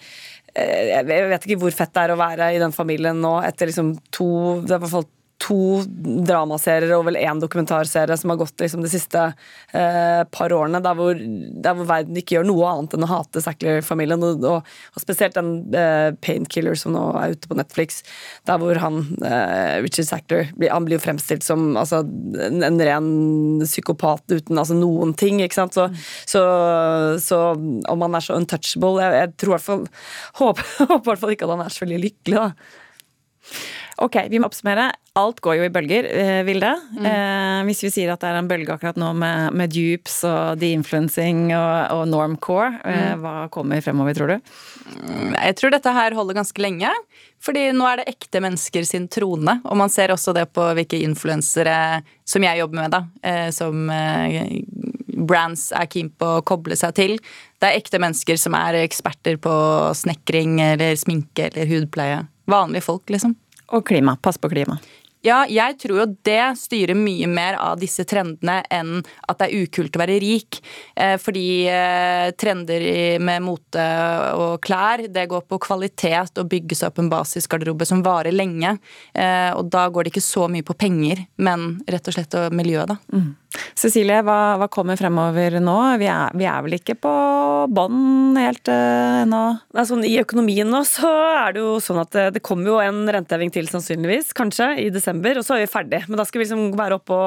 jeg 0.54 1.06
vet 1.08 1.45
ikke 1.47 1.60
hvor 1.64 1.74
fett 1.74 1.93
det 1.95 2.01
er 2.04 2.14
å 2.14 2.20
være 2.20 2.51
i 2.54 2.62
den 2.62 2.74
familien 2.76 3.18
nå 3.24 3.39
etter 3.41 3.70
liksom 3.70 3.95
to 4.14 4.28
Det 4.68 4.76
er 4.78 4.84
i 4.84 5.10
to 5.42 5.84
dramaserier 6.28 6.94
og 6.96 7.08
vel 7.08 7.18
én 7.20 7.42
dokumentarserie 7.42 8.16
som 8.20 8.32
har 8.32 8.40
gått 8.40 8.62
liksom 8.62 8.84
de 8.84 8.92
siste 8.92 9.22
eh, 9.74 10.22
par 10.32 10.54
årene, 10.56 10.82
der 10.84 10.96
hvor, 10.98 11.18
der 11.18 11.78
hvor, 11.78 11.88
verden 11.90 12.20
ikke 12.20 12.38
gjør 12.38 12.48
noe 12.48 12.70
annet 12.70 12.96
enn 12.96 13.06
å 13.06 13.10
hate 13.12 13.44
Sackler-familien. 13.44 14.24
Og, 14.24 14.46
og, 14.48 14.70
og, 14.94 15.02
spesielt 15.04 15.36
den 15.38 15.74
eh, 15.76 16.12
Painkiller 16.24 16.78
som 16.80 16.96
nå 16.96 17.04
er 17.20 17.36
ute 17.36 17.50
på 17.50 17.58
Netflix, 17.60 18.02
der 18.48 18.62
hvor 18.62 18.80
han 18.84 19.02
eh, 19.26 19.82
Richard 19.84 20.10
Sackler 20.10 20.52
han 20.64 20.88
blir 20.88 20.98
jo 20.98 21.04
fremstilt 21.04 21.46
som 21.46 21.74
altså, 21.80 22.04
en, 22.04 22.64
en, 22.64 22.82
ren 22.84 23.12
psykopat 23.66 24.24
uten 24.32 24.60
altså, 24.60 24.78
noen 24.78 25.14
ting. 25.20 25.42
ikke 25.44 25.60
sant? 25.60 25.76
Så, 25.76 25.90
så, 26.30 26.44
så 27.22 27.44
om 27.54 28.08
han 28.08 28.18
er 28.18 28.24
så 28.24 28.38
untouchable 28.38 29.02
Jeg, 29.02 29.16
jeg 29.18 29.32
tror 29.40 29.52
i 29.52 29.56
hvert 29.58 29.68
fall 29.68 29.86
håper, 30.40 30.74
håper 30.94 31.02
i 31.04 31.12
hvert 31.12 31.24
fall 31.26 31.36
ikke 31.36 31.50
at 31.50 31.56
han 31.58 31.66
er 31.66 31.74
så 31.74 31.86
veldig 31.86 32.04
lykkelig, 32.08 32.40
da. 32.40 32.52
Ok, 34.02 34.18
vi 34.32 34.39
må 34.41 34.48
oppsummere. 34.50 34.88
Alt 35.20 35.44
går 35.46 35.60
jo 35.60 35.66
i 35.68 35.72
bølger, 35.74 36.08
eh, 36.10 36.41
Vilde. 36.48 36.72
Mm. 36.98 37.06
Eh, 37.06 37.60
hvis 37.68 37.84
vi 37.86 37.91
sier 37.94 38.14
at 38.14 38.24
det 38.24 38.32
er 38.32 38.39
en 38.39 38.48
bølge 38.50 38.74
akkurat 38.74 38.98
nå 38.98 39.12
med, 39.14 39.54
med 39.54 39.70
dupes 39.70 40.24
og 40.26 40.58
de-influencing 40.62 41.52
og, 41.54 41.76
og 41.94 42.08
normcore, 42.10 42.72
eh, 42.82 43.12
mm. 43.14 43.22
hva 43.22 43.36
kommer 43.54 43.84
fremover, 43.86 44.18
tror 44.18 44.34
du? 44.34 44.56
Mm, 44.98 45.36
jeg 45.38 45.60
tror 45.60 45.76
dette 45.76 45.94
her 45.94 46.18
holder 46.18 46.39
ganske 46.39 46.66
lenge. 46.66 46.89
Fordi 47.44 47.68
nå 47.76 47.86
er 47.86 48.02
det 48.02 48.10
ekte 48.16 48.41
mennesker 48.41 48.88
sin 48.88 49.06
trone. 49.12 49.60
Og 49.68 49.78
man 49.78 49.91
ser 49.94 50.14
også 50.16 50.34
det 50.34 50.48
på 50.56 50.66
hvilke 50.80 51.02
influensere 51.04 52.02
som 52.26 52.46
jeg 52.48 52.64
jobber 52.64 52.82
med, 52.82 52.96
da. 52.96 53.04
Eh, 53.22 53.50
som 53.54 53.86
eh, 53.94 54.64
brands 55.14 55.70
er 55.76 55.89
keen 55.91 56.10
på 56.10 56.39
å 56.39 56.44
koble 56.48 56.78
seg 56.80 56.96
til. 56.98 57.18
Det 57.62 57.70
er 57.70 57.78
ekte 57.78 58.02
mennesker 58.02 58.39
som 58.39 58.58
er 58.58 58.82
eksperter 58.82 59.38
på 59.44 59.54
snekring 60.02 60.58
eller 60.64 60.98
sminke 61.00 61.52
eller 61.52 61.70
hudpleie. 61.70 62.24
Vanlige 62.50 62.89
folk, 62.89 63.06
liksom. 63.14 63.38
Og 63.74 63.86
klima. 63.88 64.18
Pass 64.22 64.38
på 64.38 64.52
klima. 64.54 64.78
Ja, 65.24 65.46
jeg 65.48 65.78
tror 65.80 66.02
jo 66.02 66.06
det 66.28 66.42
styrer 66.60 66.98
mye 67.00 67.30
mer 67.32 67.56
av 67.56 67.78
disse 67.80 68.04
trendene 68.08 68.58
enn 68.74 68.98
at 69.00 69.40
det 69.40 69.46
er 69.48 69.64
ukult 69.64 69.96
å 69.96 70.02
være 70.02 70.18
rik. 70.20 70.60
Eh, 71.00 71.16
fordi 71.22 71.64
eh, 71.72 72.34
trender 72.36 72.84
med 73.24 73.46
mote 73.46 73.86
og 74.36 74.58
klær, 74.66 75.06
det 75.08 75.30
går 75.32 75.46
på 75.48 75.62
kvalitet 75.64 76.42
og 76.44 76.50
bygge 76.52 76.76
seg 76.76 76.92
opp 76.92 77.00
en 77.00 77.12
basisgarderobe 77.14 77.88
som 77.88 78.04
varer 78.04 78.36
lenge. 78.36 78.76
Eh, 79.16 79.52
og 79.56 79.72
da 79.72 79.86
går 79.88 80.04
det 80.04 80.14
ikke 80.14 80.26
så 80.28 80.50
mye 80.52 80.68
på 80.68 80.76
penger, 80.76 81.24
men 81.40 81.80
rett 81.88 82.12
og 82.12 82.18
slett 82.18 82.36
miljøet, 82.52 82.92
da. 82.92 83.00
Mm. 83.16 83.32
Cecilie, 83.78 84.22
hva, 84.26 84.56
hva, 84.60 84.68
kommer 84.72 84.97
fremover 84.99 85.60
nå? 85.64 85.78
Vi 86.01 86.08
er, 86.10 86.34
vi 86.38 86.47
er 86.49 86.64
vel 86.66 86.78
ikke 86.80 86.95
på 87.04 87.14
bånn 87.74 88.38
helt 88.39 88.70
uh, 88.72 89.24
ennå? 89.24 89.41
Sånn, 89.86 90.06
I 90.08 90.16
økonomien 90.22 90.70
nå 90.70 90.84
så 90.88 91.12
er 91.43 91.56
det 91.56 91.64
jo 91.64 91.78
sånn 91.84 92.01
at 92.04 92.14
det, 92.16 92.26
det 92.38 92.43
kommer 92.45 92.72
jo 92.72 92.80
en 92.84 93.04
renteheving 93.14 93.54
til 93.54 93.70
sannsynligvis, 93.70 94.34
kanskje, 94.38 94.72
i 94.86 94.89
desember 94.93 95.39
og 95.39 95.47
så 95.47 95.58
er 95.58 95.66
vi 95.66 95.72
ferdig. 95.72 96.04
Men 96.08 96.20
da 96.20 96.28
skal 96.28 96.41
vi 96.41 96.47
liksom 96.47 96.74
være 96.80 96.99
oppe 96.99 97.20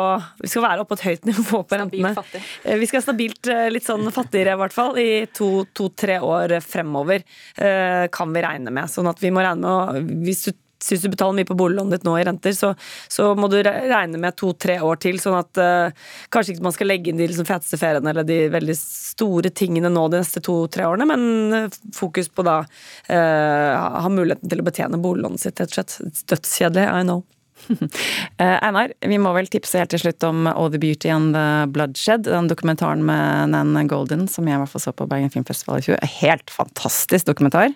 vi 0.43 0.51
skal 0.51 0.65
være 0.67 0.83
oppe 0.83 0.95
på 0.95 0.99
et 1.01 1.07
høyt 1.07 1.29
nivå 1.31 1.63
på 1.67 1.81
rentene. 1.81 2.13
Fattig. 2.17 2.43
vi 2.81 2.89
skal 2.91 3.05
stabilt 3.05 3.51
eh, 3.53 3.67
litt 3.73 3.87
sånn 3.87 4.07
fattigere, 4.15 4.57
i 4.57 4.61
hvert 4.61 4.77
fall. 4.77 4.99
I 5.01 5.27
to-tre 5.35 6.19
to, 6.21 6.31
år 6.31 6.59
fremover 6.65 7.23
eh, 7.23 8.07
kan 8.13 8.35
vi 8.35 8.45
regne 8.45 8.75
med. 8.75 8.91
Sånn 8.93 9.11
at 9.11 9.23
vi 9.23 9.33
må 9.35 9.45
regne 9.45 9.63
med 9.63 9.73
å 9.73 10.23
Hvis 10.27 10.47
du 10.47 10.55
hvis 10.85 11.05
du 11.05 11.11
betaler 11.13 11.39
mye 11.39 11.49
på 11.49 11.57
boliglånet 11.59 11.97
ditt 11.97 12.07
nå 12.07 12.17
i 12.21 12.25
renter, 12.27 12.55
så, 12.57 12.73
så 13.13 13.31
må 13.39 13.49
du 13.53 13.59
regne 13.65 14.21
med 14.21 14.37
to-tre 14.39 14.79
år 14.85 15.01
til. 15.03 15.21
Sånn 15.23 15.39
at 15.39 15.61
uh, 15.61 16.09
kanskje 16.35 16.57
ikke 16.57 16.67
man 16.67 16.77
skal 16.77 16.91
legge 16.93 17.13
inn 17.13 17.21
de 17.21 17.29
liksom, 17.31 17.49
feteste 17.49 17.81
feriene 17.81 18.13
eller 18.13 18.27
de 18.29 18.41
veldig 18.53 18.77
store 18.81 19.53
tingene 19.57 19.93
nå 19.93 20.07
de 20.13 20.21
neste 20.23 20.43
to-tre 20.45 20.89
årene, 20.89 21.09
men 21.09 21.71
fokus 21.97 22.29
på 22.29 22.45
da 22.47 22.61
uh, 22.63 23.73
ha 24.03 24.13
muligheten 24.13 24.53
til 24.53 24.63
å 24.63 24.67
betjene 24.67 25.01
boliglånet 25.03 25.47
sitt, 25.47 25.63
rett 25.63 25.73
og 25.73 25.81
slett. 25.81 26.27
Dødskjedelig, 26.27 26.91
I 26.91 27.07
know. 27.07 27.25
Eh, 28.37 28.59
Einar, 28.61 28.93
vi 29.01 29.17
må 29.17 29.31
vel 29.33 29.47
tipse 29.49 29.81
helt 29.81 29.89
til 29.95 30.03
slutt 30.03 30.25
om 30.29 30.45
All 30.51 30.69
the 30.73 30.81
Beauty 30.81 31.09
and 31.09 31.33
the 31.33 31.65
Bloodshed. 31.73 32.27
Den 32.29 32.51
dokumentaren 32.51 33.01
med 33.07 33.55
Nan 33.55 33.89
Golden 33.89 34.27
som 34.29 34.45
jeg 34.45 34.59
i 34.59 34.61
hvert 34.61 34.73
fall 34.75 34.85
så 34.85 34.93
på 34.93 35.07
Bergen 35.09 35.33
Filmfestival 35.33 35.81
i 35.81 35.87
fjor. 35.87 36.03
Helt 36.19 36.53
fantastisk 36.53 37.31
dokumentar. 37.31 37.73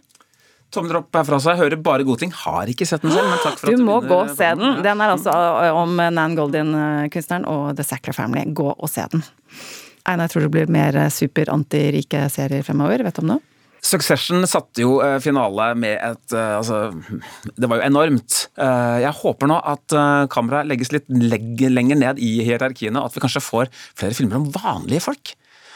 Tommel 0.71 1.01
opp 1.01 1.19
herfra 1.19 1.41
seg. 1.43 1.59
Hører 1.61 1.81
bare 1.83 2.07
gode 2.07 2.23
ting. 2.23 2.33
Har 2.45 2.71
ikke 2.71 2.87
sett 2.89 3.03
den 3.03 3.15
selv, 3.15 3.29
men 3.33 3.43
takk 3.43 3.59
for 3.59 3.71
du 3.71 3.75
at 3.75 3.83
du 3.83 3.87
må 3.87 3.99
gå 4.05 4.19
og 4.23 4.33
se 4.33 4.51
den. 4.61 4.81
Den 4.87 5.05
er 5.05 5.15
altså 5.17 5.35
om 5.75 6.01
Nan 6.15 6.39
Goldin-kunstneren 6.39 7.47
og 7.51 7.77
The 7.79 7.87
Sackler 7.87 8.17
Family. 8.17 8.47
Gå 8.55 8.71
og 8.73 8.91
se 8.91 9.07
den. 9.13 9.25
Einar, 10.09 10.31
tror 10.31 10.45
du 10.45 10.49
det 10.49 10.55
blir 10.55 10.73
mer 10.73 10.97
super 11.13 11.51
antirike 11.53 12.25
serier 12.33 12.65
fremover? 12.67 13.03
Vet 13.07 13.19
du 13.19 13.25
om 13.25 13.33
noe? 13.35 13.47
Succession 13.81 14.45
satte 14.49 14.83
jo 14.85 14.99
eh, 15.01 15.17
finale 15.25 15.71
med 15.79 15.97
et 15.97 16.35
eh, 16.37 16.57
Altså, 16.59 16.91
det 17.57 17.69
var 17.69 17.81
jo 17.81 17.87
enormt. 17.89 18.37
Eh, 18.61 18.97
jeg 19.07 19.17
håper 19.23 19.49
nå 19.49 19.57
at 19.73 19.97
kameraet 20.33 20.69
legges 20.69 20.93
litt 20.93 21.09
lenger 21.09 21.97
ned 21.99 22.21
i 22.21 22.33
hierarkiene, 22.45 23.01
og 23.01 23.09
at 23.09 23.17
vi 23.17 23.25
kanskje 23.25 23.45
får 23.45 23.71
flere 23.99 24.17
filmer 24.17 24.41
om 24.43 24.51
vanlige 24.53 25.07
folk. 25.09 25.33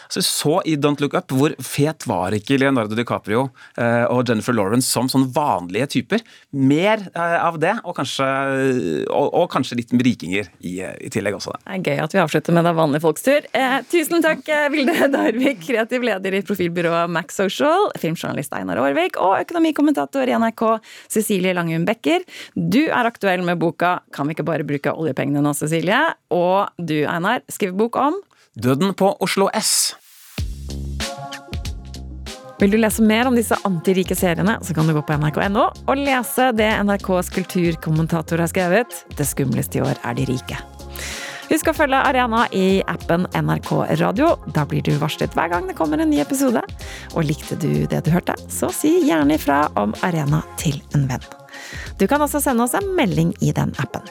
Så 0.09 0.21
vi 0.21 0.27
så 0.27 0.55
i 0.69 0.77
Don't 0.81 1.01
Look 1.03 1.15
Up 1.17 1.33
hvor 1.35 1.55
fet 1.65 2.07
var 2.09 2.35
ikke 2.37 2.59
Leonardo 2.61 2.97
DiCaprio 2.99 3.47
eh, 3.81 4.05
og 4.11 4.29
Jennifer 4.29 4.57
Lawrence 4.57 4.91
som 4.91 5.09
sånn 5.11 5.27
vanlige 5.35 5.89
typer. 5.97 6.25
Mer 6.55 7.07
eh, 7.15 7.37
av 7.41 7.59
det, 7.63 7.75
og 7.85 7.97
kanskje, 7.99 8.27
og, 9.09 9.31
og 9.35 9.49
kanskje 9.53 9.79
litt 9.81 9.95
rikinger 9.95 10.51
i, 10.61 10.77
i, 10.83 11.11
tillegg 11.13 11.39
også. 11.39 11.55
Det 11.65 11.79
er 11.79 11.85
gøy 11.85 12.03
at 12.05 12.17
vi 12.17 12.23
avslutter 12.23 12.57
med 12.57 12.69
det 12.69 12.75
vanlige 12.77 13.05
folks 13.05 13.27
tur. 13.27 13.49
Eh, 13.57 13.79
tusen 13.91 14.25
takk, 14.25 14.45
eh, 14.49 14.69
Vilde 14.75 15.09
Darvik, 15.15 15.63
kreativ 15.65 16.07
leder 16.07 16.39
i 16.39 16.43
profilbyrået 16.47 17.13
Max 17.15 17.39
Social, 17.41 17.91
filmjournalist 18.01 18.55
Einar 18.57 18.83
Aarvik 18.83 19.19
og 19.23 19.39
økonomikommentator 19.41 20.31
i 20.31 20.37
NRK 20.41 20.67
Cecilie 21.13 21.55
Langum 21.57 21.87
Becker. 21.89 22.25
Du 22.55 22.83
er 22.85 23.09
aktuell 23.09 23.45
med 23.45 23.59
boka 23.61 23.99
Kan 24.15 24.29
vi 24.29 24.35
ikke 24.35 24.47
bare 24.47 24.67
bruke 24.67 24.93
oljepengene 24.93 25.43
nå, 25.45 25.55
Cecilie? 25.57 26.01
Og 26.35 26.71
du, 26.79 27.03
Einar, 27.09 27.45
skriver 27.53 27.77
bok 27.79 27.99
om 28.01 28.17
Døden 28.55 28.95
på 28.95 29.09
Oslo 29.21 29.49
S. 29.55 29.95
Vil 32.61 32.71
du 32.71 32.77
lese 32.79 33.03
mer 33.03 33.27
om 33.27 33.35
disse 33.35 33.57
antirike 33.67 34.15
seriene, 34.15 34.61
så 34.63 34.75
kan 34.77 34.87
du 34.87 34.95
gå 34.95 35.03
på 35.03 35.17
nrk.no 35.19 35.65
og 35.75 35.99
lese 35.99 36.53
det 36.55 36.69
NRKs 36.87 37.33
kulturkommentator 37.35 38.39
har 38.39 38.53
skrevet. 38.53 38.95
Det 39.19 39.27
skumleste 39.27 39.81
i 39.81 39.83
år 39.83 39.99
er 40.07 40.15
de 40.15 40.29
rike. 40.31 40.61
Husk 41.51 41.73
å 41.73 41.75
følge 41.77 41.99
Arena 41.99 42.45
i 42.55 42.79
appen 42.89 43.27
NRK 43.35 43.73
Radio. 43.99 44.31
Da 44.55 44.63
blir 44.71 44.87
du 44.87 44.95
varslet 45.03 45.35
hver 45.35 45.51
gang 45.51 45.67
det 45.67 45.75
kommer 45.77 45.99
en 45.99 46.15
ny 46.15 46.23
episode. 46.23 46.63
Og 47.19 47.27
likte 47.27 47.59
du 47.59 47.89
det 47.91 48.05
du 48.07 48.13
hørte, 48.15 48.39
så 48.47 48.71
si 48.71 49.01
gjerne 49.09 49.35
ifra 49.35 49.65
om 49.83 49.99
Arena 50.07 50.45
til 50.63 50.79
en 50.95 51.09
venn. 51.11 51.27
Du 51.99 52.07
kan 52.07 52.23
også 52.23 52.39
sende 52.47 52.69
oss 52.69 52.79
en 52.79 52.95
melding 52.95 53.35
i 53.43 53.51
den 53.55 53.75
appen. 53.83 54.07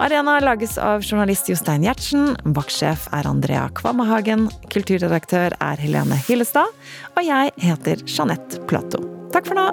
Arena 0.00 0.38
lages 0.40 0.78
av 0.80 1.02
journalist 1.04 1.50
Jostein 1.50 1.82
Gjertsen. 1.84 2.30
Vaktsjef 2.56 3.02
er 3.12 3.26
Andrea 3.28 3.66
Kvammehagen. 3.76 4.46
Kulturredaktør 4.72 5.52
er 5.60 5.82
Helene 5.82 6.16
Hillestad. 6.24 6.72
Og 7.20 7.26
jeg 7.26 7.52
heter 7.60 8.00
Jeanette 8.08 8.62
Plato. 8.70 9.02
Takk 9.34 9.50
for 9.50 9.60
nå! 9.60 9.66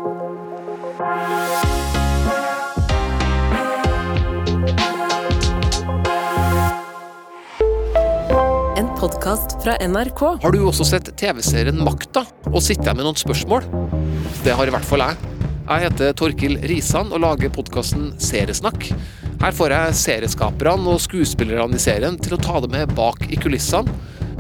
En 8.76 8.92
podkast 9.00 9.56
fra 9.64 9.80
NRK. 9.80 10.26
Har 10.44 10.52
du 10.52 10.60
også 10.68 10.92
sett 10.92 11.16
TV-serien 11.16 11.80
Makta 11.88 12.28
og 12.52 12.60
sitter 12.60 12.92
jeg 12.92 13.00
med 13.00 13.08
noen 13.08 13.24
spørsmål? 13.24 13.72
Det 14.44 14.60
har 14.60 14.68
i 14.68 14.76
hvert 14.76 14.92
fall 14.92 15.08
jeg. 15.08 15.37
Jeg 15.68 15.84
heter 15.84 16.14
Torkil 16.16 16.54
Risan 16.70 17.10
og 17.12 17.20
lager 17.20 17.52
podkasten 17.52 18.14
Seriesnakk. 18.24 18.86
Her 19.42 19.56
får 19.56 19.74
jeg 19.76 19.98
serieskaperne 20.00 20.94
og 20.94 21.02
skuespillerne 21.04 21.76
i 21.76 21.82
serien 21.82 22.16
til 22.24 22.38
å 22.38 22.40
ta 22.40 22.62
det 22.64 22.72
med 22.72 22.94
bak 22.96 23.26
i 23.28 23.36
kulissene, 23.36 23.92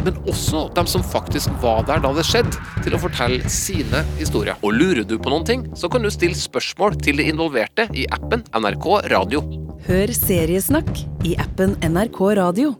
men 0.06 0.22
også 0.24 0.70
dem 0.78 0.88
som 0.88 1.04
faktisk 1.04 1.52
var 1.60 1.84
der 1.90 2.00
da 2.06 2.14
det 2.16 2.24
skjedde, 2.30 2.56
til 2.86 2.96
å 2.96 3.02
fortelle 3.04 3.52
sine 3.52 4.06
historier. 4.22 4.56
Og 4.64 4.80
lurer 4.80 5.04
du 5.04 5.18
på 5.20 5.34
noen 5.34 5.48
ting, 5.52 5.68
så 5.76 5.92
kan 5.92 6.06
du 6.06 6.14
stille 6.14 6.38
spørsmål 6.40 6.96
til 7.04 7.20
de 7.20 7.28
involverte 7.28 7.90
i 7.92 8.08
appen 8.08 8.48
NRK 8.56 8.92
Radio. 9.12 9.44
Hør 9.92 10.16
Seriesnakk 10.16 11.08
i 11.28 11.36
appen 11.44 11.76
NRK 11.84 12.24
Radio. 12.40 12.78